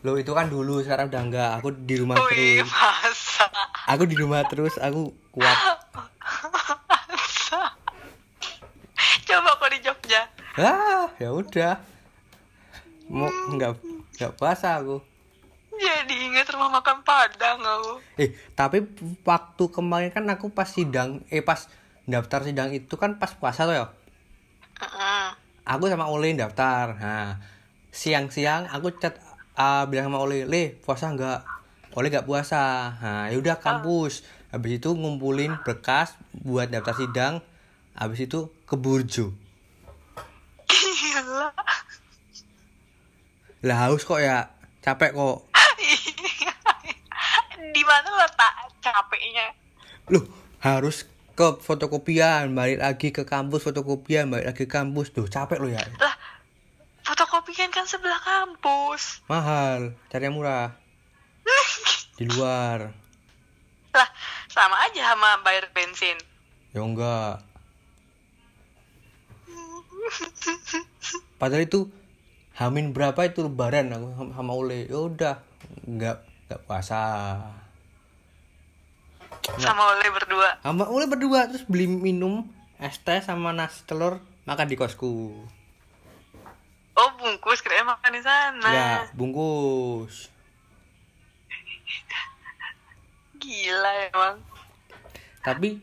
Loh 0.00 0.16
itu 0.16 0.32
kan 0.32 0.48
dulu 0.48 0.80
sekarang 0.80 1.12
udah 1.12 1.20
enggak. 1.20 1.50
Aku 1.60 1.76
di 1.76 1.92
rumah 1.94 2.16
Wih, 2.16 2.64
terus. 2.64 2.72
masa 2.72 3.44
Aku 3.84 4.08
di 4.08 4.16
rumah 4.16 4.40
terus, 4.44 4.80
aku 4.80 5.12
kuat. 5.30 5.58
masa 7.06 7.76
coba 9.22 9.50
kok 9.54 9.68
di 9.68 9.78
Jogja 9.80 10.22
Ah, 10.56 11.04
ya 11.16 11.28
udah. 11.30 11.76
Mau 13.06 13.28
enggak 13.50 13.76
enggak 14.10 14.32
puasa 14.34 14.80
aku. 14.80 15.04
jadi 15.76 16.14
inget 16.22 16.48
rumah 16.48 16.68
makan 16.70 17.00
Padang 17.00 17.60
aku 17.60 17.92
Eh, 18.16 18.32
tapi 18.52 18.80
waktu 19.20 19.64
kemarin 19.68 20.08
kan 20.08 20.24
aku 20.28 20.48
pas 20.48 20.64
sidang, 20.64 21.20
eh 21.28 21.40
pas 21.40 21.68
daftar 22.04 22.40
sidang 22.42 22.68
itu 22.70 22.96
kan 22.96 23.16
pas 23.16 23.32
puasa 23.32 23.64
tuh 23.64 23.72
ya. 23.74 23.86
Mm-mm. 24.80 25.26
Aku 25.70 25.86
sama 25.86 26.10
Ole 26.10 26.34
daftar. 26.34 26.98
Nah, 26.98 27.38
siang-siang 27.94 28.66
aku 28.74 28.90
chat 28.98 29.14
ah, 29.54 29.86
bilang 29.86 30.10
sama 30.10 30.18
Ole, 30.18 30.42
"Le, 30.42 30.74
puasa 30.82 31.06
enggak?" 31.06 31.46
Ole 31.94 32.10
enggak 32.10 32.26
puasa. 32.26 32.98
Nah, 32.98 33.30
yaudah 33.30 33.62
kampus. 33.62 34.26
Habis 34.50 34.82
itu 34.82 34.90
ngumpulin 34.90 35.54
berkas 35.62 36.18
buat 36.34 36.66
daftar 36.66 36.98
sidang. 36.98 37.34
Habis 37.94 38.26
itu 38.26 38.50
ke 38.66 38.74
Burjo. 38.74 39.30
gila 40.66 41.54
Lah 43.62 43.78
haus 43.86 44.02
kok 44.02 44.18
ya. 44.18 44.50
Capek 44.82 45.14
kok. 45.14 45.46
di 47.74 47.82
mana 47.84 48.08
letak 48.24 48.54
capeknya 48.80 49.46
Loh, 50.10 50.24
harus 50.64 51.06
ke 51.40 51.64
fotokopian, 51.64 52.52
balik 52.52 52.84
lagi 52.84 53.08
ke 53.16 53.24
kampus 53.24 53.64
fotokopian, 53.64 54.28
balik 54.28 54.52
lagi 54.52 54.68
ke 54.68 54.68
kampus. 54.68 55.08
Duh, 55.16 55.24
capek 55.24 55.56
lo 55.56 55.72
ya. 55.72 55.80
lah 55.96 56.12
fotokopian 57.00 57.72
kan 57.72 57.88
sebelah 57.88 58.20
kampus 58.20 59.24
Mahal, 59.24 59.96
cari 60.12 60.28
yang 60.28 60.36
murah. 60.36 60.76
Di 62.20 62.28
luar. 62.28 62.92
lah 63.90 64.08
sama 64.52 64.76
aja 64.86 65.16
sama 65.16 65.42
bayar 65.42 65.66
bensin 65.74 66.14
Ya 66.70 66.84
enggak. 66.84 67.42
Padahal 71.40 71.64
itu 71.66 71.90
Hamin 72.54 72.92
berapa 72.92 73.16
itu 73.24 73.40
lebaran 73.42 73.90
aku 73.90 74.12
sama- 74.36 74.54
Ole. 74.54 74.84
Ya 74.86 75.00
udah, 75.00 75.36
enggak 75.88 76.22
enggak 76.46 76.60
puasa. 76.68 77.02
Sama 79.58 79.82
oleh 79.96 80.08
berdua 80.12 80.48
Sama 80.62 80.84
Ole 80.86 81.06
berdua 81.10 81.48
terus 81.50 81.64
beli 81.66 81.88
minum 81.88 82.46
es 82.78 82.96
teh 83.00 83.18
sama 83.20 83.50
nasi 83.50 83.82
telur 83.84 84.22
makan 84.46 84.66
di 84.66 84.76
kosku. 84.76 85.36
oh 86.96 87.10
bungkus 87.16 87.60
kira 87.60 87.82
makan 87.82 88.12
di 88.12 88.22
sana 88.22 88.68
Ya, 88.68 88.90
bungkus. 89.12 90.28
gila 93.40 93.92
emang 94.12 94.36
Tapi 95.40 95.80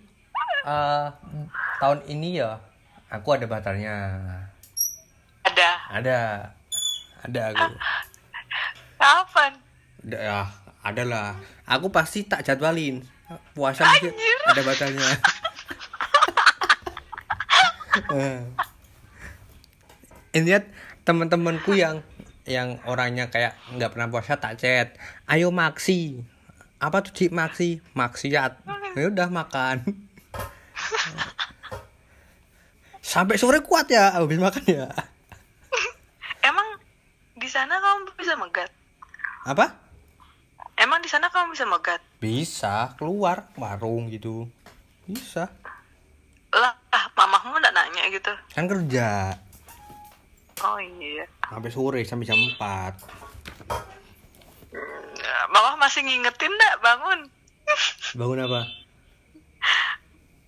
eh 0.63 1.07
tahun 1.79 1.99
ini 2.05 2.37
ya 2.37 2.61
aku 3.09 3.33
ada 3.33 3.49
batalnya. 3.49 3.95
ada 5.41 5.69
Ada. 5.89 6.19
Ada 7.25 7.41
aku. 7.49 7.65
kapan 8.97 9.51
ya, 10.05 10.45
ada 10.85 11.03
lah. 11.03 11.29
Aku 11.65 11.89
pasti 11.89 12.23
tak 12.23 12.45
jadwalin. 12.45 13.01
Puasa 13.51 13.83
Anjir. 13.83 14.13
ada 14.47 14.61
batalnya. 14.63 15.07
Eh. 17.97 18.45
Ini 20.37 20.45
lihat 20.45 20.69
teman-temanku 21.01 21.73
yang 21.73 22.05
yang 22.45 22.77
orangnya 22.85 23.33
kayak 23.33 23.57
nggak 23.73 23.89
pernah 23.89 24.05
puasa 24.05 24.37
tak 24.37 24.61
chat. 24.61 24.93
Ayo 25.25 25.49
maksi. 25.49 26.21
Apa 26.77 27.01
tuh 27.01 27.09
Cik 27.09 27.33
maksi? 27.33 27.81
Maksiat. 27.97 28.61
Ya 28.93 29.09
udah 29.09 29.33
makan. 29.33 29.81
Sampai 33.01 33.41
sore 33.41 33.65
kuat 33.65 33.89
ya 33.89 34.13
habis 34.13 34.37
makan 34.37 34.61
ya. 34.69 34.85
emang 36.45 36.77
di 37.33 37.49
sana 37.49 37.81
kamu 37.81 38.13
bisa 38.13 38.37
megat 38.37 38.69
Apa? 39.47 39.86
Emang 40.77 40.99
di 40.99 41.09
sana 41.09 41.27
kamu 41.27 41.51
bisa 41.51 41.65
megat 41.65 42.01
Bisa 42.17 42.93
keluar 42.95 43.49
warung 43.53 44.07
gitu. 44.07 44.47
Bisa. 45.03 45.47
lah 46.49 46.73
ah, 46.89 47.05
mamahmu 47.13 47.53
nggak 47.55 47.71
nanya 47.71 48.03
gitu 48.09 48.31
Kan 48.49 48.65
kerja 48.65 49.35
oh 50.57 50.79
iya 50.79 51.27
sampai 51.43 51.69
sore 51.69 52.01
sampai 52.01 52.25
jam 52.25 52.39
4. 52.57 52.57
Ya, 55.17 55.37
mamah 55.47 55.77
masih 55.77 56.01
ngingetin 56.01 56.49
nggak 56.49 56.75
bangun 56.79 57.19
Bangun 58.19 58.39
apa? 58.41 58.61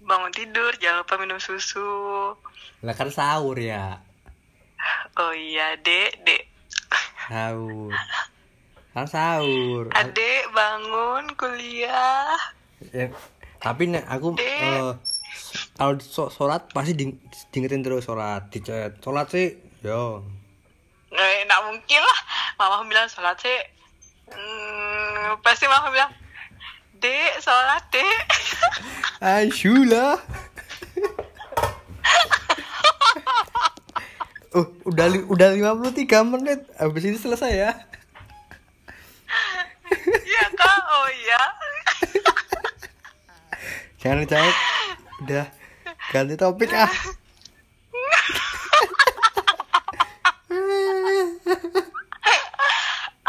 bangun 0.02 0.32
tidur 0.32 0.74
jangan 0.76 1.04
lupa 1.04 1.16
minum 1.18 1.38
susu 1.38 2.34
Lah 2.82 2.96
kan 2.96 3.10
sahur 3.10 3.54
ya. 3.54 4.02
oh 5.16 5.30
iya 5.32 5.78
dek 5.78 6.24
dek 6.24 6.44
Sahur. 7.28 7.94
Kan 9.00 9.08
sahur. 9.08 9.88
adek 9.96 10.52
bangun 10.52 11.32
kuliah. 11.40 12.36
Ya, 12.92 13.08
tapi 13.56 13.88
nek 13.88 14.04
aku 14.12 14.36
eh, 14.36 14.92
kalau 15.80 15.96
so- 16.04 16.28
sholat 16.28 16.68
pasti 16.76 17.00
di, 17.00 17.16
diingetin 17.48 17.80
terus 17.80 18.04
sholat 18.04 18.52
dicet 18.52 19.00
sholat 19.00 19.32
sih 19.32 19.56
yo. 19.80 20.28
Eh, 21.16 21.48
nggak 21.48 21.64
mungkin 21.64 22.02
lah. 22.04 22.20
Mama 22.60 22.84
bilang 22.84 23.08
sholat 23.08 23.40
sih. 23.40 23.56
Hmm, 24.36 25.40
pasti 25.40 25.64
mama 25.72 25.96
bilang 25.96 26.12
dek 27.00 27.40
sholat 27.40 27.80
dek. 27.88 28.20
Asyula 29.40 30.20
Oh, 34.52 34.68
udah 34.92 35.08
li, 35.08 35.24
udah 35.24 35.56
53 35.56 36.04
menit. 36.28 36.68
Habis 36.76 37.04
ini 37.08 37.16
selesai 37.16 37.54
ya. 37.56 37.72
iya 40.22 40.46
kak 40.54 40.82
oh 40.86 41.10
iya 41.12 41.42
Jangan 44.00 44.24
jawab. 44.26 44.56
Udah 45.24 45.46
ganti 46.10 46.36
topik 46.40 46.72
ah. 46.72 46.88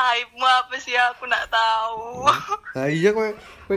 aibmu 0.01 0.47
apa 0.49 0.75
sih 0.81 0.97
aku 0.97 1.29
nggak 1.29 1.53
tahu 1.53 2.25
Nah, 2.73 2.89
iya 2.89 3.13
kowe 3.13 3.37
kowe 3.69 3.77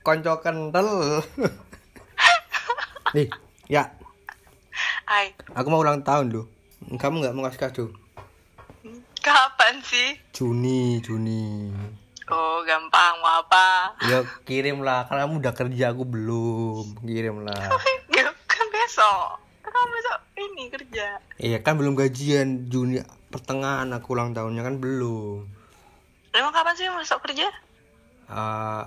konco 0.00 0.32
kental. 0.40 1.20
Nih, 3.12 3.28
ya, 3.68 3.92
Hai 5.04 5.36
aku 5.52 5.68
mau 5.68 5.84
ulang 5.84 6.00
tahun 6.00 6.32
loh. 6.32 6.46
Kamu 6.96 7.20
nggak 7.20 7.34
mau 7.36 7.44
kasih 7.50 7.60
kado? 7.60 7.84
kapan 9.22 9.78
sih 9.86 10.18
Juni, 10.34 10.98
Juni. 10.98 11.70
Oh 12.28 12.62
gampang 12.62 13.14
mau 13.18 13.40
apa 13.40 13.96
Ya 14.04 14.18
kirim 14.44 14.80
lah, 14.80 15.06
karena 15.06 15.24
kamu 15.24 15.40
udah 15.40 15.54
kerja 15.54 15.84
aku 15.90 16.04
belum. 16.04 16.84
Kirim 17.02 17.42
lah. 17.42 17.58
Ya, 18.12 18.28
kan 18.44 18.66
besok 18.68 19.40
kan 19.64 19.88
besok 19.88 20.18
ini 20.36 20.68
kerja 20.68 21.16
Iya 21.40 21.58
kan 21.58 21.80
belum 21.80 21.96
gajian 21.96 22.68
Juni 22.68 23.00
pertengahan 23.32 23.88
aku 23.88 24.12
ulang 24.12 24.36
tahunnya 24.36 24.60
kan 24.60 24.76
belum. 24.76 25.48
emang 26.30 26.52
kapan 26.52 26.76
sih 26.76 26.86
besok 26.92 27.24
kerja 27.24 27.48
Eh, 28.28 28.82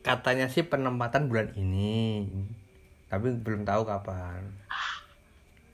katanya 0.00 0.48
sih 0.48 0.60
penempatan 0.60 1.28
bulan 1.28 1.52
ini, 1.54 2.28
tapi 3.06 3.32
belum 3.34 3.64
tahu 3.64 3.84
kapan. 3.84 4.52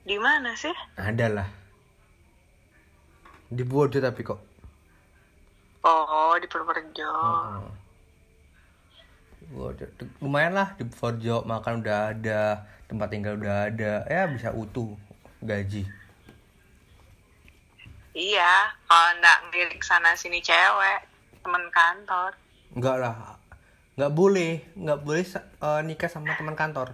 di 0.03 0.15
mana 0.15 0.53
sih 0.53 0.71
Ada 0.95 1.27
lah. 1.33 1.49
Di 3.47 3.63
Bodo 3.63 3.97
tapi 3.97 4.21
kok. 4.21 4.39
Oh, 5.85 6.33
di 6.35 6.47
Purworejo. 6.47 7.13
Udah- 9.47 9.93
lumayan 10.17 10.57
lah 10.57 10.73
di 10.73 10.83
Forjo 10.89 11.45
makan 11.45 11.79
udah 11.79 12.09
ada 12.09 12.41
tempat 12.85 13.07
tinggal 13.07 13.37
udah 13.37 13.69
ada 13.69 14.01
ya 14.03 14.25
bisa 14.25 14.49
utuh 14.51 14.97
gaji 15.39 15.85
Iya, 18.09 18.51
kalau 18.85 19.11
nggak 19.13 19.37
ngelirik 19.45 19.81
sana 19.81 20.15
sini 20.15 20.39
cewek, 20.39 21.03
temen 21.39 21.67
kantor. 21.69 22.31
enggak 22.71 22.97
lah 22.97 23.37
nggak 23.93 24.11
boleh 24.11 24.59
nggak 24.73 24.99
boleh 24.99 25.23
eh, 25.37 25.81
nikah 25.83 26.09
sama 26.09 26.33
teman 26.33 26.57
kantor 26.57 26.91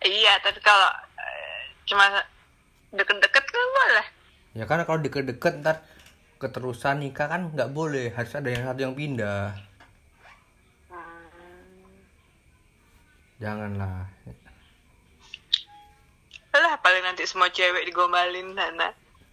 Iya, 0.00 0.38
tapi 0.38 0.62
kalau 0.62 0.86
eh, 1.18 1.60
cuma 1.84 2.06
deket-deket 2.90 3.42
kan 3.42 3.66
boleh. 3.74 4.06
ya 4.54 4.64
kan 4.64 4.78
kalau 4.82 5.00
deket-deket 5.00 5.60
ntar 5.60 5.82
keterusan 6.42 7.06
nikah 7.06 7.30
kan 7.30 7.54
nggak 7.54 7.70
boleh 7.70 8.10
harus 8.10 8.34
ada 8.34 8.50
yang 8.50 8.66
satu 8.66 8.82
yang 8.82 8.98
pindah. 8.98 9.54
Janganlah. 13.38 14.10
Lah, 16.52 16.74
paling 16.82 17.02
nanti 17.06 17.22
semua 17.26 17.50
cewek 17.54 17.86
digombalin 17.86 18.54
sana. 18.58 18.90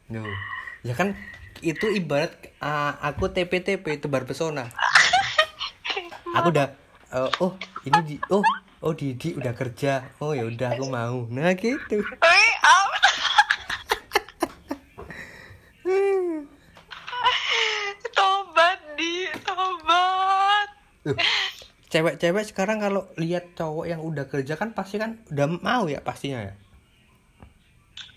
Duh. 0.09 0.25
ya 0.81 0.97
kan 0.97 1.13
itu 1.61 1.91
ibarat 1.91 2.33
uh, 2.61 2.97
aku 3.01 3.29
TPTP 3.33 4.01
tebar 4.01 4.25
pesona. 4.25 4.69
Aku 6.37 6.53
udah 6.53 6.77
uh, 7.09 7.29
oh 7.41 7.57
ini 7.89 7.99
di 8.05 8.15
oh 8.29 8.45
oh 8.85 8.93
Didi 8.93 9.33
udah 9.33 9.53
kerja. 9.57 10.13
Oh 10.21 10.31
ya 10.31 10.45
udah 10.45 10.77
aku 10.77 10.85
mau. 10.87 11.25
Nah 11.27 11.57
gitu 11.57 12.05
Wih, 12.05 12.51
am. 12.61 12.89
tobat 18.13 18.79
di, 18.99 19.25
tobat. 19.41 20.67
Loh, 20.98 20.98
cewek-cewek 21.89 22.45
sekarang 22.45 22.77
kalau 22.81 23.09
lihat 23.17 23.57
cowok 23.57 23.85
yang 23.89 24.01
udah 24.01 24.29
kerja 24.29 24.53
kan 24.53 24.77
pasti 24.77 25.01
kan 25.01 25.21
udah 25.33 25.47
mau 25.61 25.89
ya 25.89 26.01
pastinya 26.05 26.45
ya 26.45 26.53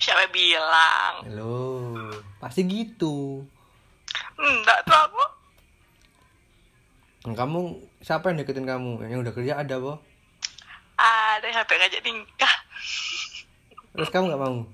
Siapa 0.03 0.26
bilang? 0.34 1.14
Halo, 1.30 1.95
pasti 2.43 2.66
gitu. 2.66 3.47
Enggak 4.34 4.82
tuh 4.82 4.99
aku. 4.99 5.24
Nah, 7.30 7.34
Kamu 7.38 7.78
siapa 8.03 8.34
yang 8.34 8.43
deketin 8.43 8.66
kamu? 8.66 9.07
Yang 9.07 9.20
udah 9.22 9.32
kerja 9.38 9.53
ada, 9.62 9.78
Bo? 9.78 10.03
Ada 10.99 11.47
yang 11.47 11.57
HP 11.62 11.70
ngajak 11.78 12.03
nikah. 12.03 12.55
Terus 13.95 14.11
kamu 14.11 14.34
nggak 14.34 14.43
mau? 14.43 14.66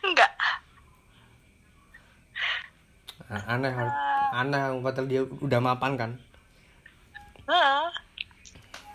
Enggak. 0.00 0.32
Ah, 3.28 3.52
Aneh, 3.52 3.74
aneh. 4.32 4.80
Padahal 4.80 5.06
dia 5.12 5.22
udah 5.28 5.60
mapan 5.60 5.92
kan? 6.00 6.10
Hah? 7.46 7.88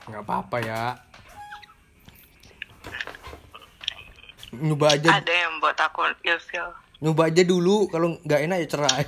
Nggak 0.06 0.22
apa-apa 0.22 0.58
ya. 0.60 1.00
Nyoba 4.52 4.92
aja, 4.92 5.16
Ada 5.16 5.32
yang 5.32 5.64
buat 5.64 5.80
aku 5.80 6.04
ilfil. 6.22 6.68
nyoba 7.00 7.32
aja 7.32 7.42
dulu. 7.42 7.88
Kalau 7.88 8.20
nggak 8.22 8.42
enak 8.44 8.58
ya 8.60 8.68
cerai. 8.68 9.08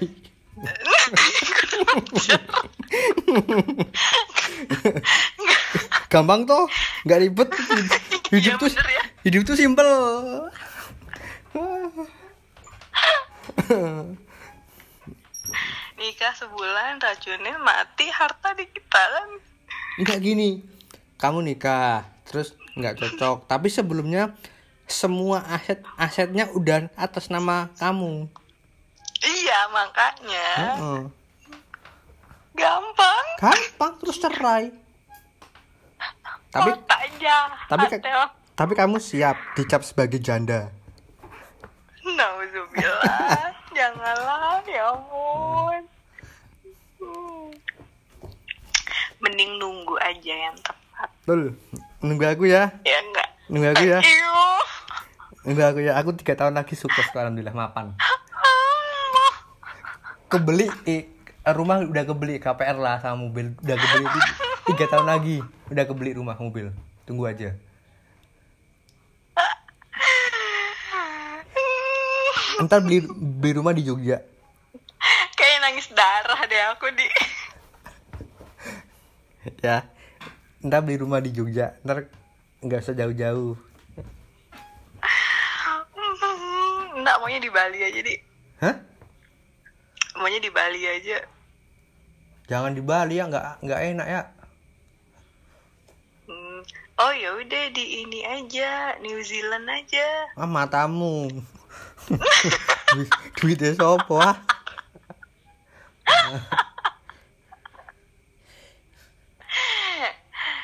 Gampang 6.07 6.45
toh, 6.45 6.69
nggak 7.03 7.19
ribet. 7.19 7.49
Hidup 8.29 8.55
Iya, 8.55 8.57
tuh, 8.57 8.69
ya. 8.69 9.03
hidup 9.25 9.41
tuh 9.43 9.55
simpel. 9.57 9.89
Nikah 16.03 16.35
sebulan 16.35 16.99
racunnya 16.99 17.55
mati 17.57 18.11
harta 18.11 18.51
di 18.51 18.67
kita 18.67 18.99
kan. 18.99 19.29
Enggak 19.95 20.19
gini. 20.19 20.59
Kamu 21.15 21.39
nikah, 21.39 22.03
terus 22.27 22.51
nggak 22.75 22.99
cocok. 22.99 23.37
Tapi 23.51 23.71
sebelumnya 23.71 24.35
semua 24.83 25.47
aset 25.47 25.79
asetnya 25.95 26.51
udah 26.51 26.91
atas 26.99 27.31
nama 27.31 27.71
kamu. 27.79 28.27
Iya 29.23 29.59
makanya. 29.71 30.47
Heeh. 30.59 30.99
Gampang. 32.53 33.25
Gampang 33.39 33.91
terus 33.97 34.19
cerai. 34.19 34.75
Tapi 36.51 36.69
Otak 36.69 36.99
aja. 37.01 37.37
tapi 37.65 37.85
ka- 37.89 38.35
tapi 38.53 38.73
kamu 38.75 38.99
siap 38.99 39.33
dicap 39.55 39.81
sebagai 39.81 40.19
janda. 40.19 40.67
Nauzubillah. 42.03 43.49
Janganlah, 43.73 44.61
ya 44.67 44.93
ampun. 44.93 45.81
Hmm. 47.03 47.51
Mending 49.19 49.51
nunggu 49.55 49.95
aja 49.99 50.33
yang 50.33 50.55
tepat. 50.59 51.09
Betul. 51.23 51.55
Nunggu 51.99 52.25
aku 52.25 52.43
ya. 52.45 52.71
Ya 52.83 52.97
enggak? 52.99 53.27
Nunggu 53.47 53.67
aku 53.69 53.83
ya. 53.85 53.99
Nunggu 55.43 55.63
aku 55.63 55.79
ya. 55.79 55.91
Aku 55.99 56.09
tiga 56.15 56.33
tahun 56.35 56.55
lagi 56.55 56.75
sukses 56.75 57.07
alhamdulillah 57.11 57.55
mapan. 57.55 57.95
Kebeli 60.27 60.65
eh, 60.83 61.05
rumah 61.45 61.79
udah 61.79 62.03
kebeli 62.03 62.41
KPR 62.41 62.75
lah 62.75 62.97
sama 62.97 63.21
mobil 63.21 63.53
udah 63.61 63.75
kebeli 63.77 64.05
ti- 64.09 64.35
tiga 64.65 64.85
tahun 64.89 65.07
lagi 65.07 65.37
udah 65.69 65.83
kebeli 65.85 66.17
rumah 66.17 66.35
mobil. 66.35 66.73
Tunggu 67.03 67.27
aja. 67.27 67.53
Ntar 72.59 72.79
beli 72.81 73.03
beli 73.07 73.53
rumah 73.53 73.71
di 73.71 73.83
Jogja. 73.83 74.23
Darah 76.33 76.49
deh 76.49 76.65
aku 76.73 76.89
di. 76.97 77.05
Ya. 79.61 79.85
Ntar 80.65 80.81
beli 80.81 80.97
rumah 80.97 81.21
di 81.21 81.29
Jogja. 81.29 81.77
Ntar 81.85 82.09
nggak 82.57 82.81
usah 82.81 82.97
jauh-jauh. 82.97 83.53
Enggak 86.97 87.15
maunya 87.21 87.37
di 87.37 87.53
Bali 87.53 87.85
aja 87.85 88.01
di. 88.01 88.17
Hah? 88.65 88.73
Maunya 90.17 90.41
di 90.41 90.49
Bali 90.49 90.81
aja. 90.89 91.21
Jangan 92.49 92.73
di 92.73 92.81
Bali 92.81 93.21
ya, 93.21 93.29
nggak 93.29 93.61
nggak 93.61 93.81
enak 93.93 94.07
ya. 94.09 94.21
Hmm. 96.25 96.65
Oh 96.97 97.13
ya 97.13 97.29
udah 97.37 97.63
di 97.77 98.09
ini 98.09 98.25
aja, 98.25 98.97
New 99.05 99.21
Zealand 99.21 99.69
aja. 99.69 100.33
Ah 100.33 100.49
matamu. 100.49 101.29
Duit- 102.89 103.21
Duitnya 103.37 103.77
sopo 103.77 104.17
ah? 104.17 104.33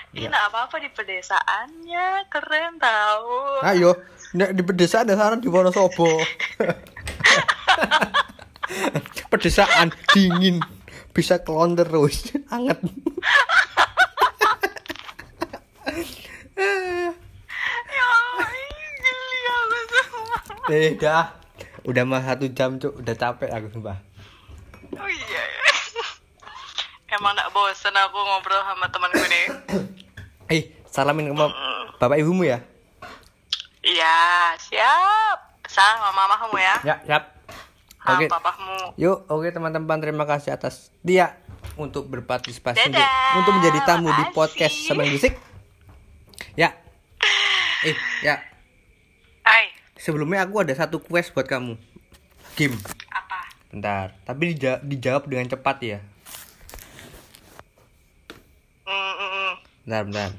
Ini 0.09 0.25
nggak 0.25 0.45
apa-apa 0.49 0.81
di 0.81 0.89
pedesaannya, 0.89 2.25
keren 2.33 2.81
tahu. 2.81 3.61
Ayo, 3.61 3.93
nek 4.33 4.57
di 4.57 4.65
pedesaan 4.65 5.05
ada 5.05 5.15
saran 5.15 5.37
di 5.37 5.47
Wonosobo. 5.47 6.09
pedesaan 9.29 9.93
dingin, 10.09 10.57
bisa 11.13 11.45
kelon 11.45 11.77
terus, 11.77 12.33
anget. 12.49 12.81
Ya. 17.89 18.07
Eh, 20.73 20.93
dah. 20.97 21.37
Udah 21.85 22.03
mah 22.05 22.21
satu 22.25 22.45
jam 22.53 22.77
cuk, 22.81 23.01
udah 23.01 23.15
capek 23.17 23.49
aku 23.49 23.69
sumpah. 23.73 24.08
Oh 24.95 25.09
iya. 25.09 25.43
Emang 27.15 27.33
gak 27.33 27.49
bosen 27.49 27.93
aku 27.93 28.17
ngobrol 28.17 28.61
sama 28.63 28.85
temanku 28.89 29.23
nih. 29.25 29.45
Eh, 30.49 30.65
salamin 30.89 31.29
sama 31.29 31.53
bapak 32.01 32.17
ibumu 32.17 32.41
ya. 32.41 32.57
Iya, 33.85 34.17
siap. 34.57 35.37
Salam 35.69 36.01
sama 36.01 36.25
mamamu 36.25 36.57
ya. 36.57 36.75
Ya, 36.81 36.95
siap. 37.05 37.23
Sama 38.01 38.17
Oke. 38.17 38.25
papamu. 38.25 38.97
Yuk, 38.97 39.29
oke 39.29 39.45
teman-teman 39.53 40.01
terima 40.01 40.25
kasih 40.25 40.49
atas 40.49 40.89
dia 41.05 41.37
untuk 41.77 42.09
berpartisipasi 42.09 42.81
untuk, 42.81 42.97
Dadah, 42.97 43.37
untuk 43.37 43.51
menjadi 43.61 43.79
tamu 43.85 44.09
di 44.09 44.25
makasih. 44.25 44.33
podcast 44.33 44.75
Sabang 44.89 45.05
Bisik. 45.07 45.37
Ya. 46.57 46.73
Eh, 47.85 47.93
ya. 48.19 48.41
Hai, 49.45 49.69
Sebelumnya 49.95 50.43
aku 50.43 50.59
ada 50.59 50.73
satu 50.73 50.97
quest 50.97 51.29
buat 51.31 51.45
kamu. 51.45 51.77
Game. 52.57 52.73
apa? 53.07 53.28
Bentar, 53.69 54.17
tapi 54.25 54.53
dija- 54.53 54.81
dijawab 54.81 55.29
dengan 55.29 55.45
cepat 55.47 55.77
ya. 55.79 55.99
Bentar, 59.85 60.03
bentar. 60.05 60.29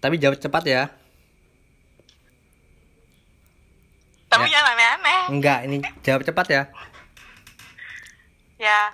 Tapi 0.00 0.14
jawab 0.16 0.36
cepat 0.36 0.64
ya. 0.64 0.82
Tapi 4.30 4.46
Ya. 4.46 4.52
jangan 4.54 4.72
aneh-aneh. 4.72 5.20
Enggak, 5.28 5.58
ini 5.64 5.76
jawab 6.00 6.22
cepat 6.22 6.46
ya. 6.48 6.62
Ya, 8.56 8.92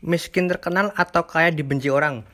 Miskin 0.00 0.48
terkenal 0.48 0.96
atau 0.96 1.22
kaya 1.22 1.52
dibenci 1.52 1.92
orang? 1.92 2.24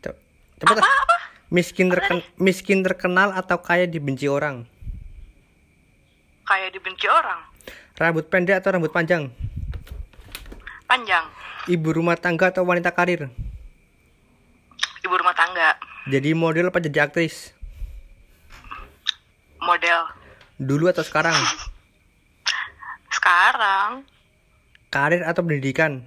Cep- 0.00 0.16
Cepat. 0.56 0.80
apa? 0.80 1.07
Miskin 1.48 1.88
terken 1.88 2.20
miskin 2.36 2.84
terkenal 2.84 3.32
atau 3.32 3.60
kaya 3.60 3.88
dibenci 3.88 4.28
orang? 4.28 4.68
kayak 6.48 6.72
dibenci 6.72 7.04
orang. 7.04 7.44
Rambut 8.00 8.24
pendek 8.32 8.64
atau 8.64 8.72
rambut 8.72 8.88
panjang? 8.88 9.28
Panjang. 10.88 11.28
Ibu 11.68 12.00
rumah 12.00 12.16
tangga 12.16 12.48
atau 12.48 12.64
wanita 12.64 12.88
karir? 12.96 13.28
Ibu 15.04 15.12
rumah 15.12 15.36
tangga. 15.36 15.76
Jadi 16.08 16.32
model 16.32 16.72
apa 16.72 16.80
jadi 16.80 17.04
aktris? 17.04 17.52
Model. 19.60 20.08
Dulu 20.56 20.88
atau 20.88 21.04
sekarang? 21.04 21.36
Sekarang 23.12 24.08
Karir 24.88 25.20
atau 25.28 25.44
pendidikan? 25.44 26.00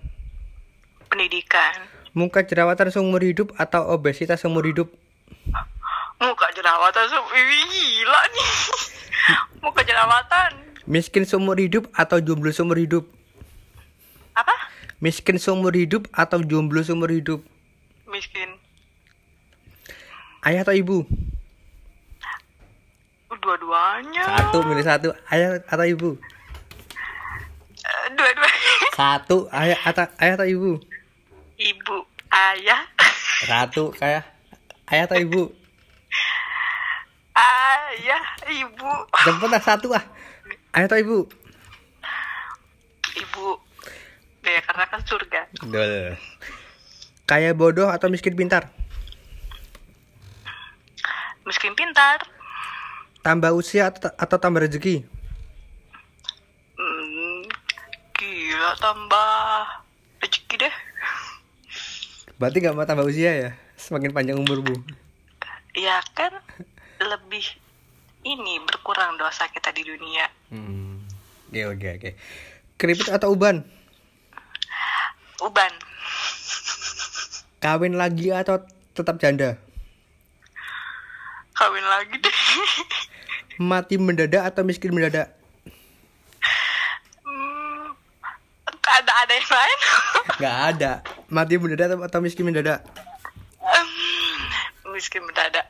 pendidikan. 1.06 1.86
Muka 2.18 2.42
jerawatan 2.42 2.90
seumur 2.90 3.22
hidup 3.22 3.54
atau 3.62 3.94
obesitas 3.94 4.42
seumur 4.42 4.66
hidup? 4.66 4.90
Muka 6.22 6.54
jerawatan 6.54 7.10
gila 7.10 8.22
nih. 8.30 8.50
Muka 9.66 9.82
jerawatan. 9.82 10.52
Miskin 10.86 11.26
seumur 11.26 11.58
hidup 11.58 11.90
atau 11.98 12.22
jomblo 12.22 12.54
seumur 12.54 12.78
hidup? 12.78 13.10
Apa? 14.38 14.54
Miskin 15.02 15.42
seumur 15.42 15.74
hidup 15.74 16.06
atau 16.14 16.46
jomblo 16.46 16.86
seumur 16.86 17.10
hidup? 17.10 17.42
Miskin. 18.06 18.54
Ayah 20.46 20.62
atau 20.62 20.78
ibu? 20.78 21.10
Dua-duanya. 23.42 24.22
Satu 24.22 24.62
milih 24.62 24.86
satu. 24.86 25.10
Ayah 25.34 25.58
atau 25.66 25.86
ibu? 25.90 26.10
Eh, 27.82 28.06
Dua-duanya. 28.14 28.62
Satu 29.02 29.50
ayah 29.50 29.80
atau 29.82 30.06
ayah 30.22 30.34
atau 30.38 30.46
ibu? 30.46 30.72
Ibu, 31.58 31.98
ayah, 32.30 32.86
Satu 33.50 33.90
kayak 33.98 34.30
ayah 34.94 35.10
atau 35.10 35.18
ibu? 35.18 35.44
Ayah, 37.36 38.24
ibu, 38.50 38.92
Cepet 39.24 39.50
lah 39.50 39.62
satu 39.64 39.88
ah. 39.96 40.04
Ayah 40.76 40.88
atau 40.88 41.00
ibu? 41.00 41.20
ibu. 43.12 43.48
Ya 44.42 44.62
karena 44.66 44.86
kan 44.90 45.02
surga. 45.06 45.42
Dul. 45.62 46.16
Kaya 47.30 47.56
bodoh 47.56 47.88
atau 47.88 48.10
miskin 48.10 48.36
pintar? 48.36 48.68
Miskin 51.46 51.76
pintar. 51.78 52.24
Tambah 53.22 53.54
usia 53.54 53.94
atau, 53.94 54.10
atau 54.18 54.38
tambah 54.42 54.66
rezeki? 54.66 55.06
Hmm, 56.76 57.46
gila 58.18 58.72
tambah 58.82 59.30
rezeki 60.26 60.56
deh. 60.68 60.76
Berarti 62.42 62.58
gak 62.66 62.74
mau 62.74 62.90
tambah 62.90 63.06
usia 63.06 63.32
ya? 63.38 63.50
Semakin 63.78 64.10
panjang 64.10 64.42
umur 64.42 64.66
bu. 64.66 64.74
Ya 65.78 66.02
kan 66.18 66.34
lebih 67.06 67.46
ini 68.22 68.62
berkurang 68.66 69.18
dosa 69.18 69.50
kita 69.50 69.74
di 69.74 69.82
dunia. 69.86 70.26
Hmm. 70.54 71.02
Oke 71.50 71.62
oke 71.68 71.88
oke. 71.98 72.10
Keriput 72.78 73.10
atau 73.10 73.34
uban? 73.34 73.62
Uban, 75.42 75.74
Kawin 77.62 77.94
lagi 77.94 78.34
atau 78.34 78.62
tetap 78.94 79.22
janda? 79.22 79.58
kawin 81.62 81.86
lagi 81.86 82.18
deh. 82.18 82.38
Mati 83.62 84.02
mendadak 84.02 84.50
atau 84.50 84.66
miskin 84.66 84.90
mendadak? 84.90 85.30
Hmm, 87.22 87.94
ada 88.82 89.14
ada 89.22 89.34
yang 89.38 89.46
lain? 89.46 89.80
Gak 90.42 90.58
ada. 90.74 90.92
Mati 91.30 91.62
mendadak 91.62 91.94
atau, 91.94 92.02
atau 92.02 92.20
miskin 92.26 92.50
mendadak? 92.50 92.82
Miskin 94.90 95.22
mendadak. 95.22 95.70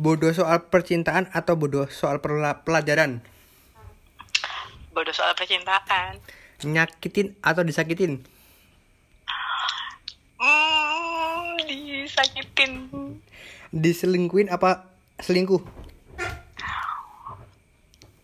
Bodoh 0.00 0.32
soal 0.32 0.64
percintaan 0.72 1.28
atau 1.28 1.60
bodoh 1.60 1.84
soal 1.92 2.24
pelajaran? 2.64 3.20
Bodoh 4.96 5.12
soal 5.12 5.36
percintaan. 5.36 6.16
Nyakitin 6.64 7.36
atau 7.44 7.60
disakitin? 7.60 8.24
Hmm, 10.40 11.60
disakitin. 11.68 12.88
Diselingkuin 13.76 14.48
apa 14.48 14.88
selingkuh? 15.20 15.60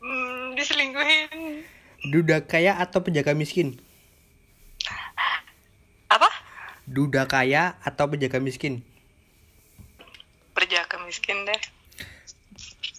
Hmm, 0.01 0.57
diselingkuhin. 0.57 1.61
Duda 2.09 2.41
kaya 2.49 2.81
atau 2.81 3.05
penjaga 3.05 3.37
miskin? 3.37 3.77
Apa? 6.09 6.33
Duda 6.89 7.29
kaya 7.29 7.77
atau 7.85 8.09
penjaga 8.09 8.41
miskin? 8.41 8.81
Berjaga 10.57 10.97
miskin 11.05 11.45
deh. 11.45 11.61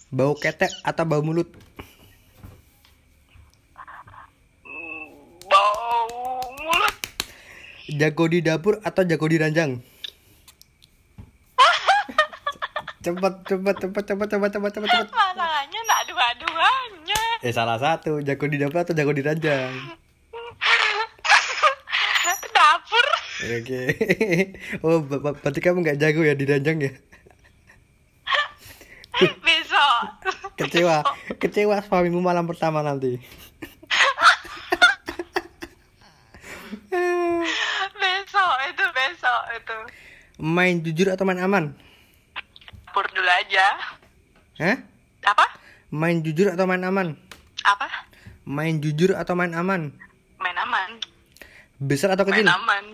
Bau 0.08 0.32
ketek 0.34 0.72
atau 0.82 1.04
bau 1.04 1.20
mulut? 1.20 1.52
Bau 5.44 6.08
mulut. 6.54 6.94
Jago 7.88 8.24
di 8.26 8.40
dapur 8.40 8.80
atau 8.80 9.04
jago 9.04 9.26
di 9.26 9.36
ranjang? 9.36 9.80
cepet 13.04 13.34
cepet 13.44 13.76
cepet 13.78 14.04
cepet 14.04 14.28
cepet 14.28 14.50
cepet 14.50 14.70
cepet 14.70 14.88
cepet 14.90 15.08
Masalahnya 15.08 15.80
nak 15.82 16.00
dua-duanya. 16.04 17.22
eh 17.38 17.52
salah 17.52 17.78
satu 17.78 18.18
jago 18.20 18.44
di 18.44 18.58
dapur 18.58 18.82
atau 18.82 18.92
jago 18.92 19.12
di 19.12 19.22
ranjang 19.22 19.70
Dapur. 22.50 23.06
oke 23.40 23.82
oh 24.84 24.98
ber- 25.00 25.22
ber- 25.22 25.38
berarti 25.38 25.60
kamu 25.62 25.78
nggak 25.80 25.94
jago 25.96 26.20
ya 26.20 26.34
di 26.34 26.44
ranjang 26.44 26.78
ya 26.80 26.90
Besok. 29.18 29.57
Kecewa 30.54 31.02
kecewa 31.36 31.76
suamimu 31.80 32.18
malam 32.18 32.44
pertama 32.44 32.80
nanti 32.80 33.18
besok 37.94 38.52
itu 38.66 38.84
besok 38.92 39.40
itu. 39.54 39.76
main 40.38 40.80
jujur 40.80 41.08
atau 41.10 41.24
main 41.24 41.40
aman 41.40 41.74
Dapur 42.88 43.14
dulu 43.14 43.30
aja. 43.30 43.66
Hah? 44.58 44.76
Apa? 45.22 45.46
main 45.88 46.18
jujur 46.18 46.50
atau 46.50 46.66
main 46.66 46.82
aman 46.82 47.14
Apa? 47.62 47.86
main 48.42 48.82
jujur 48.82 49.14
atau 49.14 49.38
main 49.38 49.54
aman 49.54 49.94
Main 50.38 50.56
aman. 50.58 50.98
besar 51.78 52.10
atau 52.10 52.26
Main 52.26 52.42
kecil 52.42 52.48
aman. 52.50 52.84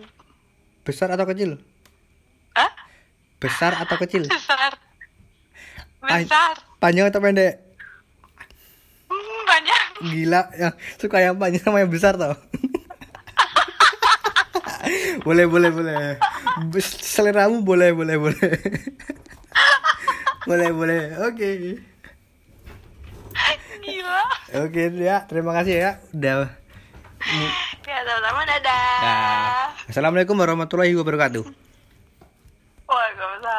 besar 0.85 1.09
atau 1.09 1.25
kecil 1.25 1.51
Hah? 2.53 2.69
besar 3.41 3.73
atau 3.77 3.97
kecil 3.97 4.29
Besar. 4.35 4.73
Besar. 6.05 6.55
Panjang 6.85 7.09
atau 7.09 7.19
pendek 7.19 7.65
Hmm, 9.09 9.41
banyak. 9.47 9.83
Gila, 10.05 10.41
yang 10.59 10.75
suka 10.97 11.19
yang 11.19 11.37
panjang 11.37 11.63
sama 11.63 11.81
yang 11.81 11.89
besar 11.89 12.15
tau. 12.15 12.35
boleh, 15.27 15.47
boleh, 15.47 15.71
boleh. 15.71 16.19
Bes- 16.69 17.01
Seleramu 17.01 17.63
boleh, 17.63 17.93
boleh, 17.93 18.17
boleh. 18.19 18.51
boleh, 20.45 20.71
boleh. 20.73 21.03
Oke. 21.25 21.49
Gila. 23.81 24.23
Oke 24.65 24.83
ya, 24.99 25.25
terima 25.25 25.53
kasih 25.53 25.75
ya. 25.79 25.91
Udah. 26.11 26.51
Ya, 27.85 27.99
sama-sama 28.03 28.41
dadah. 28.45 28.99
Dah. 29.01 29.69
Assalamualaikum 29.89 30.37
warahmatullahi 30.37 30.93
wabarakatuh. 30.93 31.45
Waalaikumsalam. 32.85 33.54